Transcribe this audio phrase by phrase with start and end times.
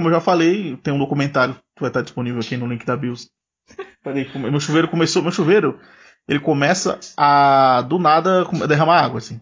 [0.00, 2.96] como eu já falei, tem um documentário que vai estar disponível aqui no link da
[2.96, 3.28] Bills.
[4.02, 5.78] Peraí, meu chuveiro começou, meu chuveiro,
[6.26, 9.38] ele começa a do nada derramar água assim.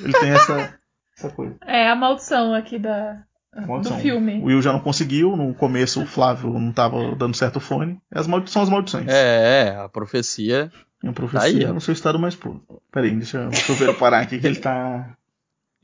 [0.00, 0.78] Ele tem essa
[1.16, 1.56] essa coisa.
[1.64, 3.22] É a maldição aqui da
[3.66, 3.96] maldição.
[3.96, 4.38] do filme.
[4.40, 7.98] O Will já não conseguiu, no começo o Flávio não estava dando certo o fone.
[8.14, 9.08] As maldições são as maldições.
[9.08, 10.70] É, é, a profecia.
[11.02, 12.62] A profecia tá aí, no seu estado mais puro.
[12.92, 15.16] Peraí, deixa o chuveiro parar aqui que ele tá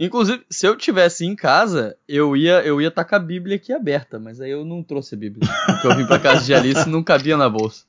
[0.00, 3.72] Inclusive, se eu tivesse em casa, eu ia eu ia estar com a Bíblia aqui
[3.72, 5.50] aberta, mas aí eu não trouxe a Bíblia.
[5.66, 7.84] Porque eu vim pra casa de Alice e não cabia na bolsa.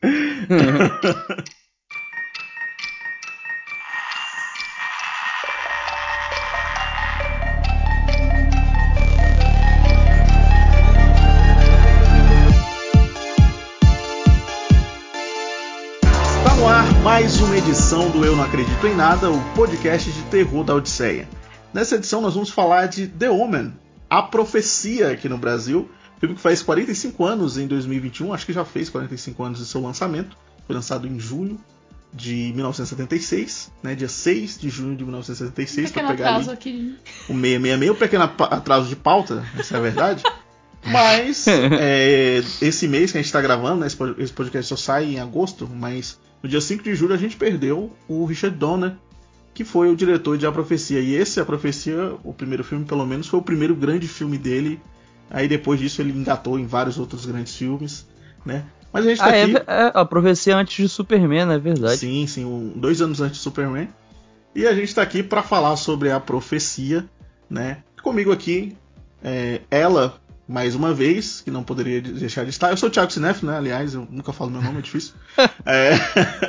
[16.38, 20.23] Está no ar mais uma edição do Eu Não Acredito em Nada, o podcast de
[20.23, 21.28] terror da Odisseia.
[21.73, 23.73] Nessa edição nós vamos falar de The Omen,
[24.09, 28.66] A Profecia aqui no Brasil, filme que faz 45 anos em 2021, acho que já
[28.66, 31.59] fez 45 anos de seu lançamento, foi lançado em junho
[32.12, 36.97] de 1976, né, dia 6 de junho de 1976, para pegar atraso aqui.
[37.30, 40.23] o 666, um pequeno atraso de pauta, essa é a verdade.
[40.86, 45.20] Mas é, esse mês que a gente está gravando, né, esse podcast só sai em
[45.20, 48.95] agosto, mas no dia 5 de julho a gente perdeu o Richard Donner,
[49.60, 51.02] que foi o diretor de A Profecia.
[51.02, 54.80] E esse, A Profecia, o primeiro filme, pelo menos, foi o primeiro grande filme dele.
[55.30, 58.08] Aí depois disso ele engatou em vários outros grandes filmes,
[58.46, 58.64] né?
[58.94, 59.58] Mas a gente tá ah, é aqui...
[59.58, 61.98] é, é, a profecia antes de Superman, não é verdade?
[61.98, 63.90] Sim, sim, um, dois anos antes de Superman.
[64.56, 67.06] E a gente está aqui para falar sobre a profecia,
[67.50, 67.84] né?
[68.02, 68.78] Comigo aqui,
[69.22, 72.72] é, ela, mais uma vez, que não poderia deixar de estar.
[72.72, 73.55] Eu sou o Thiago Sinef, né?
[73.55, 75.14] Aliás, eu nunca falo meu nome, é difícil.
[75.64, 75.91] é...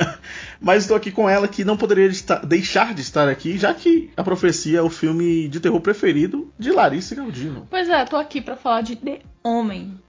[0.58, 4.10] Mas estou aqui com ela que não poderia estar, deixar de estar aqui, já que
[4.16, 7.66] a profecia é o filme de terror preferido de Larissa Galdino.
[7.68, 10.00] Pois é, tô aqui para falar de The Homem.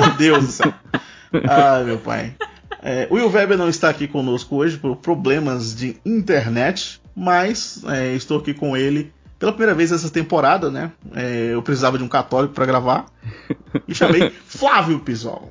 [0.00, 0.74] meu Deus do céu.
[1.48, 2.34] Ai, meu pai.
[2.82, 8.14] É, o Will Weber não está aqui conosco hoje por problemas de internet, mas é,
[8.16, 10.92] estou aqui com ele pela primeira vez essa temporada, né?
[11.14, 13.06] É, eu precisava de um católico para gravar
[13.88, 15.50] e chamei Flávio Pisol.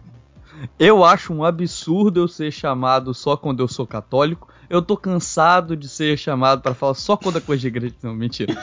[0.77, 4.47] Eu acho um absurdo eu ser chamado só quando eu sou católico.
[4.69, 7.95] Eu tô cansado de ser chamado para falar só quando é coisa de igreja.
[8.03, 8.53] Não, mentira.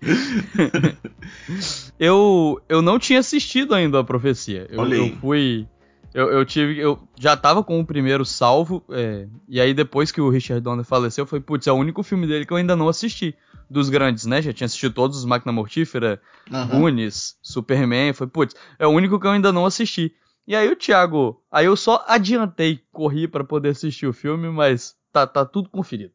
[2.00, 4.66] eu, eu não tinha assistido ainda a profecia.
[4.70, 5.66] Eu, eu fui.
[6.14, 6.78] Eu, eu, tive.
[6.78, 8.82] Eu já tava com o primeiro salvo.
[8.90, 12.26] É, e aí, depois que o Richard Donner faleceu, foi, putz, é o único filme
[12.26, 13.36] dele que eu ainda não assisti
[13.70, 14.40] dos grandes, né?
[14.40, 16.20] Já tinha assistido todos os Máquina Mortífera,
[16.50, 16.66] uhum.
[16.68, 18.12] Goonies, Superman.
[18.12, 20.14] Foi, putz, é o único que eu ainda não assisti.
[20.46, 24.96] E aí o Thiago, aí eu só adiantei, corri para poder assistir o filme, mas
[25.12, 26.12] tá, tá tudo conferido.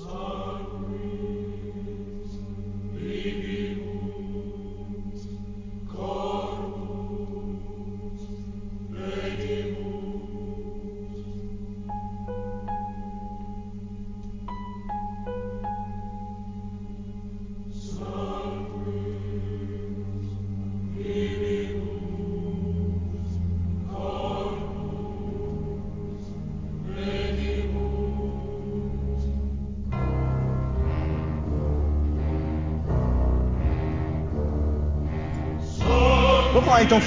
[0.00, 0.37] lá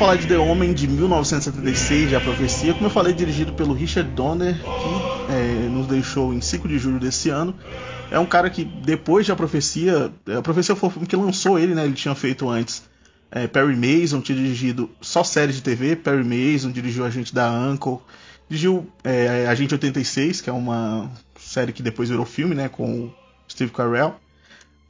[0.02, 4.10] falar de The Homem de 1976, de A Profecia, como eu falei, dirigido pelo Richard
[4.10, 7.54] Donner, que é, nos deixou em 5 de julho desse ano.
[8.10, 11.60] É um cara que depois de A Profecia, A Profecia foi o filme que lançou
[11.60, 11.86] ele, né?
[11.86, 12.82] Ele tinha feito antes
[13.30, 18.00] é, Perry Mason, tinha dirigido só séries de TV, Perry Mason dirigiu Agente da Uncle,
[18.50, 22.68] dirigiu é, Agente 86, que é uma série que depois virou filme, né?
[22.68, 23.14] Com
[23.48, 24.16] Steve Carell.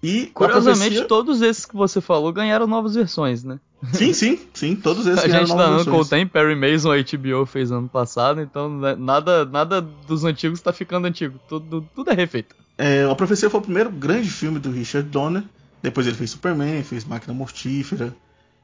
[0.04, 1.08] E curiosamente profecia...
[1.08, 3.60] todos esses que você falou ganharam novas versões, né?
[3.94, 7.72] Sim, sim, sim, todos esses A gente da Uncle tem, Perry Mason, a HBO fez
[7.72, 12.56] ano passado, então né, nada, nada dos antigos está ficando antigo, tudo, tudo é refeito.
[12.78, 15.44] É, a Profecia foi o primeiro grande filme do Richard Donner,
[15.82, 18.16] depois ele fez Superman, fez Máquina Mortífera,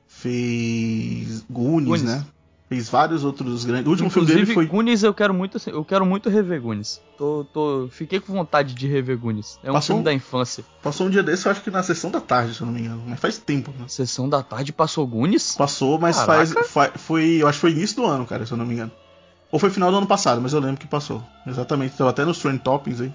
[0.08, 2.04] fez Goonies, Goonies.
[2.04, 2.26] né?
[2.70, 3.88] Fez vários outros grandes.
[3.88, 4.66] O último Inclusive, filme dele foi.
[4.66, 7.02] Goonies eu quero muito, eu quero muito rever Goonies.
[7.18, 9.58] Tô, tô, fiquei com vontade de rever Goonies.
[9.64, 10.66] É um passou, filme da infância.
[10.84, 12.82] Passou um dia desse, eu acho que na sessão da tarde, se eu não me
[12.82, 13.02] engano.
[13.08, 13.86] Mas faz tempo, né?
[13.88, 15.56] Sessão da tarde passou Goonies?
[15.56, 18.58] Passou, mas faz, faz, foi, eu acho que foi início do ano, cara, se eu
[18.58, 18.92] não me engano.
[19.50, 21.24] Ou foi final do ano passado, mas eu lembro que passou.
[21.46, 21.96] Exatamente.
[21.96, 23.14] Tava até nos Trend Toppings aí,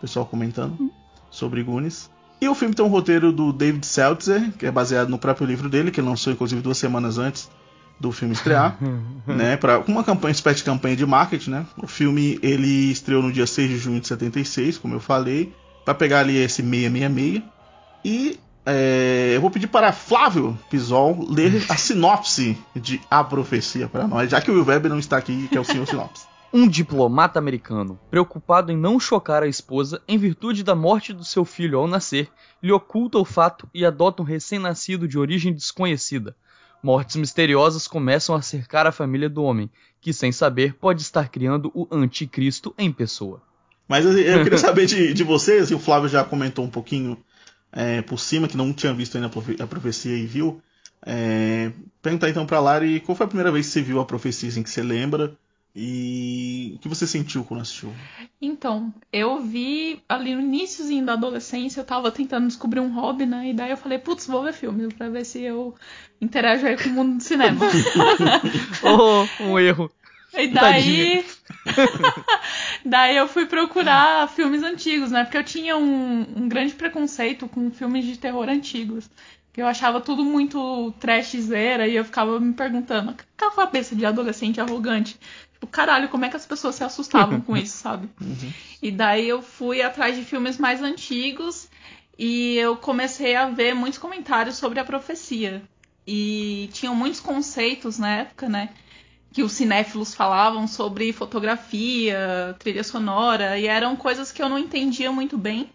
[0.00, 0.90] pessoal comentando hum.
[1.30, 2.10] sobre Goonies.
[2.40, 5.68] E o filme tem um roteiro do David Seltzer, que é baseado no próprio livro
[5.68, 7.48] dele, que lançou inclusive duas semanas antes
[8.00, 8.76] do filme estrear,
[9.26, 11.66] né, para uma campanha, espécie de campanha de marketing, né?
[11.82, 15.52] O filme ele estreou no dia 6 de junho de 76, como eu falei,
[15.84, 17.42] para pegar ali esse 666.
[18.04, 18.38] E
[18.70, 24.30] é, eu vou pedir para Flávio Pisol ler a sinopse de A Profecia para nós,
[24.30, 26.26] já que o Will Weber não está aqui, que é o senhor sinopse.
[26.52, 31.44] Um diplomata americano, preocupado em não chocar a esposa em virtude da morte do seu
[31.44, 32.30] filho ao nascer,
[32.62, 36.36] lhe oculta o fato e adota um recém-nascido de origem desconhecida.
[36.82, 39.70] Mortes misteriosas começam a cercar a família do homem,
[40.00, 43.42] que sem saber pode estar criando o anticristo em pessoa.
[43.88, 44.12] Mas eu
[44.44, 47.18] queria saber de, de vocês, e o Flávio já comentou um pouquinho
[47.72, 49.30] é, por cima, que não tinha visto ainda
[49.60, 50.62] a profecia e viu.
[51.04, 51.70] É,
[52.02, 54.62] perguntar então pra Lari qual foi a primeira vez que você viu a profecia, assim,
[54.62, 55.36] que você lembra?
[55.74, 57.92] E o que você sentiu quando assistiu?
[58.40, 63.50] Então, eu vi ali no iníciozinho da adolescência, eu tava tentando descobrir um hobby, né?
[63.50, 65.74] E daí eu falei, putz, vou ver filmes pra ver se eu
[66.20, 67.64] interajo aí com o mundo do cinema.
[68.82, 69.90] oh, um erro.
[70.34, 71.24] E daí.
[72.84, 75.24] daí eu fui procurar filmes antigos, né?
[75.24, 79.08] Porque eu tinha um, um grande preconceito com filmes de terror antigos.
[79.56, 85.18] Eu achava tudo muito trashzeira e eu ficava me perguntando, aquela cabeça de adolescente arrogante.
[85.58, 88.08] Tipo, caralho, como é que as pessoas se assustavam com isso, sabe?
[88.20, 88.52] Uhum.
[88.80, 91.68] E daí eu fui atrás de filmes mais antigos
[92.16, 95.62] e eu comecei a ver muitos comentários sobre a profecia.
[96.06, 98.70] E tinham muitos conceitos na época, né?
[99.32, 105.10] Que os cinéfilos falavam sobre fotografia, trilha sonora, e eram coisas que eu não entendia
[105.12, 105.70] muito bem.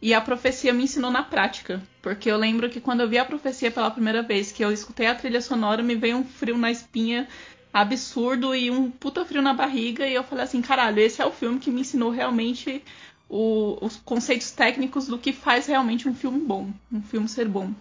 [0.00, 1.82] E a profecia me ensinou na prática.
[2.00, 5.08] Porque eu lembro que quando eu vi a profecia pela primeira vez, que eu escutei
[5.08, 7.28] a trilha sonora, me veio um frio na espinha
[7.72, 10.06] absurdo e um puta frio na barriga.
[10.06, 12.82] E eu falei assim, caralho, esse é o filme que me ensinou realmente
[13.28, 16.70] o, os conceitos técnicos do que faz realmente um filme bom.
[16.92, 17.72] Um filme ser bom.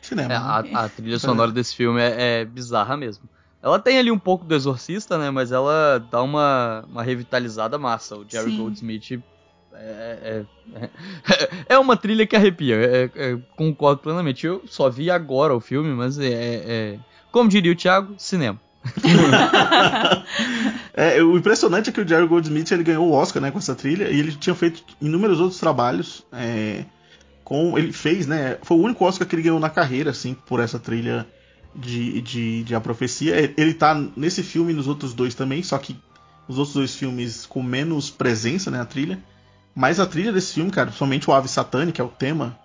[0.00, 0.34] Cinema.
[0.34, 0.70] É, a, né?
[0.74, 3.28] a, trilha sonora desse filme é, é, bizarra mesmo.
[3.62, 5.30] Ela tem ali um pouco do Exorcista, né?
[5.30, 8.16] Mas ela dá uma, uma revitalizada massa.
[8.16, 8.58] O Jerry Sim.
[8.58, 9.22] Goldsmith
[9.76, 10.44] é,
[10.74, 10.90] é,
[11.68, 14.46] é, uma trilha que arrepia, é, é, concordo plenamente.
[14.46, 16.98] Eu só vi agora o filme, mas é, é
[17.32, 18.60] como diria o Thiago, cinema.
[20.94, 23.74] é, o impressionante é que o Jerry Goldsmith ele ganhou o Oscar né, com essa
[23.74, 26.24] trilha e ele tinha feito inúmeros outros trabalhos.
[26.32, 26.84] É,
[27.44, 28.56] com Ele fez, né?
[28.62, 31.26] Foi o único Oscar que ele ganhou na carreira, assim, por essa trilha
[31.76, 33.38] de, de, de A Profecia.
[33.38, 35.96] É, ele tá nesse filme e nos outros dois também, só que
[36.48, 38.80] os outros dois filmes com menos presença, né?
[38.80, 39.22] A trilha.
[39.74, 42.58] Mas a trilha desse filme, cara, principalmente o Ave Satani, que é o tema,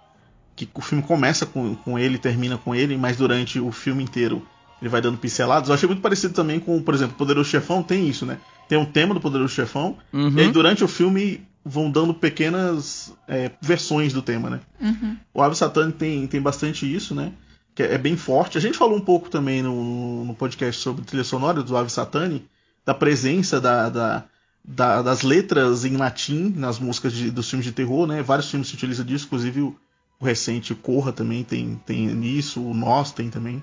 [0.55, 4.45] que o filme começa com, com ele termina com ele, mas durante o filme inteiro
[4.81, 5.69] ele vai dando pinceladas.
[5.69, 8.37] Eu achei muito parecido também com, por exemplo, Poderoso Chefão tem isso, né?
[8.67, 10.29] Tem um tema do Poderoso Chefão, uhum.
[10.37, 14.59] e aí durante o filme vão dando pequenas é, versões do tema, né?
[14.79, 15.17] Uhum.
[15.33, 17.33] O Ave Satani tem, tem bastante isso, né?
[17.75, 18.57] Que é, é, bem forte.
[18.57, 22.45] A gente falou um pouco também no, no podcast sobre trilha sonora do Ave Satani,
[22.85, 24.23] da presença da, da,
[24.63, 28.21] da, das letras em latim nas músicas de, dos filmes de terror, né?
[28.23, 29.75] Vários filmes se utilizam disso, inclusive o,
[30.19, 33.61] o recente Corra também tem, tem isso, o Nós tem também.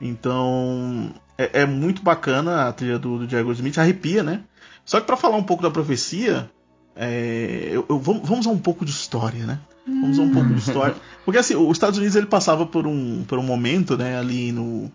[0.00, 4.42] Então é, é, muito bacana a trilha do, do Diego Smith, arrepia, né?
[4.84, 6.50] Só que para falar um pouco da profecia,
[6.94, 9.60] é, eu, eu, vamos, vamos a um pouco de história, né?
[9.86, 10.96] Vamos a um pouco de história.
[11.24, 14.90] Porque assim, os Estados Unidos ele passava por um, por um momento, né, ali no.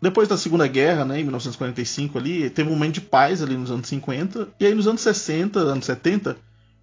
[0.00, 3.70] Depois da Segunda Guerra, né, em 1945 ali, teve um momento de paz ali nos
[3.70, 6.36] anos 50, e aí nos anos 60, anos 70,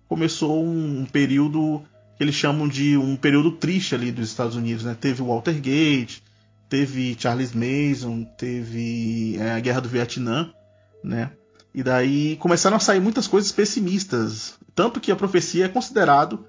[0.07, 1.81] começou um período
[2.17, 4.97] que eles chamam de um período triste ali dos Estados Unidos, né?
[4.99, 6.21] Teve o Watergate,
[6.69, 10.53] teve Charles Mason, teve é, a Guerra do Vietnã,
[11.03, 11.31] né?
[11.73, 16.45] E daí começaram a sair muitas coisas pessimistas, tanto que a profecia é considerado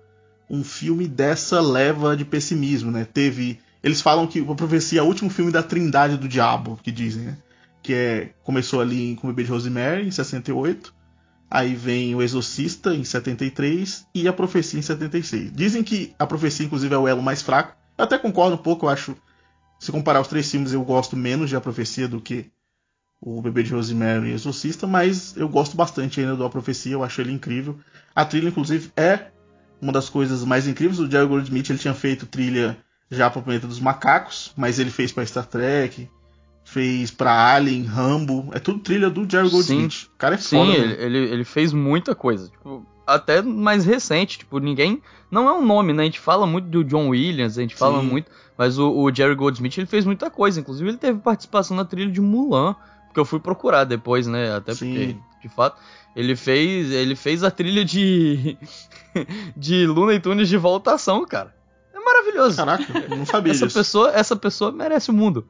[0.48, 3.04] um filme dessa leva de pessimismo, né?
[3.04, 6.92] Teve, eles falam que a profecia é o último filme da Trindade do Diabo, que
[6.92, 7.38] dizem, né?
[7.82, 10.92] Que é começou ali com o Bebê de Rosemary em 68,
[11.50, 15.52] aí vem o Exorcista em 73 e a Profecia em 76.
[15.52, 17.74] Dizem que a Profecia inclusive é o elo mais fraco.
[17.96, 19.16] Eu até concordo um pouco, eu acho
[19.80, 22.50] se comparar os três filmes, eu gosto menos de A Profecia do que
[23.18, 27.02] o Bebê de Rosemary e Exorcista, mas eu gosto bastante ainda do A Profecia, eu
[27.02, 27.78] acho ele incrível.
[28.14, 29.30] A trilha, inclusive, é
[29.80, 31.00] uma das coisas mais incríveis.
[31.00, 32.76] O Jerry Goldsmith ele tinha feito trilha
[33.10, 36.08] já para o Planeta dos Macacos, mas ele fez para Star Trek,
[36.62, 39.92] fez para Alien, Rambo, é tudo trilha do Jerry Goldsmith.
[39.92, 40.72] Sim, o cara é foda.
[40.72, 42.50] Sim, ele, ele, ele, fez muita coisa.
[42.50, 45.02] Tipo, até mais recente, tipo, ninguém.
[45.30, 46.02] Não é um nome, né?
[46.02, 48.06] A gente fala muito do John Williams, a gente fala Sim.
[48.06, 48.30] muito.
[48.56, 50.60] Mas o, o, Jerry Goldsmith ele fez muita coisa.
[50.60, 52.74] Inclusive, ele teve participação na trilha de Mulan.
[53.06, 54.54] Porque eu fui procurar depois, né?
[54.54, 54.86] Até Sim.
[54.86, 55.80] porque, de fato,
[56.14, 56.90] ele fez.
[56.90, 58.56] Ele fez a trilha de.
[59.56, 61.54] de Luna e Tunes de voltação, cara.
[62.10, 62.56] Maravilhoso.
[62.56, 63.78] Caraca, não sabia essa disso.
[63.78, 65.46] Pessoa, essa pessoa merece o mundo.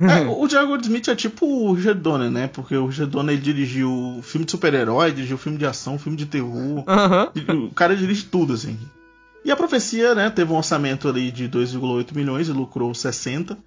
[0.00, 2.46] É, o Jerry Goldsmith é tipo o Roger Donner, né?
[2.46, 6.84] Porque o Donner ele dirigiu filme de super-herói, dirigiu filme de ação, filme de terror.
[6.86, 7.66] Uhum.
[7.66, 8.78] O cara dirige tudo, assim.
[9.44, 13.58] E a profecia, né, teve um orçamento ali de 2,8 milhões e lucrou 60.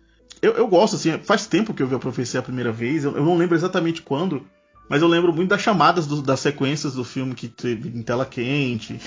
[0.41, 3.15] Eu, eu gosto, assim, faz tempo que eu vi a profecia a primeira vez, eu,
[3.15, 4.45] eu não lembro exatamente quando,
[4.89, 8.25] mas eu lembro muito das chamadas do, das sequências do filme que teve em tela
[8.25, 8.99] quente.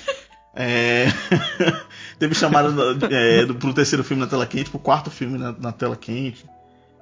[0.60, 1.06] É...
[2.18, 2.68] teve chamada
[3.08, 6.44] é, pro terceiro filme na tela quente, pro quarto filme na, na tela quente.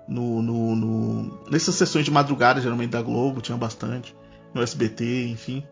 [0.06, 4.14] No, no, no, Nessas sessões de madrugada, geralmente da Globo, tinha bastante.
[4.52, 5.64] No SBT, enfim.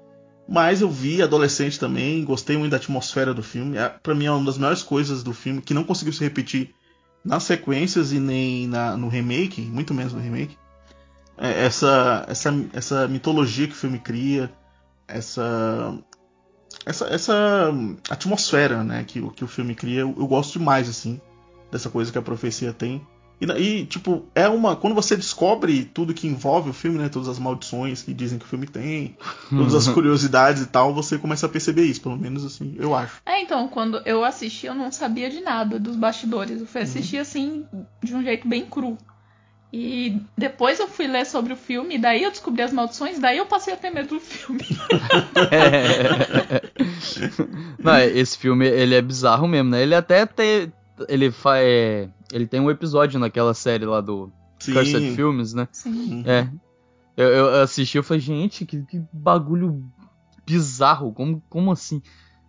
[0.48, 3.76] Mas eu vi adolescente também, gostei muito da atmosfera do filme.
[3.76, 6.74] É, para mim é uma das melhores coisas do filme, que não conseguiu se repetir
[7.22, 10.56] nas sequências e nem na, no remake, muito menos no remake.
[11.36, 14.50] É, essa, essa, essa mitologia que o filme cria,
[15.06, 15.96] essa,
[16.86, 17.72] essa, essa
[18.10, 21.20] atmosfera né, que, que o filme cria, eu, eu gosto demais assim
[21.70, 23.04] dessa coisa que a profecia tem.
[23.40, 24.76] E, e, tipo, é uma.
[24.76, 27.08] Quando você descobre tudo que envolve o filme, né?
[27.08, 29.16] Todas as maldições que dizem que o filme tem,
[29.50, 33.20] todas as curiosidades e tal, você começa a perceber isso, pelo menos assim, eu acho.
[33.26, 36.60] É, então, quando eu assisti, eu não sabia de nada dos bastidores.
[36.60, 37.22] Eu fui assistir uhum.
[37.22, 37.66] assim,
[38.02, 38.96] de um jeito bem cru.
[39.76, 43.46] E depois eu fui ler sobre o filme, daí eu descobri as maldições, daí eu
[43.46, 44.62] passei a ter medo do filme.
[45.50, 46.62] é.
[47.82, 49.82] Não, esse filme, ele é bizarro mesmo, né?
[49.82, 50.72] Ele até tem.
[51.08, 54.74] Ele faz ele tem um episódio naquela série lá do Sim.
[54.74, 55.66] Cursed Films, né?
[55.72, 55.90] Sim.
[55.90, 56.24] Uhum.
[56.24, 56.48] É.
[57.16, 59.84] Eu, eu assisti e falei, gente, que, que, bagulho
[60.46, 61.12] bizarro.
[61.12, 62.00] Como, como assim?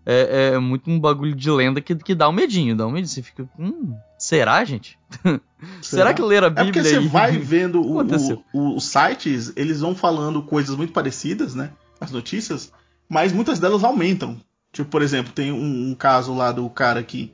[0.05, 3.07] É, é, muito um bagulho de lenda que, que dá um medinho, dá um medinho.
[3.07, 4.99] Você fica, hum, será, gente?
[5.81, 6.69] Será, será que ler a Bíblia?
[6.69, 7.97] É porque você vai vendo o,
[8.53, 11.71] o, os sites, eles vão falando coisas muito parecidas, né?
[11.99, 12.71] As notícias,
[13.09, 14.39] mas muitas delas aumentam.
[14.71, 17.33] Tipo, por exemplo, tem um, um caso lá do cara que,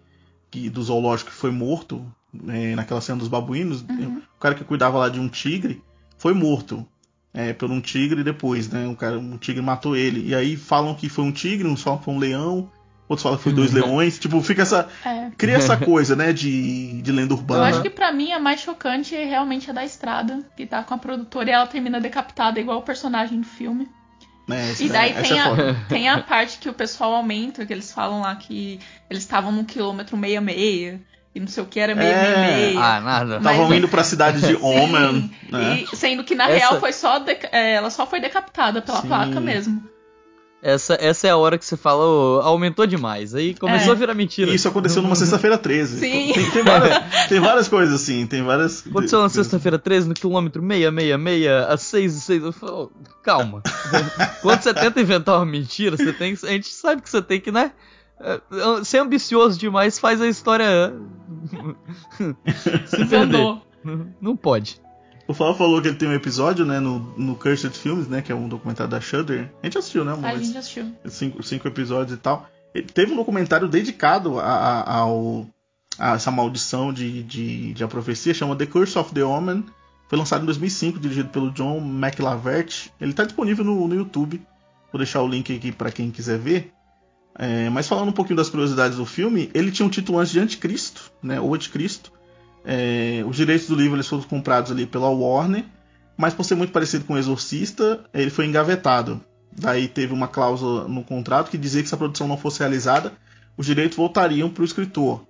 [0.50, 2.06] que do zoológico que foi morto
[2.48, 4.20] é, naquela cena dos babuínos, uhum.
[4.20, 5.84] o cara que cuidava lá de um tigre
[6.18, 6.88] foi morto
[7.34, 8.86] é, por um tigre depois, né?
[8.88, 10.28] Um, cara, um tigre matou ele.
[10.28, 12.70] E aí falam que foi um tigre, uns falam que foi um leão,
[13.08, 13.82] outros falam que foi dois uhum.
[13.82, 14.20] leões.
[14.20, 14.90] Tipo, fica essa.
[15.06, 15.30] É.
[15.38, 16.34] Cria essa coisa, né?
[16.34, 17.62] De, de lenda urbana.
[17.62, 20.84] Eu acho que pra mim a mais chocante é realmente a da estrada, que tá
[20.84, 23.88] com a produtora e ela termina decapitada igual o personagem do filme.
[24.50, 27.92] É, e daí é, tem, a, tem a parte que o pessoal aumenta, que eles
[27.92, 31.00] falam lá que eles estavam no quilômetro meia meia
[31.34, 32.38] e não sei o que, era meio é.
[32.38, 32.80] meio, meio.
[32.80, 33.38] Ah, nada.
[33.38, 35.32] Estavam indo pra cidade de Omen.
[35.50, 35.86] né?
[35.92, 36.54] E sendo que na essa...
[36.54, 37.38] real foi só de...
[37.52, 39.08] É, ela só foi decapitada pela Sim.
[39.08, 39.82] placa mesmo.
[40.62, 43.34] Essa, essa é a hora que você fala, oh, aumentou demais.
[43.34, 43.96] Aí começou é.
[43.96, 44.54] a virar mentira.
[44.54, 46.00] isso aconteceu numa sexta-feira 13.
[46.00, 46.34] Sim.
[46.34, 48.86] Tem, tem, várias, tem, várias, coisas assim, tem várias.
[48.86, 52.44] Aconteceu na sexta-feira 13, no quilômetro 666, a 6 e 6.
[52.44, 52.92] Eu falo,
[53.24, 53.64] calma.
[54.44, 57.52] Quando você tenta inventar uma mentira, você tem, a gente sabe que você tem que,
[57.52, 57.72] né?
[58.24, 60.94] É, ser ambicioso demais faz a história
[62.88, 63.62] se perder.
[64.22, 64.80] Não pode.
[65.28, 68.32] O Fala falou que ele tem um episódio, né, no, no Cursed Films, né, que
[68.32, 69.50] é um documentário da Shudder.
[69.62, 70.25] A gente assistiu, né, amor?
[70.25, 70.94] A gente assistiu.
[71.06, 72.50] Cinco, cinco episódios e tal.
[72.74, 75.48] Ele teve um documentário dedicado a, a, ao,
[75.98, 79.66] a essa maldição de, de, de a profecia, chama The Curse of the Omen.
[80.10, 82.90] Foi lançado em 2005, dirigido pelo John McLavert.
[83.00, 84.42] Ele está disponível no, no YouTube.
[84.92, 86.74] Vou deixar o link aqui para quem quiser ver.
[87.38, 90.40] É, mas falando um pouquinho das curiosidades do filme, ele tinha um título antes de
[90.40, 92.12] Anticristo, né, o Anticristo.
[92.64, 95.66] É, os direitos do livro eles foram comprados ali pela Warner,
[96.16, 99.22] mas por ser muito parecido com o Exorcista, ele foi engavetado.
[99.52, 103.14] Daí teve uma cláusula no contrato que dizia que se a produção não fosse realizada,
[103.58, 105.26] os direitos voltariam para o escritor.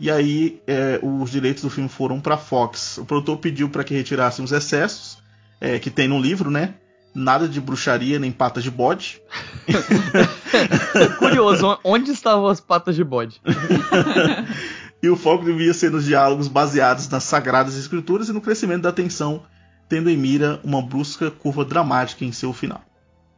[0.00, 2.98] E aí é, os direitos do filme foram para Fox.
[2.98, 5.18] O produtor pediu para que retirassem os excessos
[5.60, 6.74] é, que tem no livro, né?
[7.14, 9.22] Nada de bruxaria nem patas de bode.
[11.18, 13.40] Curioso, onde estavam as patas de bode?
[15.02, 18.92] e o foco devia ser nos diálogos baseados nas sagradas escrituras e no crescimento da
[18.92, 19.42] tensão,
[19.88, 22.82] tendo em mira uma brusca curva dramática em seu final.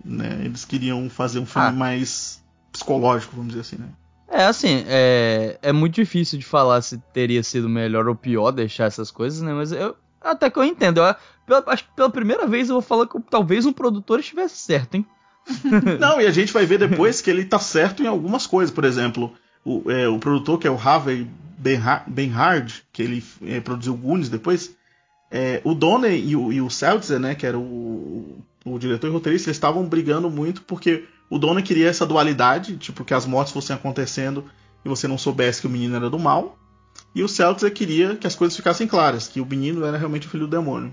[0.04, 0.43] Né?
[0.45, 1.73] Eles queriam fazer um filme ah.
[1.73, 3.88] mais psicológico, vamos dizer assim, né?
[4.28, 8.87] É, assim, é, é muito difícil de falar se teria sido melhor ou pior deixar
[8.87, 9.52] essas coisas, né?
[9.52, 11.00] Mas eu, até que eu entendo.
[11.00, 11.14] Eu,
[11.47, 14.97] pela, acho que pela primeira vez eu vou falar que talvez um produtor estivesse certo,
[14.97, 15.07] hein?
[16.00, 18.75] Não, e a gente vai ver depois que ele tá certo em algumas coisas.
[18.75, 19.33] Por exemplo,
[19.64, 21.28] o, é, o produtor que é o Harvey
[22.07, 24.75] Benhard, que ele é, produziu Goonies depois,
[25.31, 29.11] é, o Donner e o, e o Seltzer, né, que era o, o diretor e
[29.11, 33.52] roteirista, eles estavam brigando muito porque o Donner queria essa dualidade, tipo, que as mortes
[33.52, 34.45] fossem acontecendo
[34.85, 36.59] e você não soubesse que o menino era do mal.
[37.14, 40.30] E o Seltzer queria que as coisas ficassem claras, que o menino era realmente o
[40.30, 40.92] filho do demônio.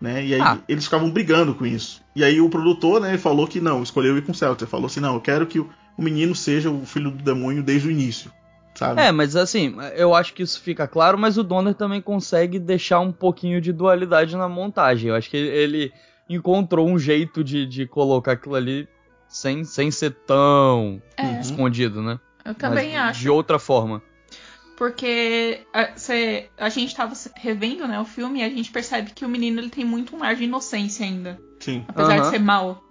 [0.00, 0.26] Né?
[0.26, 0.58] E aí ah.
[0.68, 2.02] eles ficavam brigando com isso.
[2.14, 4.68] E aí o produtor né, falou que não, escolheu ir com o Seltzer.
[4.68, 7.90] Falou assim: não, eu quero que o, menino seja o filho do demônio desde o
[7.90, 8.30] início.
[8.74, 9.00] Sabe?
[9.00, 13.00] É, mas assim, eu acho que isso fica claro, mas o Donner também consegue deixar
[13.00, 15.08] um pouquinho de dualidade na montagem.
[15.08, 15.90] Eu acho que ele
[16.28, 18.86] encontrou um jeito de, de colocar aquilo ali
[19.26, 21.40] sem, sem ser tão é.
[21.40, 22.20] escondido, né?
[22.44, 23.20] Eu também acho.
[23.20, 24.02] De outra forma.
[24.76, 29.24] Porque a, cê, a gente tava revendo, né, o filme e a gente percebe que
[29.24, 31.40] o menino ele tem muito um ar de inocência ainda.
[31.60, 31.84] Sim.
[31.88, 32.22] Apesar uhum.
[32.22, 32.84] de ser mal,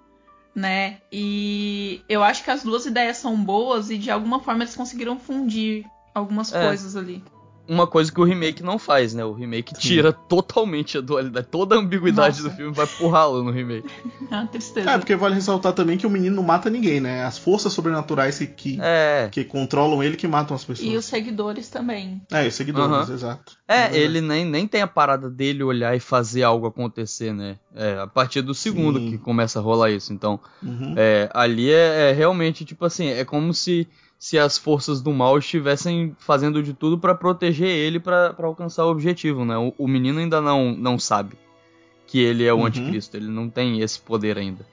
[0.56, 0.98] né?
[1.12, 5.20] E eu acho que as duas ideias são boas e de alguma forma eles conseguiram
[5.20, 6.66] fundir algumas é.
[6.66, 7.24] coisas ali
[7.68, 9.24] uma coisa que o remake não faz, né?
[9.24, 9.82] O remake Sim.
[9.82, 12.50] tira totalmente a dualidade, toda a ambiguidade Nossa.
[12.50, 13.90] do filme vai pro ralo no remake.
[14.32, 14.90] Ah, tristeza.
[14.90, 17.24] É, porque vale ressaltar também que o menino não mata ninguém, né?
[17.24, 19.30] As forças sobrenaturais que, que, é.
[19.32, 20.92] que controlam ele que matam as pessoas.
[20.92, 22.22] E os seguidores também.
[22.32, 23.14] É, os seguidores, uhum.
[23.14, 23.56] exato.
[23.68, 27.58] É, é ele nem, nem tem a parada dele olhar e fazer algo acontecer, né?
[27.76, 29.12] É, a partir do segundo Sim.
[29.12, 30.12] que começa a rolar isso.
[30.12, 30.96] Então, uhum.
[30.98, 35.38] é, ali é, é realmente, tipo assim, é como se se as forças do mal
[35.38, 39.58] estivessem fazendo de tudo para proteger ele para alcançar o objetivo, né?
[39.58, 41.38] O, o, menino ainda não, não sabe
[42.08, 42.66] que ele é o uhum.
[42.66, 44.66] anticristo, ele não tem esse poder ainda.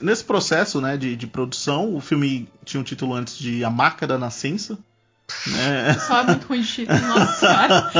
[0.00, 4.06] Nesse processo né, de, de produção, o filme tinha um título antes de A Marca
[4.06, 4.78] da Nascença.
[5.46, 5.92] Né?
[5.92, 7.92] Só é muito ruim de título, nossa cara.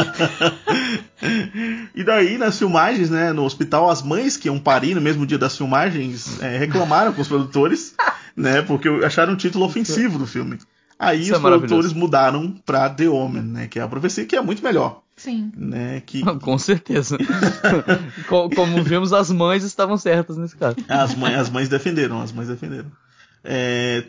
[1.94, 5.36] e daí, nas filmagens, né, no hospital, as mães que iam parir no mesmo dia
[5.36, 7.94] das filmagens é, reclamaram com os produtores,
[8.34, 10.58] né, porque acharam o título ofensivo do filme.
[10.98, 13.68] Aí Isso os é produtores mudaram pra The Omen, né?
[13.68, 15.02] Que é a profecia, que é muito melhor.
[15.16, 15.52] Sim.
[15.56, 16.22] Né, que...
[16.40, 17.18] Com certeza.
[18.28, 20.76] Como vimos, as mães estavam certas nesse caso.
[20.88, 22.90] As mães, as mães defenderam, as mães defenderam.
[23.42, 24.04] É...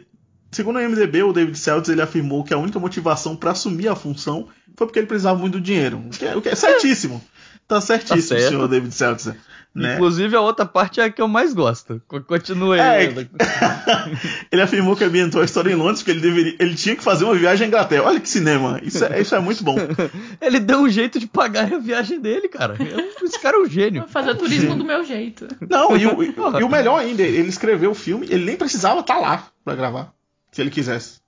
[0.52, 3.96] Segundo o MDB, o David Seltz ele afirmou que a única motivação para assumir a
[3.96, 5.98] função foi porque ele precisava muito do dinheiro.
[5.98, 7.22] O que é, o que é certíssimo.
[7.68, 9.36] Tá certíssimo, tá senhor David Seltzer.
[9.74, 9.96] Né?
[9.96, 12.02] Inclusive, a outra parte é a que eu mais gosto.
[12.28, 13.08] Continua aí.
[13.08, 13.28] É,
[14.52, 17.24] ele afirmou que ambientou a história em Londres porque ele, deveria, ele tinha que fazer
[17.24, 18.04] uma viagem à Inglaterra.
[18.04, 18.80] Olha que cinema.
[18.84, 19.78] Isso é, isso é muito bom.
[20.42, 22.76] ele deu um jeito de pagar a viagem dele, cara.
[23.24, 24.02] Esse cara é um gênio.
[24.02, 25.48] Vou fazer turismo do meu jeito.
[25.70, 29.02] Não, e o, e, e o melhor ainda, ele escreveu o filme, ele nem precisava
[29.02, 30.14] estar tá lá para gravar,
[30.52, 31.19] se ele quisesse.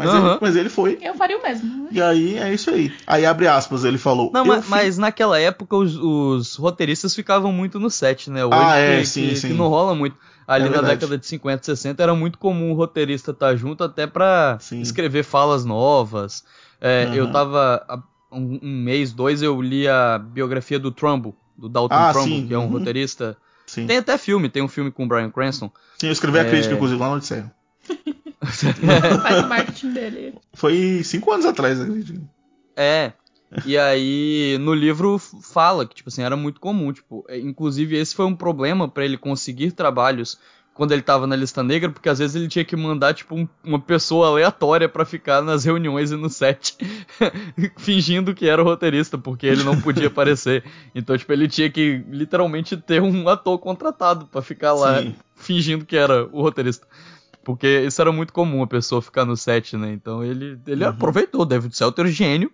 [0.00, 0.30] Mas, uhum.
[0.30, 0.98] ele, mas ele foi.
[1.02, 1.88] Eu faria o mesmo.
[1.90, 2.90] E aí é isso aí.
[3.06, 4.30] Aí abre aspas, ele falou.
[4.32, 8.42] Não, mas, mas, naquela época os, os, roteiristas ficavam muito no set, né?
[8.42, 9.48] Hoje ah, é, que, sim, que, sim.
[9.48, 10.16] que não rola muito.
[10.48, 13.84] Ali é na década de 50, 60 era muito comum o roteirista estar tá junto
[13.84, 14.80] até pra sim.
[14.80, 16.44] escrever falas novas.
[16.80, 17.14] É, uhum.
[17.14, 18.02] Eu tava.
[18.32, 22.54] Um, um, mês, dois, eu li a biografia do Trumbo, do Dalton ah, Trumbo, que
[22.54, 22.68] é um uhum.
[22.70, 23.36] roteirista.
[23.66, 23.86] Sim.
[23.86, 25.70] Tem até filme, tem um filme com o Brian Cranston.
[25.98, 26.76] Sim, eu escrevi a crítica, é.
[26.76, 27.52] inclusive, lá no Odisseia.
[28.42, 30.34] Faz o marketing dele.
[30.54, 32.20] Foi cinco anos atrás, acredito.
[32.76, 33.12] É.
[33.66, 38.14] E aí, no livro fala que, tipo assim, era muito comum, tipo, é, inclusive esse
[38.14, 40.38] foi um problema para ele conseguir trabalhos
[40.72, 43.46] quando ele tava na lista negra, porque às vezes ele tinha que mandar, tipo, um,
[43.62, 46.76] uma pessoa aleatória para ficar nas reuniões e no set,
[47.76, 50.64] fingindo que era o roteirista, porque ele não podia aparecer.
[50.94, 55.14] Então, tipo, ele tinha que literalmente ter um ator contratado para ficar lá, Sim.
[55.34, 56.86] fingindo que era o roteirista.
[57.50, 59.92] Porque isso era muito comum a pessoa ficar no set, né?
[59.92, 60.90] Então ele, ele uhum.
[60.90, 62.50] aproveitou, David Selter, gênio,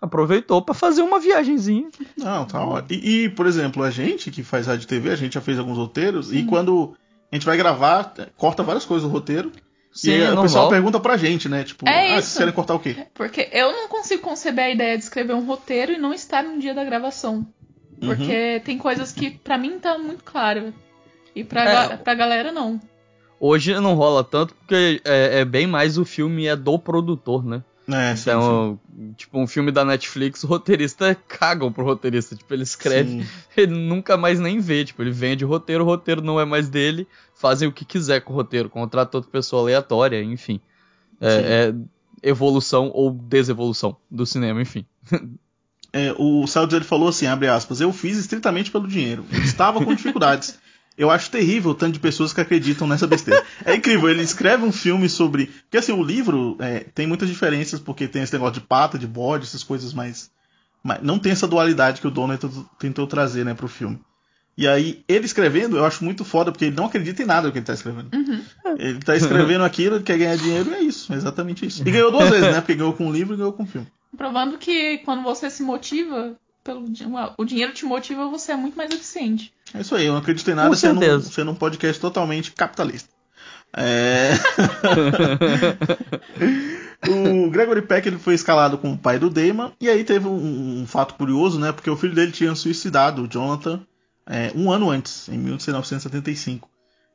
[0.00, 1.88] aproveitou para fazer uma viagenzinha.
[2.16, 3.00] Não, tá ótimo.
[3.02, 5.76] E, e, por exemplo, a gente que faz rádio TV, a gente já fez alguns
[5.76, 6.38] roteiros, Sim.
[6.38, 6.96] e quando
[7.30, 9.52] a gente vai gravar, corta várias coisas do roteiro.
[9.92, 11.64] Sim, e aí, o pessoal pergunta pra gente, né?
[11.64, 13.06] Tipo, é ah, vocês querem cortar o quê?
[13.14, 16.58] Porque eu não consigo conceber a ideia de escrever um roteiro e não estar no
[16.58, 17.46] dia da gravação.
[17.98, 18.60] Porque uhum.
[18.62, 20.74] tem coisas que para mim tá muito claro.
[21.34, 22.80] E pra, é, pra galera não.
[23.38, 27.62] Hoje não rola tanto porque é, é, bem mais o filme é do produtor, né?
[27.88, 29.14] É, então, sim.
[29.16, 32.34] tipo, um filme da Netflix, o roteirista cagam pro roteirista.
[32.34, 33.28] Tipo, ele escreve, sim.
[33.56, 34.84] ele nunca mais nem vê.
[34.84, 38.20] Tipo, ele vende o roteiro, o roteiro não é mais dele, fazem o que quiser
[38.22, 40.60] com o roteiro, contrata outra pessoa aleatória, enfim.
[41.20, 44.84] É, é evolução ou desevolução do cinema, enfim.
[45.92, 49.24] É, o Saldes ele falou assim, abre aspas, eu fiz estritamente pelo dinheiro.
[49.44, 50.58] Estava com dificuldades.
[50.96, 53.44] Eu acho terrível o tanto de pessoas que acreditam nessa besteira.
[53.64, 55.46] é incrível, ele escreve um filme sobre.
[55.46, 59.06] Porque assim, o livro é, tem muitas diferenças, porque tem esse negócio de pata, de
[59.06, 60.30] bode, essas coisas mais.
[60.82, 63.98] Mas não tem essa dualidade que o Donald tentou trazer, né, pro filme.
[64.56, 67.52] E aí, ele escrevendo, eu acho muito foda, porque ele não acredita em nada do
[67.52, 68.08] que ele tá escrevendo.
[68.14, 68.42] Uhum.
[68.78, 71.86] Ele tá escrevendo aquilo, ele quer ganhar dinheiro, e é isso, é exatamente isso.
[71.86, 72.60] E ganhou duas vezes, né?
[72.60, 73.86] Porque ganhou com o livro e ganhou com o filme.
[74.16, 76.34] Provando que quando você se motiva
[76.66, 76.84] pelo
[77.38, 79.52] o dinheiro te motiva, você é muito mais eficiente.
[79.72, 83.08] É isso aí, eu não acredito em nada sendo, um, sendo um podcast totalmente capitalista.
[83.76, 84.32] É...
[87.08, 90.86] o Gregory Peck ele foi escalado como pai do Damon, e aí teve um, um,
[90.86, 91.70] fato curioso, né?
[91.70, 93.80] Porque o filho dele tinha suicidado, o Jonathan,
[94.26, 96.68] é, um ano antes, em 1975.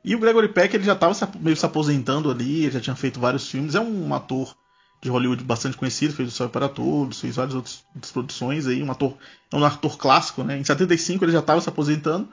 [0.04, 3.20] E o Gregory Peck ele já estava meio se aposentando ali, ele já tinha feito
[3.20, 4.56] vários filmes, é um ator
[5.02, 8.82] de Hollywood bastante conhecido, fez o Sol para Todos, fez várias outras, outras, produções aí,
[8.82, 9.16] um ator,
[9.52, 10.56] é um ator clássico, né?
[10.56, 12.28] Em 75 ele já estava se aposentando,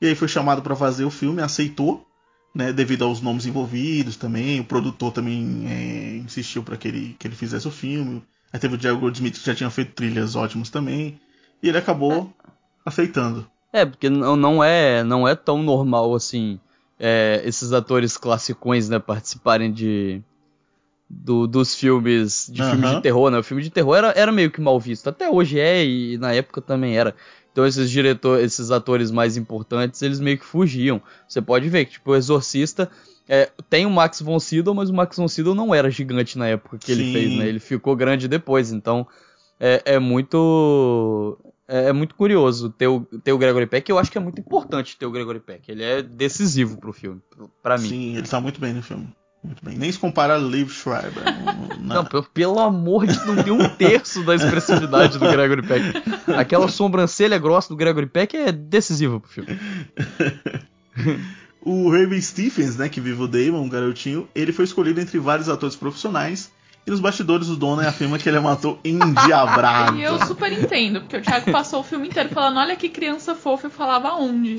[0.00, 2.06] e aí foi chamado para fazer o filme, aceitou,
[2.54, 4.60] né, devido aos nomes envolvidos também.
[4.60, 8.22] O produtor também é, insistiu para que ele, que ele fizesse o filme.
[8.50, 11.20] Aí teve o Jerry Goldsmith que já tinha feito trilhas ótimas também.
[11.62, 12.50] E ele acabou é.
[12.84, 13.46] aceitando.
[13.72, 16.58] É, porque não, não, é, não é tão normal assim
[16.98, 20.22] é, esses atores classicões né, participarem de,
[21.08, 22.70] do, dos filmes de uhum.
[22.70, 23.38] filmes de terror, né?
[23.38, 25.08] O filme de terror era, era meio que mal visto.
[25.08, 27.14] Até hoje é e na época também era.
[27.52, 31.00] Então esses diretores, esses atores mais importantes, eles meio que fugiam.
[31.26, 32.90] Você pode ver que tipo o Exorcista
[33.28, 36.48] é, tem o Max von Sydow, mas o Max von Sydow não era gigante na
[36.48, 37.00] época que Sim.
[37.00, 37.48] ele fez, né?
[37.48, 38.72] Ele ficou grande depois.
[38.72, 39.06] Então
[39.58, 41.38] é, é muito
[41.68, 43.88] é, é, muito curioso ter o, ter o Gregory Peck.
[43.88, 45.70] Eu acho que é muito importante ter o Gregory Peck.
[45.70, 47.20] Ele é decisivo pro filme,
[47.62, 47.88] para mim.
[47.88, 49.08] Sim, ele tá muito bem no filme.
[49.46, 49.78] Muito bem.
[49.78, 51.22] Nem se compara a Liv Schreiber.
[51.80, 52.04] não,
[52.34, 55.84] pelo amor de Deus, não tem um terço da expressividade do Gregory Peck.
[56.36, 59.58] Aquela sobrancelha grossa do Gregory Peck é decisiva pro filme.
[61.62, 65.48] o Raven Stephens, né, que vive o Damon, um garotinho, ele foi escolhido entre vários
[65.48, 66.50] atores profissionais
[66.86, 69.96] e nos bastidores o dono afirma que ele matou endiabrado.
[69.96, 73.34] E eu super entendo, porque o Thiago passou o filme inteiro falando, olha que criança
[73.34, 74.58] fofa, eu falava onde.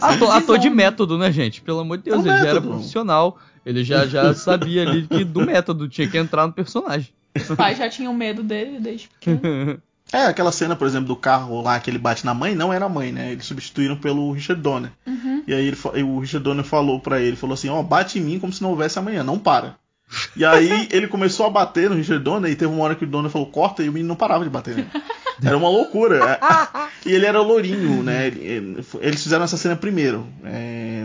[0.00, 1.60] ator, ator de método, né, gente?
[1.60, 2.44] Pelo amor de Deus, é ele método.
[2.44, 6.52] já era profissional, ele já, já sabia ali que do método tinha que entrar no
[6.52, 7.08] personagem.
[7.34, 9.82] Os pais já tinham medo dele desde pequeno.
[10.12, 12.84] É, aquela cena, por exemplo, do carro lá que ele bate na mãe, não era
[12.84, 13.32] a mãe, né?
[13.32, 14.92] Eles substituíram pelo Richard Donner.
[15.06, 15.42] Uhum.
[15.46, 18.22] E aí ele, o Richard Donner falou para ele, falou assim, ó, oh, bate em
[18.22, 19.76] mim como se não houvesse amanhã, não para.
[20.36, 23.06] E aí ele começou a bater no Richard Donner e teve uma hora que o
[23.06, 24.90] Donner falou corta e o menino não parava de bater nele.
[25.42, 26.38] Era uma loucura.
[27.04, 28.28] E ele era lourinho, né?
[28.28, 30.24] Eles fizeram essa cena primeiro.
[30.44, 31.04] É...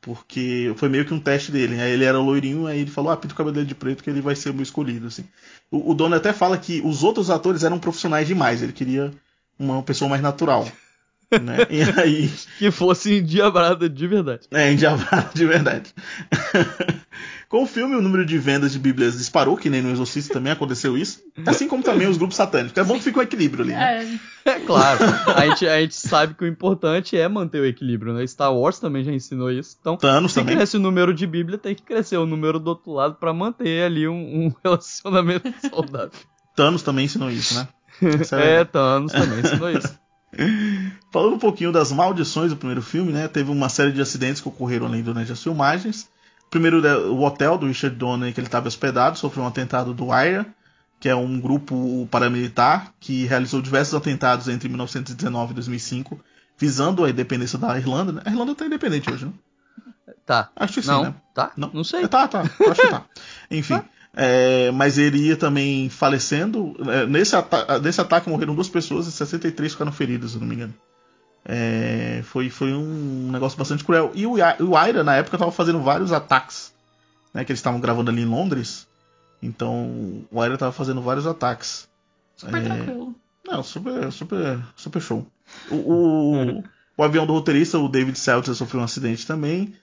[0.00, 1.80] Porque foi meio que um teste dele.
[1.80, 4.10] Aí ele era loirinho, aí ele falou: ah, pinta o cabelo dele de preto que
[4.10, 5.06] ele vai ser o meu escolhido.
[5.06, 5.24] Assim.
[5.70, 8.64] O, o Donner até fala que os outros atores eram profissionais demais.
[8.64, 9.12] Ele queria
[9.56, 10.66] uma pessoa mais natural.
[11.30, 11.58] Né?
[11.68, 12.30] E aí...
[12.58, 14.46] que fosse endiabrada de verdade.
[14.50, 15.94] É, endiabrada de verdade.
[17.48, 20.52] Com o filme, o número de vendas de Bíblias disparou, que nem no Exorcista também
[20.52, 21.22] aconteceu isso.
[21.46, 22.76] Assim como também os grupos satânicos.
[22.76, 24.18] É bom que fica um equilíbrio ali, né?
[24.44, 24.98] É, é claro.
[25.34, 28.26] A gente, a gente sabe que o importante é manter o equilíbrio, né?
[28.26, 29.78] Star Wars também já ensinou isso.
[29.80, 30.56] Então, Thanos se também.
[30.56, 33.82] cresce o número de Bíblia, tem que crescer o número do outro lado para manter
[33.82, 36.10] ali um, um relacionamento saudável.
[36.54, 37.68] Thanos também ensinou isso, né?
[38.00, 39.98] É, é, Thanos também ensinou isso.
[41.10, 43.28] Falando um pouquinho das maldições do primeiro filme, né?
[43.28, 46.08] Teve uma série de acidentes que ocorreram ali durante as filmagens.
[46.50, 46.80] Primeiro,
[47.12, 50.46] o hotel do Richard Donner que ele estava hospedado sofreu um atentado do IRA,
[50.98, 56.20] que é um grupo paramilitar que realizou diversos atentados entre 1919 e 2005,
[56.56, 58.12] visando a independência da Irlanda.
[58.12, 58.22] Né?
[58.24, 59.32] A Irlanda está independente hoje, né?
[60.24, 60.50] Tá.
[60.56, 61.14] Acho que sim, não, né?
[61.34, 61.52] Tá?
[61.56, 62.06] Não, não sei.
[62.08, 62.40] Tá, tá.
[62.40, 63.04] Acho que tá.
[63.50, 63.82] Enfim.
[64.20, 66.74] É, mas ele ia também falecendo.
[66.90, 70.56] É, nesse, ata nesse ataque morreram duas pessoas e 63 ficaram feridas, se não me
[70.56, 70.74] engano.
[71.44, 74.10] É, foi, foi um negócio bastante cruel.
[74.16, 74.34] E o,
[74.66, 76.74] o Aira, na época, estava fazendo vários ataques.
[77.32, 78.88] Né, que eles estavam gravando ali em Londres.
[79.40, 81.88] Então, o Aira estava fazendo vários ataques.
[82.36, 83.14] Super é, tranquilo.
[83.46, 85.24] Não, super, super, super show.
[85.70, 86.64] O, o,
[86.98, 89.74] o avião do roteirista, o David Seltzer, sofreu um acidente também.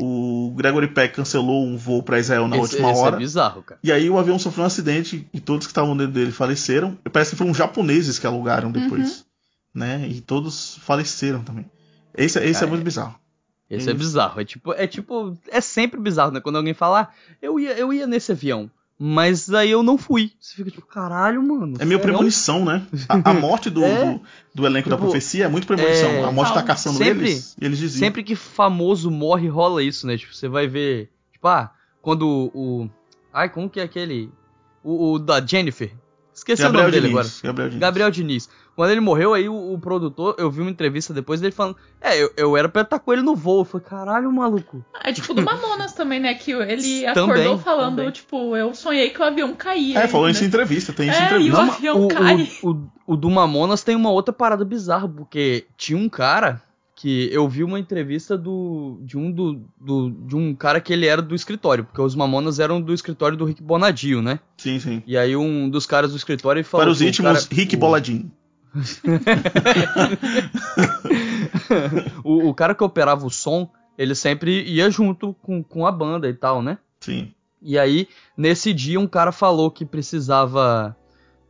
[0.00, 3.16] O Gregory Peck cancelou um voo para Israel na esse, última esse é hora.
[3.16, 3.80] É bizarro, cara.
[3.82, 6.96] E aí o avião sofreu um acidente e todos que estavam dentro dele faleceram.
[7.12, 9.18] Parece que foram japoneses que alugaram depois.
[9.18, 9.28] Uhum
[9.78, 10.06] né?
[10.08, 11.70] E todos faleceram também.
[12.14, 13.18] Esse, esse é, é muito bizarro.
[13.70, 14.40] Esse é bizarro.
[14.40, 16.40] É tipo, é tipo, é sempre bizarro, né?
[16.40, 17.08] Quando alguém fala, ah,
[17.40, 20.32] eu ia, eu ia nesse avião, mas aí eu não fui.
[20.40, 21.76] Você fica tipo, caralho, mano.
[21.78, 22.84] É meio premonição, né?
[23.08, 24.20] A, a morte do, é, do,
[24.56, 26.10] do, elenco tipo, da profecia é muito premonição.
[26.10, 28.00] É, a morte tá caçando sempre, eles e eles diziam.
[28.00, 30.16] Sempre que famoso morre, rola isso, né?
[30.16, 31.12] Tipo, você vai ver.
[31.32, 32.90] Tipo, ah, quando o.
[33.32, 34.32] Ai, como que é aquele.
[34.82, 35.92] O, o da Jennifer.
[36.38, 37.28] Esqueci Gabriel o nome Diniz, dele agora.
[37.42, 37.80] Gabriel Diniz.
[37.80, 38.48] Gabriel Diniz.
[38.76, 42.16] Quando ele morreu, aí o, o, produtor, eu vi uma entrevista depois dele falando: É,
[42.16, 43.62] eu, eu era pra estar com ele no voo.
[43.62, 44.84] Eu falei: Caralho, maluco.
[45.02, 46.34] É tipo do Mamonas também, né?
[46.34, 48.12] Que ele acordou também, falando: também.
[48.12, 49.98] Tipo, eu sonhei que o avião caía.
[49.98, 51.60] É, falou isso em entrevista, tem isso em é, entrevista.
[51.60, 52.48] E o avião o, cai.
[52.62, 56.62] O, o, o do Mamonas tem uma outra parada bizarra, porque tinha um cara
[56.98, 61.06] que eu vi uma entrevista do, de um do, do, de um cara que ele
[61.06, 64.40] era do escritório, porque os Mamonas eram do escritório do Rick Bonadio, né?
[64.56, 65.00] Sim, sim.
[65.06, 68.32] E aí um dos caras do escritório falou Para os íntimos, cara, Rick Boladinho.
[72.24, 76.28] o, o, cara que operava o som, ele sempre ia junto com, com a banda
[76.28, 76.78] e tal, né?
[76.98, 77.32] Sim.
[77.62, 80.96] E aí, nesse dia, um cara falou que precisava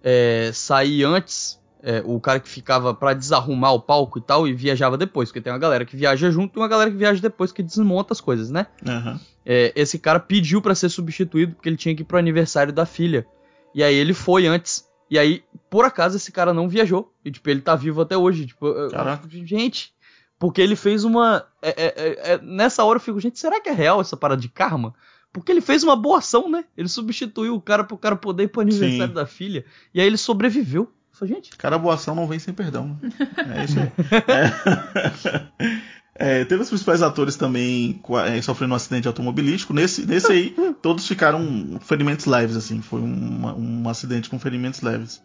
[0.03, 1.59] é, sair antes.
[1.81, 5.41] É, o cara que ficava para desarrumar o palco e tal, e viajava depois, porque
[5.41, 8.21] tem uma galera que viaja junto e uma galera que viaja depois que desmonta as
[8.21, 8.67] coisas, né?
[8.85, 9.19] Uhum.
[9.47, 12.85] É, esse cara pediu para ser substituído porque ele tinha que ir pro aniversário da
[12.85, 13.27] filha.
[13.75, 14.85] E aí ele foi antes.
[15.11, 17.15] E aí, por acaso, esse cara não viajou.
[17.25, 18.47] E, tipo, ele tá vivo até hoje.
[18.47, 19.29] Tipo, Caraca.
[19.31, 19.95] gente,
[20.39, 21.47] Porque ele fez uma.
[21.63, 24.41] É, é, é, é, nessa hora eu fico, gente, será que é real essa parada
[24.41, 24.95] de karma?
[25.33, 26.65] Porque ele fez uma boa ação, né?
[26.77, 29.15] Ele substituiu o cara pro cara poder ir pro aniversário Sim.
[29.15, 29.65] da filha.
[29.93, 30.93] E aí ele sobreviveu.
[31.19, 31.51] Falei, gente.
[31.57, 32.97] Cara, boa ação não vem sem perdão.
[33.55, 33.91] É isso aí.
[34.29, 35.89] É.
[36.21, 39.73] É, teve os principais atores também é, sofrendo um acidente automobilístico.
[39.73, 42.83] Nesse, nesse aí, todos ficaram ferimentos leves, assim.
[42.83, 45.23] Foi um, um acidente com ferimentos leves.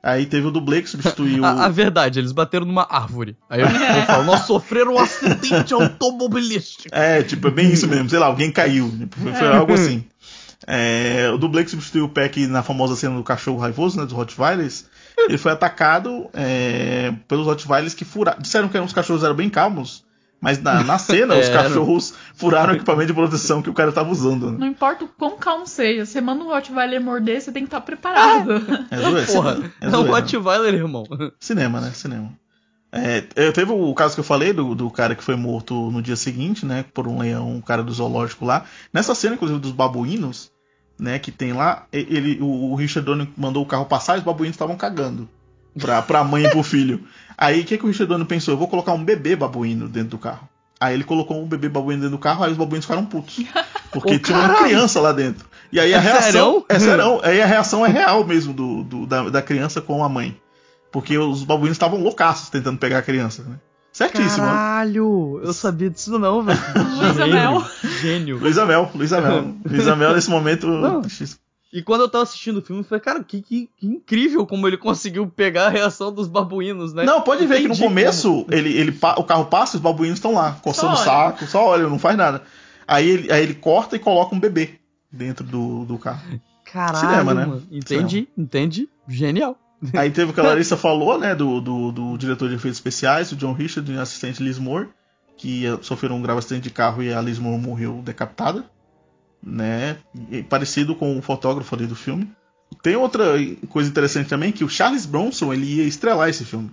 [0.00, 1.42] Aí teve o dublê que substituiu.
[1.44, 3.36] a, a, verdade, eles bateram numa árvore.
[3.50, 6.88] Aí eu, eu falo, nós sofreram um acidente automobilístico.
[6.92, 8.08] É, tipo, é bem isso mesmo.
[8.08, 8.88] Sei lá, alguém caiu.
[8.90, 10.04] Tipo, foi, foi algo assim.
[10.66, 14.04] É, o dublê que substituiu o Peck na famosa cena do cachorro raivoso, né?
[14.04, 14.84] Dos Rottweilers.
[15.28, 18.40] Ele foi atacado é, pelos Rottweilers que furaram.
[18.40, 20.04] Disseram que os cachorros eram bem calmos.
[20.40, 23.92] Mas na, na cena, é, os cachorros furaram o equipamento de proteção que o cara
[23.92, 24.50] tava usando.
[24.52, 24.58] Né?
[24.58, 27.80] Não importa o quão calmo seja, você manda um Rottweiler morder, você tem que estar
[27.80, 28.52] tá preparado.
[28.90, 29.26] É, é zoeira.
[29.32, 31.04] Porra, é, é um Rottweiler, irmão.
[31.40, 31.90] Cinema, né?
[31.92, 32.32] Cinema.
[32.90, 33.20] É,
[33.52, 36.64] teve o caso que eu falei do, do cara que foi morto no dia seguinte,
[36.64, 36.84] né?
[36.94, 38.64] Por um leão, um cara do zoológico lá.
[38.92, 40.50] Nessa cena, inclusive, dos babuínos,
[40.98, 41.18] né?
[41.18, 44.54] Que tem lá, ele, o, o Richard Donner mandou o carro passar e os babuínos
[44.54, 45.28] estavam cagando
[45.78, 47.04] pra, pra mãe e pro filho.
[47.36, 48.54] Aí o que, que o Richard Donner pensou?
[48.54, 50.48] Eu vou colocar um bebê babuíno dentro do carro.
[50.80, 53.44] Aí ele colocou um bebê babuíno dentro do carro, aí os babuínos ficaram putos.
[53.90, 55.46] Porque tinha uma criança lá dentro.
[55.72, 56.22] E aí a é reação.
[56.30, 56.64] Serão?
[56.68, 57.20] É serão.
[57.22, 60.36] Aí a reação é real mesmo do, do da, da, criança com a mãe.
[60.92, 63.56] Porque os babuínos estavam loucaços tentando pegar a criança, né?
[63.98, 64.46] Certíssimo.
[64.46, 66.56] Caralho, eu sabia disso não, velho.
[67.02, 67.64] Luiz Amel.
[68.00, 68.38] Gênio.
[68.38, 69.56] Luiz Amel, Luiz Amel.
[69.68, 70.68] Luiz Amel nesse momento.
[70.68, 71.02] Não.
[71.72, 74.68] E quando eu tava assistindo o filme, eu falei, cara, que, que, que, incrível como
[74.68, 77.02] ele conseguiu pegar a reação dos babuínos, né?
[77.02, 80.32] Não, pode ver que no começo ele, ele, o carro passa e os babuínos estão
[80.32, 82.44] lá, coçando o saco, só olha, não faz nada.
[82.86, 84.78] Aí ele, aí ele corta e coloca um bebê
[85.10, 86.22] dentro do, do carro.
[86.64, 87.46] Caralho, Cinema, né?
[87.46, 87.66] Mano.
[87.68, 88.28] Entendi, Cinema.
[88.38, 88.88] entendi.
[89.08, 89.58] Genial.
[89.94, 93.30] Aí teve o que a Larissa falou, né, do, do, do, diretor de efeitos especiais,
[93.32, 94.88] o John Richard, e assistente Liz Moore,
[95.36, 98.64] que sofreram um grave acidente de carro e a Liz Moore morreu decapitada
[99.42, 99.98] né?
[100.48, 102.30] Parecido com o fotógrafo ali do filme.
[102.82, 103.24] Tem outra
[103.68, 106.70] coisa interessante também que o Charles Bronson ele ia estrelar esse filme,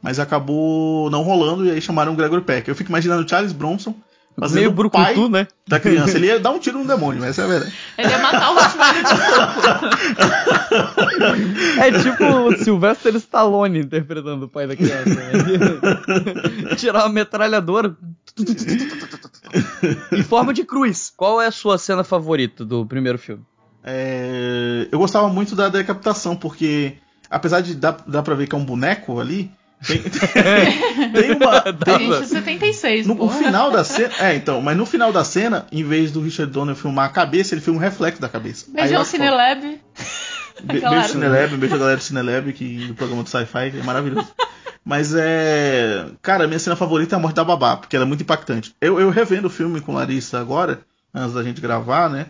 [0.00, 2.68] mas acabou não rolando e aí chamaram o Gregory Peck.
[2.68, 3.94] Eu fico imaginando o Charles Bronson
[4.38, 5.48] fazendo Meio o pai né?
[5.66, 6.16] da criança.
[6.16, 7.72] Ele ia dar um tiro no demônio, essa é a verdade.
[7.96, 9.02] Ele ia matar o Rottweiler
[11.74, 15.14] de É tipo o Sylvester Stallone interpretando o pai da criança.
[15.14, 15.32] Né?
[16.76, 17.96] Tirar uma metralhadora
[20.12, 21.12] em forma de cruz.
[21.16, 23.42] Qual é a sua cena favorita do primeiro filme?
[23.82, 24.86] É...
[24.92, 26.98] Eu gostava muito da decapitação, porque
[27.30, 29.50] apesar de dar, dar pra ver que é um boneco ali,
[29.86, 30.02] tem,
[31.12, 31.60] tem uma.
[31.72, 33.06] Tem, Gente, 76.
[33.06, 34.08] No, no final da cena.
[34.18, 37.54] É, então, mas no final da cena, em vez do Richard Donner filmar a cabeça,
[37.54, 38.66] ele filma um reflexo da cabeça.
[38.68, 39.80] Beijão Cinelab.
[40.62, 44.28] Be beijo Cinelab, beijo a galera do Cinelab, que, do programa do Sci-Fi, é maravilhoso.
[44.84, 46.06] Mas é.
[46.22, 48.74] Cara, a minha cena favorita é a morte da babá, porque ela é muito impactante.
[48.80, 50.80] Eu, eu revendo o filme com Larissa agora,
[51.14, 52.26] antes da gente gravar, né?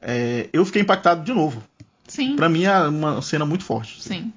[0.00, 1.62] É, eu fiquei impactado de novo.
[2.06, 2.36] Sim.
[2.36, 4.00] Pra mim é uma cena muito forte.
[4.00, 4.32] Sim.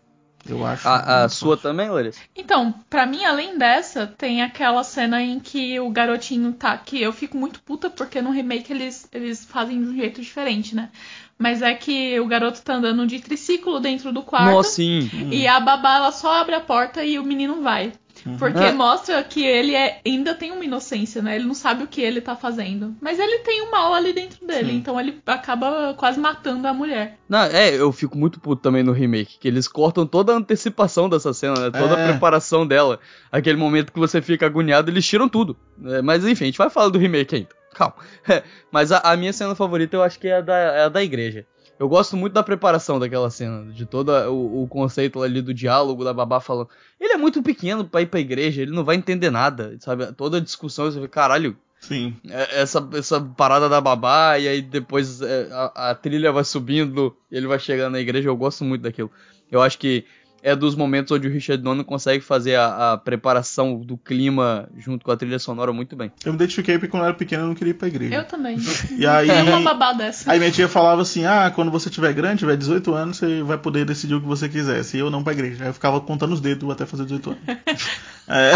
[0.48, 0.88] Eu acho.
[0.88, 1.62] A, a sua forte.
[1.62, 2.20] também, Larissa?
[2.36, 6.78] Então, pra mim, além dessa, tem aquela cena em que o garotinho tá.
[6.78, 10.76] Que eu fico muito puta porque no remake eles, eles fazem de um jeito diferente,
[10.76, 10.90] né?
[11.38, 14.52] Mas é que o garoto tá andando de triciclo dentro do quarto.
[14.52, 15.10] Nossa, sim.
[15.32, 17.94] E a babá ela só abre a porta e o menino vai.
[18.26, 18.38] Uhum.
[18.38, 18.72] Porque é.
[18.72, 21.36] mostra que ele é, ainda tem uma inocência, né?
[21.36, 22.96] Ele não sabe o que ele tá fazendo.
[23.02, 24.72] Mas ele tem o um mal ali dentro dele.
[24.72, 24.78] Sim.
[24.78, 27.18] Então ele acaba quase matando a mulher.
[27.28, 29.40] Não, é, eu fico muito puto também no remake.
[29.40, 31.72] Que eles cortam toda a antecipação dessa cena, né?
[31.72, 32.04] Toda é.
[32.04, 33.00] a preparação dela.
[33.32, 35.58] Aquele momento que você fica agoniado, eles tiram tudo.
[35.86, 37.96] É, mas enfim, a gente vai falar do remake ainda calma.
[38.72, 41.04] Mas a, a, minha cena favorita eu acho que é a, da, é a da
[41.04, 41.46] igreja.
[41.82, 46.04] Eu gosto muito da preparação daquela cena, de todo o, o, conceito ali do diálogo
[46.04, 46.70] da babá falando.
[47.00, 50.14] Ele é muito pequeno pra ir pra igreja, ele não vai entender nada, sabe?
[50.14, 51.58] Toda a discussão, você vê, caralho.
[51.80, 52.16] Sim.
[52.30, 57.18] É, essa, essa parada da babá, e aí depois é, a, a trilha vai subindo,
[57.32, 59.10] ele vai chegando na igreja, eu gosto muito daquilo.
[59.52, 60.06] Eu acho que
[60.44, 65.06] é dos momentos onde o Richard Donner consegue fazer a, a, preparação do clima junto
[65.06, 66.12] com a trilha sonora muito bem.
[66.26, 68.16] Eu me identifiquei porque quando eu era pequeno eu não queria ir pra igreja.
[68.16, 68.58] Eu também.
[68.92, 70.32] E aí, é uma babá dessa.
[70.32, 73.58] Aí minha tia falava assim: ah, quando você tiver grande, tiver 18 anos, você vai
[73.58, 74.84] poder decidir o que você quiser.
[74.84, 75.64] Se eu não pra igreja.
[75.64, 77.42] Aí eu ficava contando os dedos até fazer 18 anos.
[78.28, 78.52] é.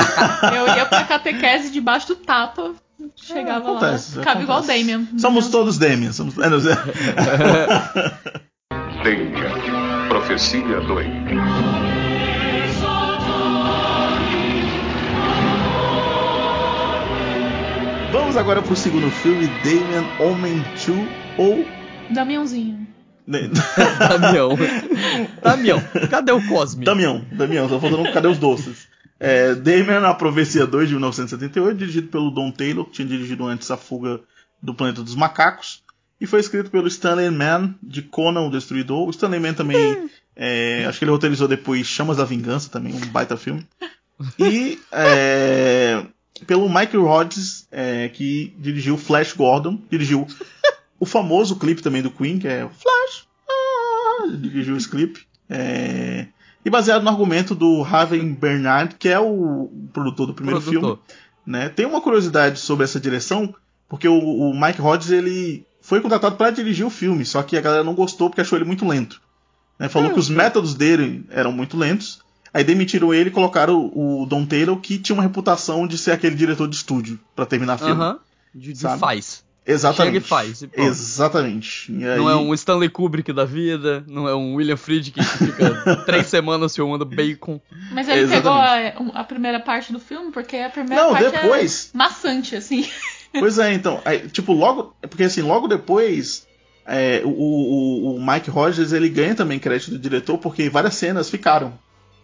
[0.57, 2.73] Eu ia pra catequese debaixo do tapa.
[3.15, 4.23] Chegava é, acontece, lá.
[4.23, 5.07] Ficava igual o Damien.
[5.17, 6.11] Somos todos Damien.
[6.11, 6.35] Somos...
[6.39, 6.49] É,
[9.03, 9.74] Damien.
[10.25, 11.07] Profecia 2.
[18.11, 21.07] Vamos agora pro segundo filme, Damien Homem 2
[21.37, 21.63] ou.
[22.09, 22.87] Damiãozinho.
[24.09, 24.49] Damião.
[25.43, 25.83] Damião.
[26.09, 26.83] Cadê o Cosme?
[26.83, 27.23] Damião.
[27.31, 27.69] Damião.
[27.69, 28.87] Só falando cadê os doces?
[29.19, 33.69] É, Damien, A Profecia 2 de 1978, dirigido pelo Don Taylor, que tinha dirigido antes
[33.69, 34.21] A Fuga
[34.59, 35.84] do Planeta dos Macacos.
[36.25, 39.05] E foi escrito pelo Stanley Mann, de Conan o Destruidor.
[39.05, 42.99] O Stanley Mann também, é, acho que ele roteirizou depois Chamas da Vingança, também um
[43.11, 43.65] baita filme.
[44.39, 46.05] E é,
[46.47, 50.25] pelo Mike Rhodes, é, que dirigiu Flash Gordon, dirigiu
[50.97, 53.27] o famoso clipe também do Queen, que é Flash.
[53.47, 55.27] Ah, dirigiu esse clipe.
[55.49, 56.27] É,
[56.63, 60.99] e baseado no argumento do Raven Bernard, que é o produtor do primeiro produtor.
[61.05, 61.19] filme.
[61.45, 61.67] Né?
[61.67, 63.53] Tem uma curiosidade sobre essa direção,
[63.89, 67.61] porque o, o Mike Rhodes ele foi contratado para dirigir o filme, só que a
[67.61, 69.21] galera não gostou porque achou ele muito lento.
[69.77, 69.87] Né?
[69.87, 72.23] Falou é, que os métodos dele eram muito lentos.
[72.51, 76.11] Aí demitiram ele e colocaram o, o Don Taylor, que tinha uma reputação de ser
[76.11, 77.93] aquele diretor de estúdio para terminar o filme.
[77.93, 78.13] Aham.
[78.13, 78.19] Uh -huh.
[78.55, 79.45] De, de faz.
[79.63, 80.13] Exatamente.
[80.13, 80.61] Chega e faz.
[80.61, 81.91] E Exatamente.
[81.91, 82.17] E aí...
[82.17, 86.27] Não é um Stanley Kubrick da vida, não é um William Friedkin que fica três
[86.27, 87.59] semanas filmando bacon.
[87.91, 88.93] Mas ele Exatamente.
[88.93, 91.91] pegou a, a, primeira parte do filme, porque a primeira não, parte depois...
[91.93, 92.87] é maçante, assim.
[93.39, 94.01] Pois é, então.
[94.05, 94.95] Aí, tipo, logo.
[95.01, 96.47] Porque assim, logo depois.
[96.87, 101.27] É, o, o, o Mike Rogers ele ganha também crédito do diretor porque várias cenas
[101.27, 101.73] ficaram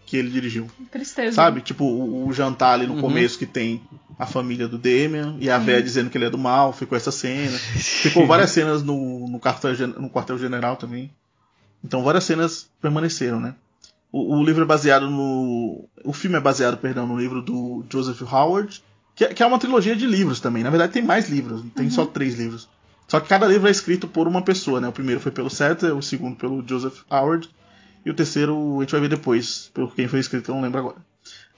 [0.05, 0.67] que ele dirigiu.
[0.91, 1.35] Tristeza.
[1.35, 1.61] Sabe?
[1.61, 3.01] Tipo, o, o jantar ali no uhum.
[3.01, 3.81] começo que tem
[4.19, 7.11] a família do Damian e a véia dizendo que ele é do mal, ficou essa
[7.11, 7.57] cena.
[7.73, 11.09] Ficou várias cenas no, no, quartel, no quartel general também.
[11.83, 13.55] Então várias cenas permaneceram, né?
[14.11, 15.87] O, o, livro é baseado no.
[16.03, 18.83] O filme é baseado, perdão, no livro do Joseph Howard,
[19.15, 20.63] que, é, que é uma trilogia de livros também.
[20.63, 21.91] Na verdade, tem mais livros, tem uhum.
[21.91, 22.67] só três livros.
[23.07, 24.87] Só que cada livro é escrito por uma pessoa, né?
[24.87, 27.49] O primeiro foi pelo Setter, o segundo pelo Joseph Howard
[28.05, 30.79] e o terceiro a gente vai ver depois, por quem foi escrito, eu não lembro
[30.79, 30.95] agora.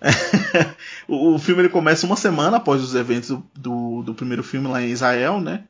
[1.07, 4.67] o, o, filme ele começa uma semana após os eventos do, do, do primeiro filme
[4.67, 5.63] lá em Israel, né?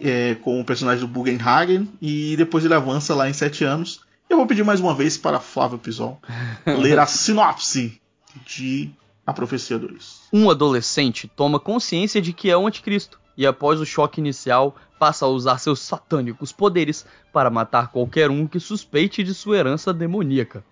[0.00, 4.00] É, com o personagem do Bugenhagen, e depois ele avança lá em sete anos.
[4.30, 6.20] Eu vou pedir mais uma vez para Flávio Pisol
[6.64, 8.00] ler a sinopse
[8.46, 8.90] de
[9.26, 10.28] A Profecia 2.
[10.32, 15.24] Um adolescente toma consciência de que é o anticristo e após o choque inicial passa
[15.24, 20.64] a usar seus satânicos poderes para matar qualquer um que suspeite de sua herança demoníaca.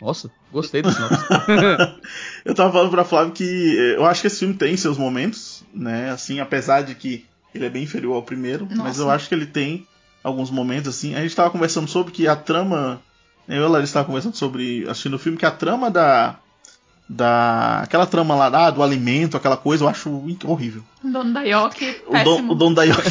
[0.00, 1.16] Nossa, gostei desse nome.
[2.44, 5.64] eu tava falando pra Flávio que eh, eu acho que esse filme tem seus momentos,
[5.72, 6.10] né?
[6.10, 8.82] Assim, apesar de que ele é bem inferior ao primeiro, Nossa.
[8.82, 9.86] mas eu acho que ele tem
[10.22, 11.14] alguns momentos assim.
[11.14, 13.00] A gente tava conversando sobre que a trama.
[13.48, 16.38] Eu e a Larissa tava conversando sobre assistindo o filme que a trama da
[17.08, 20.10] da aquela trama lá ah, do alimento, aquela coisa, eu acho
[20.44, 20.82] horrível.
[21.02, 23.02] O dono da Yoki, o, don, o dono da Yoki.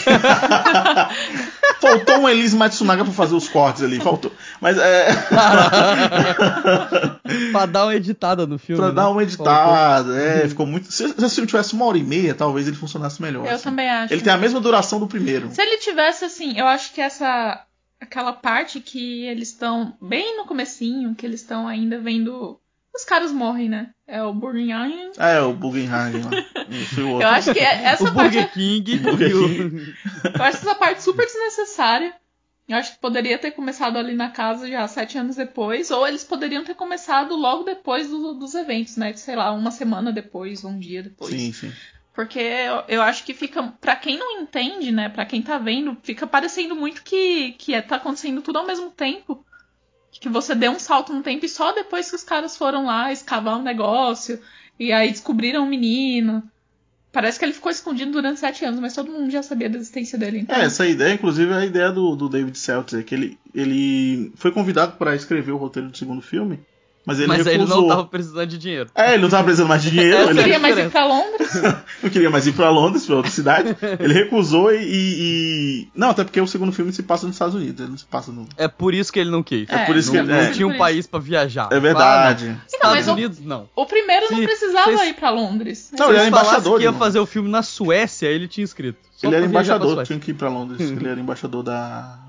[1.80, 4.32] faltou um Elise Matsunaga pra fazer os cortes ali, faltou.
[4.60, 5.10] Mas é.
[7.52, 8.82] pra dar uma editada no filme.
[8.82, 8.96] Pra né?
[8.96, 10.18] dar uma editada, faltou.
[10.18, 10.92] é, ficou muito.
[10.92, 13.46] Se, se o filme tivesse uma hora e meia, talvez ele funcionasse melhor.
[13.46, 13.66] Eu assim.
[13.66, 14.12] também acho.
[14.12, 15.52] Ele tem a mesma duração do primeiro.
[15.52, 17.64] Se ele tivesse assim, eu acho que essa.
[18.02, 22.60] Aquela parte que eles estão bem no comecinho, que eles estão ainda vendo
[22.96, 23.90] os caras morrem, né?
[24.08, 25.12] É o Burgenhagen.
[25.18, 26.32] É, o Burgenhagen lá.
[27.22, 28.36] Eu acho que é essa o parte.
[28.36, 29.00] Burger King.
[29.00, 29.96] Burger King.
[30.36, 32.14] Eu acho essa parte super desnecessária.
[32.68, 36.24] Eu acho que poderia ter começado ali na casa já sete anos depois, ou eles
[36.24, 39.12] poderiam ter começado logo depois do, dos eventos, né?
[39.14, 41.34] Sei lá, uma semana depois, um dia depois.
[41.34, 41.74] Sim, sim.
[42.14, 43.64] Porque eu, eu acho que fica.
[43.82, 45.10] para quem não entende, né?
[45.10, 48.92] para quem tá vendo, fica parecendo muito que, que é, tá acontecendo tudo ao mesmo
[48.92, 49.44] tempo
[50.20, 53.12] que você deu um salto no tempo e só depois que os caras foram lá
[53.12, 54.40] escavar um negócio
[54.80, 56.44] e aí descobriram o um menino.
[57.12, 60.18] Parece que ele ficou escondido durante sete anos, mas todo mundo já sabia da existência
[60.18, 60.40] dele.
[60.40, 60.56] Então...
[60.56, 64.52] É, essa ideia, inclusive, é a ideia do, do David Seltzer, que ele, ele foi
[64.52, 66.60] convidado para escrever o roteiro do segundo filme.
[67.06, 67.54] Mas ele Mas recusou.
[67.54, 68.90] ele não tava precisando de dinheiro.
[68.96, 70.18] É, ele não tava precisando mais de dinheiro.
[70.18, 71.50] Eu ele queria mais ir pra Londres.
[72.02, 73.76] não queria mais ir pra Londres, pra outra cidade.
[74.00, 77.82] Ele recusou e, e, Não, até porque o segundo filme se passa nos Estados Unidos,
[77.82, 78.48] ele não se passa no.
[78.58, 79.70] É por isso que ele não quis.
[79.70, 80.52] É, é por isso não, que ele não é.
[80.52, 81.68] tinha um país para viajar.
[81.72, 82.58] É verdade.
[82.58, 83.70] Ah, Estados então, Unidos, o, não.
[83.76, 85.92] O primeiro se, não precisava se, ir pra Londres.
[85.98, 86.78] Não, ele era embaixador.
[86.78, 88.98] que ia fazer o filme na Suécia, ele tinha escrito.
[89.22, 90.80] Ele era embaixador, tinha que ir pra Londres.
[90.92, 92.20] ele era embaixador da.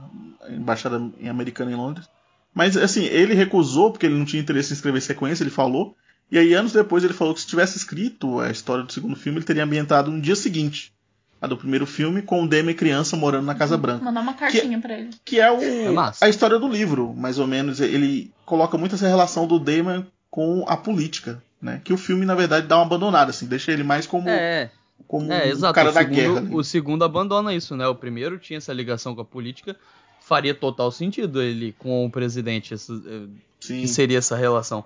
[0.49, 2.07] Embaixada americana em Londres.
[2.55, 5.97] Mas, assim, ele recusou porque ele não tinha interesse em escrever sequência, ele falou.
[6.31, 9.39] E aí, anos depois, ele falou que se tivesse escrito a história do segundo filme,
[9.39, 10.93] ele teria ambientado no dia seguinte.
[11.41, 14.05] A do primeiro filme, com o Demi criança morando na Casa Branca.
[14.05, 15.11] Mandar uma cartinha que, pra ele.
[15.25, 17.81] Que é, o, é a história do livro, mais ou menos.
[17.81, 21.83] Ele coloca muito essa relação do Damon com a política, né?
[21.85, 23.47] Que o filme, na verdade, dá uma abandonada, assim.
[23.47, 24.29] Deixa ele mais como...
[24.29, 24.71] É
[25.07, 26.47] como é, um cara da segundo, guerra.
[26.51, 27.87] O segundo abandona isso, né?
[27.87, 29.77] O primeiro tinha essa ligação com a política,
[30.25, 33.27] faria total sentido ele com o presidente, essa, eh,
[33.61, 34.85] que seria essa relação.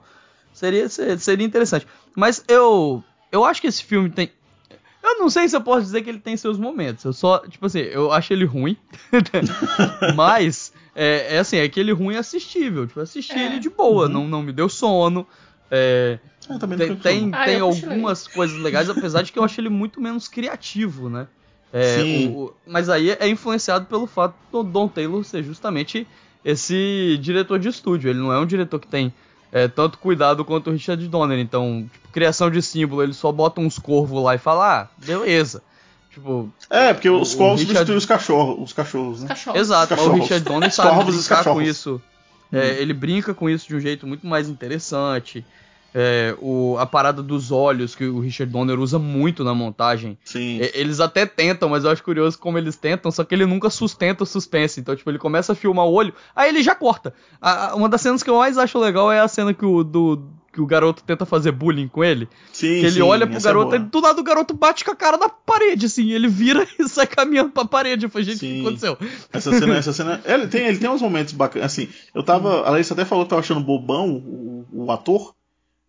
[0.52, 1.86] Seria, seria interessante.
[2.14, 4.30] Mas eu eu acho que esse filme tem
[5.02, 7.04] eu não sei se eu posso dizer que ele tem seus momentos.
[7.04, 8.76] Eu só, tipo assim, eu acho ele ruim.
[10.14, 12.86] mas é, é, assim, é aquele ruim assistível.
[12.86, 13.46] Tipo, assisti é.
[13.46, 14.12] ele de boa, uhum.
[14.12, 15.26] não, não me deu sono.
[15.70, 16.18] É,
[16.48, 20.00] É, tem tem, ah, tem algumas coisas legais, apesar de que eu acho ele muito
[20.00, 21.28] menos criativo, né?
[21.72, 22.28] É, Sim.
[22.34, 26.06] O, mas aí é influenciado pelo fato do Don Taylor ser justamente
[26.44, 28.10] esse diretor de estúdio.
[28.10, 29.12] Ele não é um diretor que tem
[29.52, 31.38] é, tanto cuidado quanto o Richard Donner.
[31.38, 35.62] Então, tipo, criação de símbolo, ele só bota uns corvos lá e fala, ah, beleza.
[36.10, 37.78] Tipo, é, porque os corvos Richard...
[37.78, 39.28] substituem os cachorros, os cachorros, né?
[39.28, 39.60] Cachorros.
[39.60, 40.18] Exato, cachorros.
[40.18, 42.00] o Richard Donner sabe brincar com isso.
[42.50, 42.62] É, hum.
[42.78, 45.44] Ele brinca com isso de um jeito muito mais interessante.
[45.94, 50.18] É, o, a parada dos olhos que o Richard Donner usa muito na montagem.
[50.24, 50.60] Sim.
[50.60, 53.70] É, eles até tentam, mas eu acho curioso como eles tentam, só que ele nunca
[53.70, 54.80] sustenta o suspense.
[54.80, 57.14] Então, tipo, ele começa a filmar o olho, aí ele já corta.
[57.40, 60.28] A, uma das cenas que eu mais acho legal é a cena que o, do,
[60.52, 62.28] que o garoto tenta fazer bullying com ele.
[62.52, 64.84] Sim, que ele sim, olha pro é garoto é e do lado o garoto bate
[64.84, 66.10] com a cara na parede, assim.
[66.10, 68.06] Ele vira e sai caminhando pra parede.
[68.06, 68.98] Eu falei, gente, o que aconteceu?
[69.32, 70.20] Essa cena, essa cena.
[70.24, 71.72] Ele tem, ele tem uns momentos bacanas.
[71.72, 72.66] Assim, eu tava.
[72.66, 75.34] A Larissa até falou que tava achando bobão o, o ator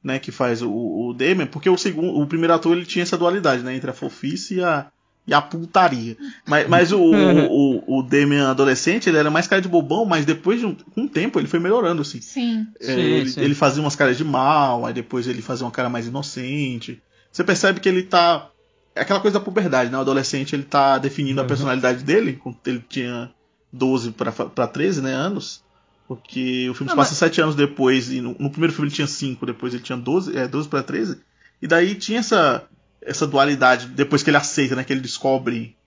[0.04, 3.18] né, que faz o, o Damian, porque o segundo, o primeiro ator ele tinha essa
[3.18, 4.88] dualidade, né, entre a fofice e a,
[5.28, 6.18] e a putaria.
[6.47, 10.60] Mas, mas o, o, o Damian adolescente, ele era mais cara de bobão, mas depois
[10.60, 12.22] de um, um tempo ele foi melhorando, assim.
[12.22, 12.68] Sim.
[12.80, 13.41] É, sim, ele, sim.
[13.41, 17.02] ele, fazia umas caras de mal, aí depois ele fazia uma cara mais inocente.
[17.32, 18.50] Você percebe que ele tá.
[18.95, 19.97] É aquela coisa da puberdade, né?
[19.97, 21.45] O adolescente ele tá definindo uhum.
[21.45, 23.30] a personalidade dele, quando ele tinha
[23.72, 25.64] 12 para 13 né, anos.
[26.10, 27.20] Porque o filme se passa mas...
[27.20, 30.36] sete anos depois, e no, no, primeiro filme ele tinha cinco, depois ele tinha 12,
[30.36, 31.22] é, 12 para 13.
[31.62, 32.68] E daí tinha essa,
[32.99, 34.84] essa dualidade, depois que ele aceita, né?
[34.84, 35.78] Que ele descobre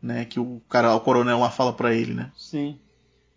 [0.00, 2.30] né, que o cara, o coronel lá fala para ele, né?
[2.36, 2.78] Sim.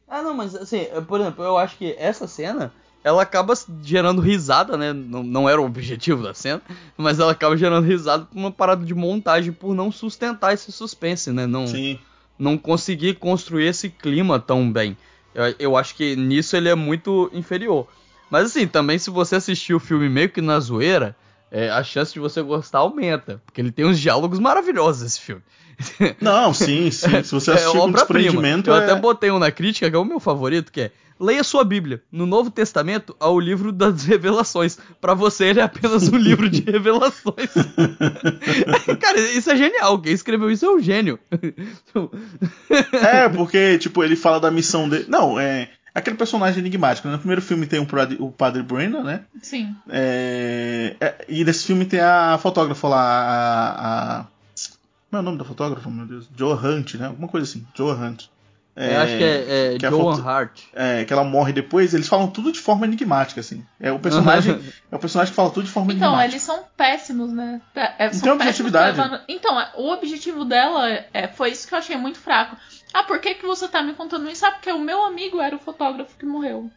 [0.08, 2.72] Ah, não, mas assim, por exemplo, eu acho que essa cena,
[3.04, 4.94] ela acaba gerando risada, né?
[4.94, 6.62] Não, não era o objetivo da cena,
[6.96, 11.32] mas ela acaba gerando risada por uma parada de montagem, por não sustentar esse suspense,
[11.32, 11.48] né?
[11.48, 11.98] Não, Sim.
[12.38, 14.96] não conseguir construir esse clima tão bem.
[15.36, 17.88] Eu, eu acho que nisso ele é muito inferior.
[18.30, 21.16] Mas assim, também se você assistir o filme meio que na zoeira,
[21.52, 23.42] é, a chance de você gostar aumenta.
[23.46, 25.44] Porque ele tem uns diálogos maravilhosos esse filme.
[26.22, 27.22] Não, sim, sim.
[27.24, 28.70] Se você assistir é, com desprendimento.
[28.70, 28.84] Eu é...
[28.84, 32.02] até botei um na crítica, que é o meu favorito, que é Leia sua Bíblia.
[32.12, 34.78] No Novo Testamento há o livro das revelações.
[35.00, 37.52] Para você ele é apenas um livro de revelações.
[39.00, 40.00] Cara, isso é genial.
[40.02, 41.20] Quem escreveu isso é um gênio.
[42.92, 45.06] é, porque, tipo, ele fala da missão dele.
[45.08, 45.70] Não, é.
[45.94, 47.08] Aquele personagem enigmático.
[47.08, 47.14] Né?
[47.14, 47.80] No primeiro filme tem
[48.20, 49.24] o Padre Brenda, né?
[49.42, 49.74] Sim.
[49.90, 54.26] É, é, e nesse filme tem a fotógrafa lá, a, a.
[55.10, 56.30] Como é o nome da fotógrafa, meu Deus?
[56.36, 57.08] Joe Hunt, né?
[57.08, 57.66] Alguma coisa assim.
[57.74, 58.26] Joe Hunt.
[58.76, 60.60] É, eu acho que é, é que Joan Hart.
[60.74, 63.66] É, que ela morre depois, eles falam tudo de forma enigmática, assim.
[63.80, 64.60] É o personagem,
[64.92, 66.38] é o personagem que fala tudo de forma então, enigmática.
[66.38, 67.62] Então, eles são péssimos, né?
[67.74, 69.00] É, Não tem objetividade.
[69.30, 72.58] Então, é, o objetivo dela é, foi isso que eu achei muito fraco.
[72.94, 74.46] Ah, por que, que você tá me contando isso?
[74.46, 76.70] Ah, porque o meu amigo era o fotógrafo que morreu.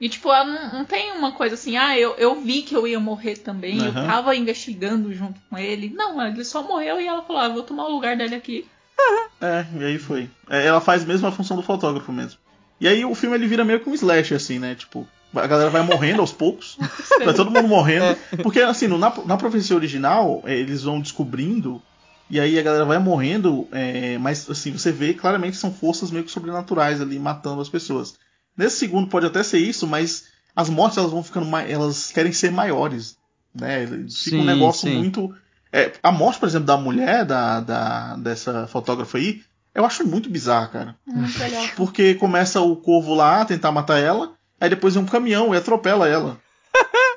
[0.00, 2.86] E, tipo, ela não, não tem uma coisa assim, ah, eu, eu vi que eu
[2.88, 3.86] ia morrer também, uhum.
[3.88, 5.92] eu tava investigando junto com ele.
[5.94, 8.66] Não, ele só morreu e ela falou, ah, vou tomar o lugar dele aqui.
[9.42, 10.28] É, e aí foi.
[10.50, 12.38] É, ela faz mesmo a função do fotógrafo mesmo.
[12.78, 14.74] E aí o filme ele vira meio que um slash, assim, né?
[14.74, 16.76] Tipo, a galera vai morrendo aos poucos.
[17.24, 18.04] vai todo mundo morrendo.
[18.04, 18.36] É.
[18.42, 21.80] Porque, assim, no, na, na profecia original, é, eles vão descobrindo.
[22.28, 23.66] E aí a galera vai morrendo.
[23.72, 28.16] É, mas, assim, você vê claramente são forças meio que sobrenaturais ali matando as pessoas.
[28.56, 31.48] Nesse segundo pode até ser isso, mas as mortes elas vão ficando.
[31.56, 33.16] Elas querem ser maiores.
[33.54, 33.86] Né?
[33.86, 34.96] Fica sim, um negócio sim.
[34.96, 35.34] muito
[35.72, 39.42] é, a morte, por exemplo, da mulher, da, da, dessa fotógrafa aí,
[39.74, 40.96] eu acho muito bizarro, cara.
[41.06, 41.64] Muito legal.
[41.76, 45.56] Porque começa o corvo lá a tentar matar ela, aí depois vem um caminhão e
[45.56, 46.38] atropela ela.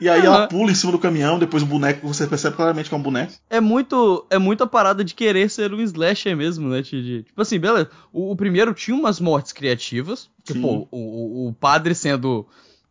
[0.01, 2.95] E aí ela pula em cima do caminhão, depois o boneco, você percebe claramente que
[2.95, 3.33] é um boneco.
[3.49, 7.23] É muito, é muito a parada de querer ser um slasher mesmo, né, Tid?
[7.23, 12.45] Tipo assim, beleza, o, o, primeiro tinha umas mortes criativas, tipo, o, o, padre sendo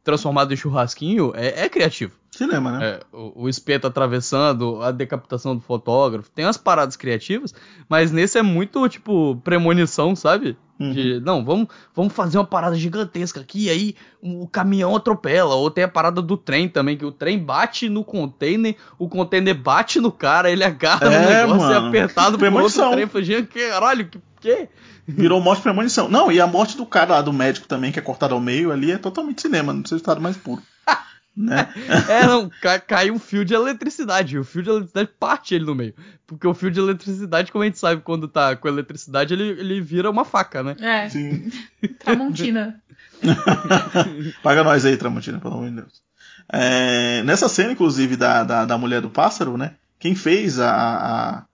[0.04, 2.21] transformado em churrasquinho é, é criativo.
[2.34, 2.86] Cinema, né?
[2.86, 6.30] É, o, o, espeto atravessando, a decapitação do fotógrafo.
[6.30, 7.54] Tem umas paradas criativas,
[7.86, 10.56] mas nesse é muito, tipo, premonição, sabe?
[10.80, 10.92] Uhum.
[10.92, 15.54] De, não, vamos, vamos fazer uma parada gigantesca aqui, e aí o caminhão atropela.
[15.54, 19.54] Ou tem a parada do trem também, que o trem bate no container, o container
[19.54, 21.72] bate no cara, ele agarra é, no negócio mano.
[21.72, 23.06] e é apertado por outro trem.
[23.06, 24.68] Falei, caralho, que, que?
[25.06, 26.08] Virou morte premonição.
[26.08, 28.72] Não, e a morte do cara lá, do médico também, que é cortado ao meio
[28.72, 30.62] ali, é totalmente cinema, não sei o estado mais puro.
[31.34, 31.66] Né?
[32.08, 34.38] é, não, cai, cai um fio de eletricidade.
[34.38, 35.94] O fio de eletricidade parte ele no meio.
[36.26, 39.80] Porque o fio de eletricidade, como a gente sabe, quando tá com eletricidade, ele, ele
[39.80, 40.76] vira uma faca, né?
[40.80, 41.08] É.
[41.08, 41.50] Sim.
[41.98, 42.80] Tramontina.
[44.42, 46.02] Paga nós aí, Tramontina, pelo amor de Deus.
[46.48, 49.74] É, nessa cena, inclusive, da, da, da, mulher do pássaro, né?
[49.98, 50.70] Quem fez a.
[50.70, 51.44] a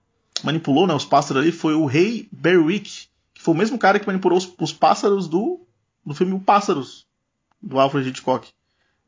[0.43, 4.07] manipulou né, os pássaros ali foi o rei Berwick, que foi o mesmo cara que
[4.07, 5.65] manipulou os, os pássaros do,
[6.05, 7.05] do filme O Pássaros,
[7.61, 8.47] do Alfred Hitchcock.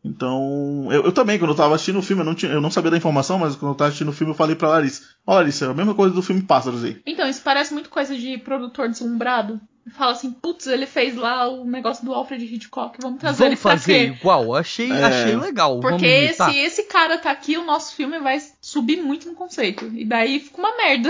[0.04, 2.72] Então, eu, eu, também, quando eu tava assistindo o filme, eu não, tinha, eu não
[2.72, 5.36] sabia da informação, mas quando eu tava assistindo o filme, eu falei pra Larissa: Ó,
[5.36, 7.00] Larissa, é a mesma coisa do filme Pássaros aí.
[7.06, 9.62] Então, isso parece muito coisa de produtor deslumbrado.
[9.94, 13.62] Fala assim, putz, ele fez lá o negócio do Alfred Hitchcock, vamos trazer vamos ele
[13.62, 14.16] pra fazer quê?
[14.16, 15.04] igual, achei, é...
[15.04, 15.80] achei legal.
[15.80, 19.86] Porque se esse cara tá aqui, o nosso filme vai subir muito no conceito.
[19.94, 21.10] E daí fica uma merda.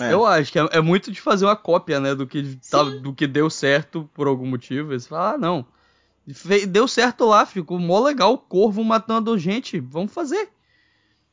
[0.00, 0.12] É.
[0.12, 3.12] Eu acho que é, é, muito de fazer uma cópia, né, do que, tá, do
[3.12, 4.92] que deu certo por algum motivo.
[4.92, 5.66] Eles falam, ah, não,
[6.68, 10.48] deu certo lá, ficou mó legal, o corvo matando gente, vamos fazer.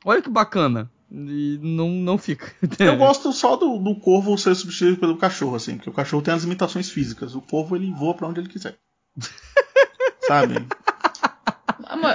[0.04, 0.90] Olha que bacana.
[1.12, 2.54] E não, não fica.
[2.80, 6.34] Eu gosto só do, do corvo ser substituído pelo cachorro, assim, porque o cachorro tem
[6.34, 7.34] as limitações físicas.
[7.36, 8.78] O corvo ele voa para onde ele quiser.
[10.28, 10.68] Sabe?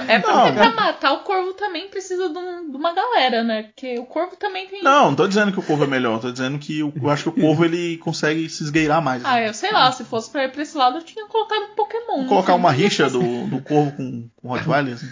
[0.07, 3.63] É porque pra matar o corvo também precisa de, um, de, uma galera, né?
[3.63, 4.81] Porque o corvo também tem.
[4.81, 7.23] Não, não tô dizendo que o corvo é melhor, tô dizendo que eu, eu acho
[7.23, 9.23] que o corvo ele consegue se esgueirar mais.
[9.25, 11.75] Ah, eu sei lá, se fosse pra ir pra esse lado, eu tinha colocado um
[11.75, 12.17] Pokémon.
[12.19, 15.07] Vou colocar uma rixa do, do corvo com, com Rottweiler, assim,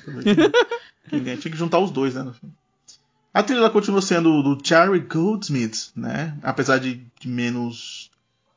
[1.10, 2.32] Tinha que juntar os dois, né?
[3.34, 6.38] A trilha continua sendo do Charlie Goldsmith, né?
[6.42, 8.12] Apesar de, de menos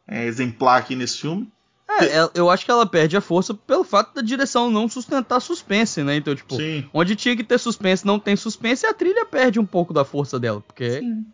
[0.06, 1.50] é, exemplar aqui nesse filme.
[1.88, 5.40] É, é, eu acho que ela perde a força pelo fato da direção não sustentar
[5.40, 6.16] suspense, né?
[6.16, 6.84] Então, tipo, Sim.
[6.92, 10.38] onde tinha que ter suspense não tem suspense, a trilha perde um pouco da força
[10.38, 11.24] dela, porque Sim.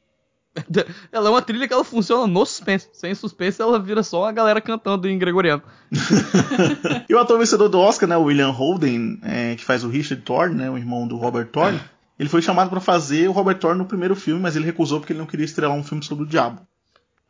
[1.11, 2.89] ela é uma trilha que ela funciona no suspense.
[2.93, 5.63] Sem suspense, ela vira só a galera cantando em gregoriano.
[7.09, 10.23] e o ator vencedor do Oscar, né, o William Holden, é, que faz o Richard
[10.23, 11.81] Thorne, né, o irmão do Robert Thorne,
[12.19, 15.15] ele foi chamado para fazer o Robert Thorne no primeiro filme, mas ele recusou porque
[15.15, 16.61] ele não queria estrelar um filme sobre o diabo.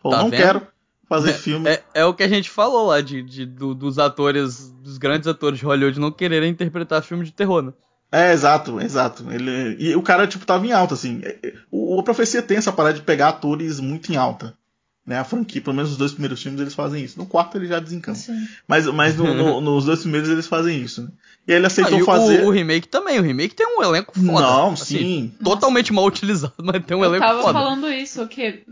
[0.02, 0.40] Falou, tá não vendo?
[0.40, 0.71] quero
[1.12, 1.68] fazer é, filme.
[1.68, 5.28] É, é, o que a gente falou lá de, de do, dos atores, dos grandes
[5.28, 7.72] atores de Hollywood não quererem interpretar filme de terror, né?
[8.10, 9.30] É, exato, exato.
[9.30, 11.20] Ele, e o cara, tipo, tava em alta, assim.
[11.22, 14.56] É, é, o, a profecia tem essa parada de pegar atores muito em alta.
[15.04, 17.18] Né, a franquia, pelo menos os dois primeiros filmes, eles fazem isso.
[17.18, 18.20] No quarto ele já desencanta.
[18.68, 21.08] Mas, mas no, no, nos dois primeiros eles fazem isso, né?
[21.44, 22.44] E aí ele aceitou ah, e fazer.
[22.44, 23.18] O, o, remake também.
[23.18, 24.40] O remake tem um elenco foda.
[24.40, 25.34] Não, assim, sim.
[25.42, 27.38] Totalmente mal utilizado, mas tem um Eu elenco foda.
[27.40, 28.62] Eu tava falando isso, que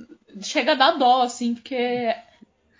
[0.40, 2.14] chega a dar dó, assim, porque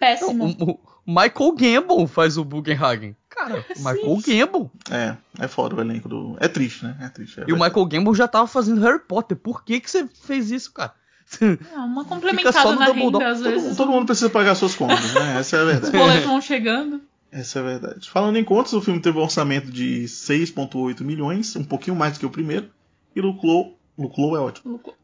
[0.01, 0.57] Péssimo.
[0.59, 3.15] o, o, Michael Gambon faz o Bugenhagen.
[3.29, 4.71] Cara, Michael Gambon.
[4.91, 6.37] É, é foda o elenco do.
[6.41, 6.97] É triste, né?
[7.01, 7.41] É triste.
[7.41, 9.37] É e o Michael Gambon já tava fazendo Harry Potter.
[9.37, 10.95] Por que, que você fez isso, cara?
[11.41, 13.63] É, uma complementada na renda, às vezes.
[13.63, 15.39] Todo, todo, mundo precisa pagar suas contas, né?
[15.39, 15.97] Essa é a verdade.
[15.97, 17.03] Os boletos vão chegando.
[17.31, 18.11] Essa é a verdade.
[18.11, 22.21] Falando em contas, o filme teve um orçamento de 6,8 milhões, um pouquinho mais do
[22.21, 22.71] que o primeiro,
[23.15, 23.79] e lucrou.
[23.99, 24.73] Lucrou é ótimo.
[24.73, 24.97] Lucrou.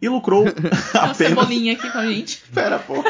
[0.00, 0.44] E lucrou
[0.94, 1.18] apenas.
[1.18, 2.42] Tem uma cebolinha aqui com a gente.
[2.54, 3.02] Pera, pô.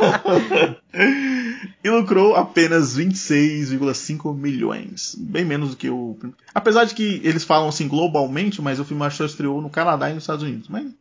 [1.82, 5.14] e lucrou apenas 26,5 milhões.
[5.18, 6.18] Bem menos do que o.
[6.54, 10.14] Apesar de que eles falam assim globalmente, mas o filme só estreou no Canadá e
[10.14, 10.68] nos Estados Unidos.
[10.68, 10.92] Mas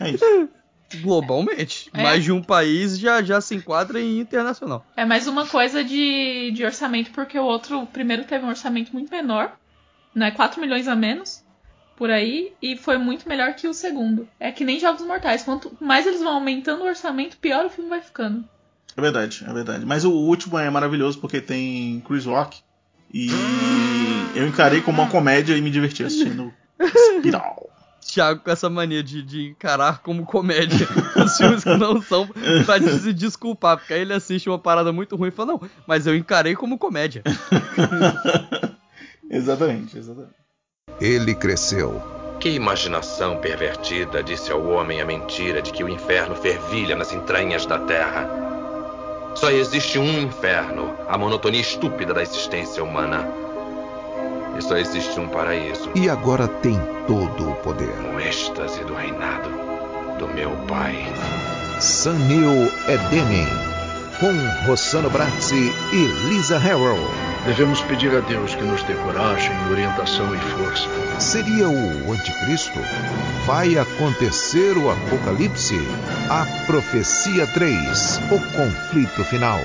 [0.00, 0.24] é isso.
[1.02, 1.90] Globalmente.
[1.92, 2.00] É.
[2.02, 4.86] Mais de um país já, já se enquadra em internacional.
[4.96, 8.92] É mais uma coisa de, de orçamento, porque o outro, o primeiro teve um orçamento
[8.92, 9.58] muito menor,
[10.14, 10.30] né?
[10.30, 11.44] 4 milhões a menos
[11.96, 14.28] por aí e foi muito melhor que o segundo.
[14.38, 15.42] É que nem Jogos Mortais.
[15.42, 18.44] Quanto mais eles vão aumentando o orçamento, pior o filme vai ficando.
[18.96, 19.84] É verdade, é verdade.
[19.84, 22.60] Mas o último é maravilhoso porque tem Chris Rock
[23.12, 23.28] e
[24.34, 27.70] eu encarei como uma comédia e me diverti assistindo Espiral.
[28.06, 30.86] Thiago com essa mania de, de encarar como comédia
[31.22, 32.28] os filmes que não são
[32.64, 36.06] pra se desculpar, porque aí ele assiste uma parada muito ruim e fala, não, mas
[36.06, 37.24] eu encarei como comédia.
[39.28, 40.45] exatamente, exatamente.
[41.00, 42.02] Ele cresceu.
[42.40, 47.66] Que imaginação pervertida disse ao homem a mentira de que o inferno fervilha nas entranhas
[47.66, 48.28] da terra.
[49.34, 53.28] Só existe um inferno, a monotonia estúpida da existência humana.
[54.58, 55.90] E só existe um paraíso.
[55.94, 57.94] E agora tem todo o poder.
[58.14, 59.50] O êxtase do reinado
[60.18, 61.12] do meu pai.
[61.78, 63.75] Sanil Edemen
[64.20, 64.32] com
[64.66, 66.96] Rossano Brazzi e Lisa Harrell.
[67.44, 70.88] Devemos pedir a Deus que nos dê coragem, orientação e força.
[71.20, 72.78] Seria o anticristo?
[73.46, 75.76] Vai acontecer o apocalipse?
[76.30, 79.60] A profecia 3, o conflito final.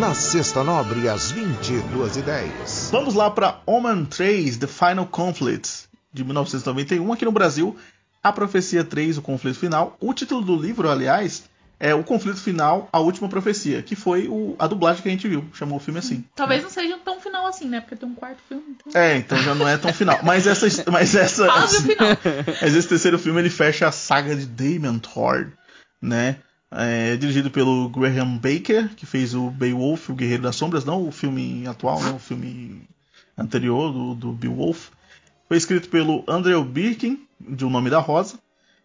[0.00, 2.90] Na sexta nobre às 22h10.
[2.90, 7.76] Vamos lá para Omen 3, The Final Conflict, de 1991, aqui no Brasil.
[8.22, 9.96] A Profecia 3, o conflito final.
[10.00, 11.44] O título do livro, aliás,
[11.78, 15.28] é o conflito final, a última profecia, que foi o, a dublagem que a gente
[15.28, 15.44] viu.
[15.52, 16.24] Chamou o filme assim.
[16.34, 17.80] Talvez não seja tão final assim, né?
[17.80, 18.64] Porque tem um quarto filme.
[18.70, 19.00] Então...
[19.00, 20.18] É, então já não é tão final.
[20.22, 20.90] Mas essa.
[20.90, 21.46] Mas essa.
[21.82, 22.08] Final.
[22.62, 25.48] mas esse terceiro filme ele fecha a saga de Damon Thor,
[26.00, 26.36] né?
[26.70, 31.12] É, dirigido pelo Graham Baker, que fez o Beowulf, o Guerreiro das Sombras, não o
[31.12, 32.10] filme atual, né?
[32.10, 32.82] O filme
[33.36, 34.88] anterior do, do Beowulf.
[35.46, 38.38] Foi escrito pelo Andrew Birkin, de O Nome da Rosa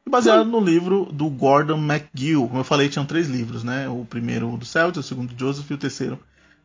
[0.10, 2.48] baseado no livro do Gordon McGill.
[2.48, 3.88] Como eu falei, tinham três livros, né?
[3.88, 6.20] O primeiro do Celtic, o segundo do Joseph e o terceiro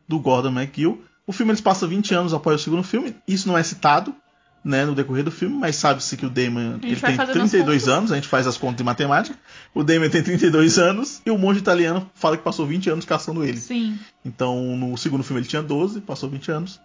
[0.07, 1.03] do Gordon McGill.
[1.25, 3.15] O filme eles passa 20 anos após o segundo filme.
[3.27, 4.15] Isso não é citado,
[4.63, 8.15] né, no decorrer do filme, mas sabe-se que o Damon ele tem 32 anos, a
[8.15, 9.37] gente faz as contas de matemática.
[9.73, 13.43] O Damon tem 32 anos e o monge italiano fala que passou 20 anos caçando
[13.43, 13.57] ele.
[13.57, 13.97] Sim.
[14.25, 16.81] Então, no segundo filme ele tinha 12, passou 20 anos.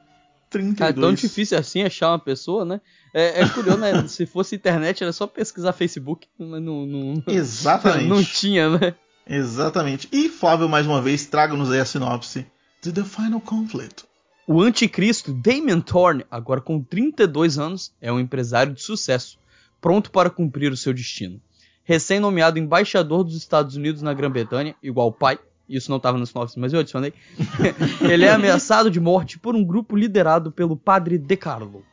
[0.52, 0.90] 32.
[0.90, 2.80] É tão difícil assim achar uma pessoa, né?
[3.14, 4.06] É, é curioso, né?
[4.08, 6.86] Se fosse internet, era só pesquisar Facebook, mas não.
[6.86, 8.08] não Exatamente.
[8.08, 8.94] Não tinha, né?
[9.26, 10.08] Exatamente.
[10.12, 12.46] E Flávio, mais uma vez, traga-nos aí a sinopse
[12.82, 14.04] de The Final Conflict.
[14.46, 19.38] O anticristo Damien Thorne, agora com 32 anos, é um empresário de sucesso,
[19.80, 21.40] pronto para cumprir o seu destino.
[21.84, 25.38] Recém-nomeado embaixador dos Estados Unidos na Grã-Bretanha, igual o pai,
[25.76, 27.12] isso não estava nos sinopse, mas eu adicionei.
[28.08, 31.84] ele é ameaçado de morte por um grupo liderado pelo padre De Carlo.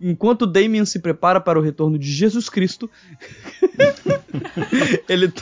[0.00, 2.90] Enquanto Damien se prepara para o retorno de Jesus Cristo,
[5.08, 5.32] ele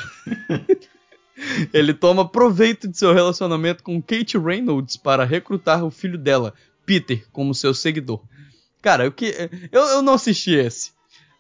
[1.73, 6.55] ele toma proveito de seu relacionamento com Kate Reynolds para recrutar o filho dela,
[6.87, 8.23] Peter, como seu seguidor.
[8.81, 9.35] Cara, eu, que,
[9.73, 10.94] eu, eu não assisti esse.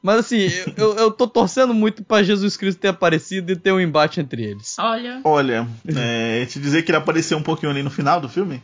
[0.04, 3.80] Mas assim, eu, eu tô torcendo muito para Jesus Cristo ter aparecido e ter um
[3.80, 4.76] embate entre eles.
[4.78, 5.22] Olha.
[5.24, 8.62] Olha, é, te dizer que ele apareceu um pouquinho ali no final do filme.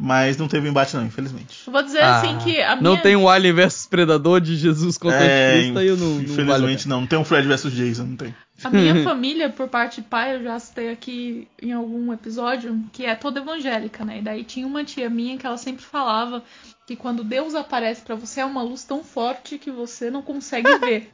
[0.00, 1.68] Mas não teve embate, não, infelizmente.
[1.68, 2.80] Vou dizer ah, assim que a minha...
[2.80, 6.20] Não tem um Alien vs Predador de Jesus contra é, Cristo, aí eu não.
[6.22, 8.34] Infelizmente não, não, não tem um Fred vs Jason, não tem.
[8.62, 13.04] A minha família, por parte de pai, eu já citei aqui em algum episódio, que
[13.04, 14.20] é toda evangélica, né?
[14.20, 16.44] E daí tinha uma tia minha que ela sempre falava
[16.88, 20.74] que quando Deus aparece para você é uma luz tão forte que você não consegue
[20.80, 21.12] ver.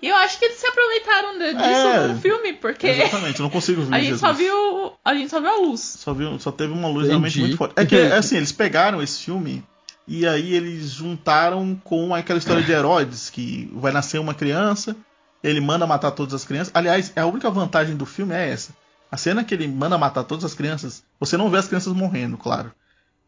[0.00, 2.86] E eu acho que eles se aproveitaram disso é, no filme, porque.
[2.86, 3.92] Exatamente, eu não consigo ver.
[3.94, 4.94] a gente só viu.
[5.04, 5.80] A gente só viu a luz.
[5.80, 7.08] Só, viu, só teve uma luz Entendi.
[7.10, 7.74] realmente muito forte.
[7.76, 9.62] É que, assim, eles pegaram esse filme
[10.08, 14.96] e aí eles juntaram com aquela história de Herodes, que vai nascer uma criança,
[15.42, 16.72] ele manda matar todas as crianças.
[16.74, 18.74] Aliás, a única vantagem do filme é essa.
[19.12, 22.38] A cena que ele manda matar todas as crianças, você não vê as crianças morrendo,
[22.38, 22.72] claro.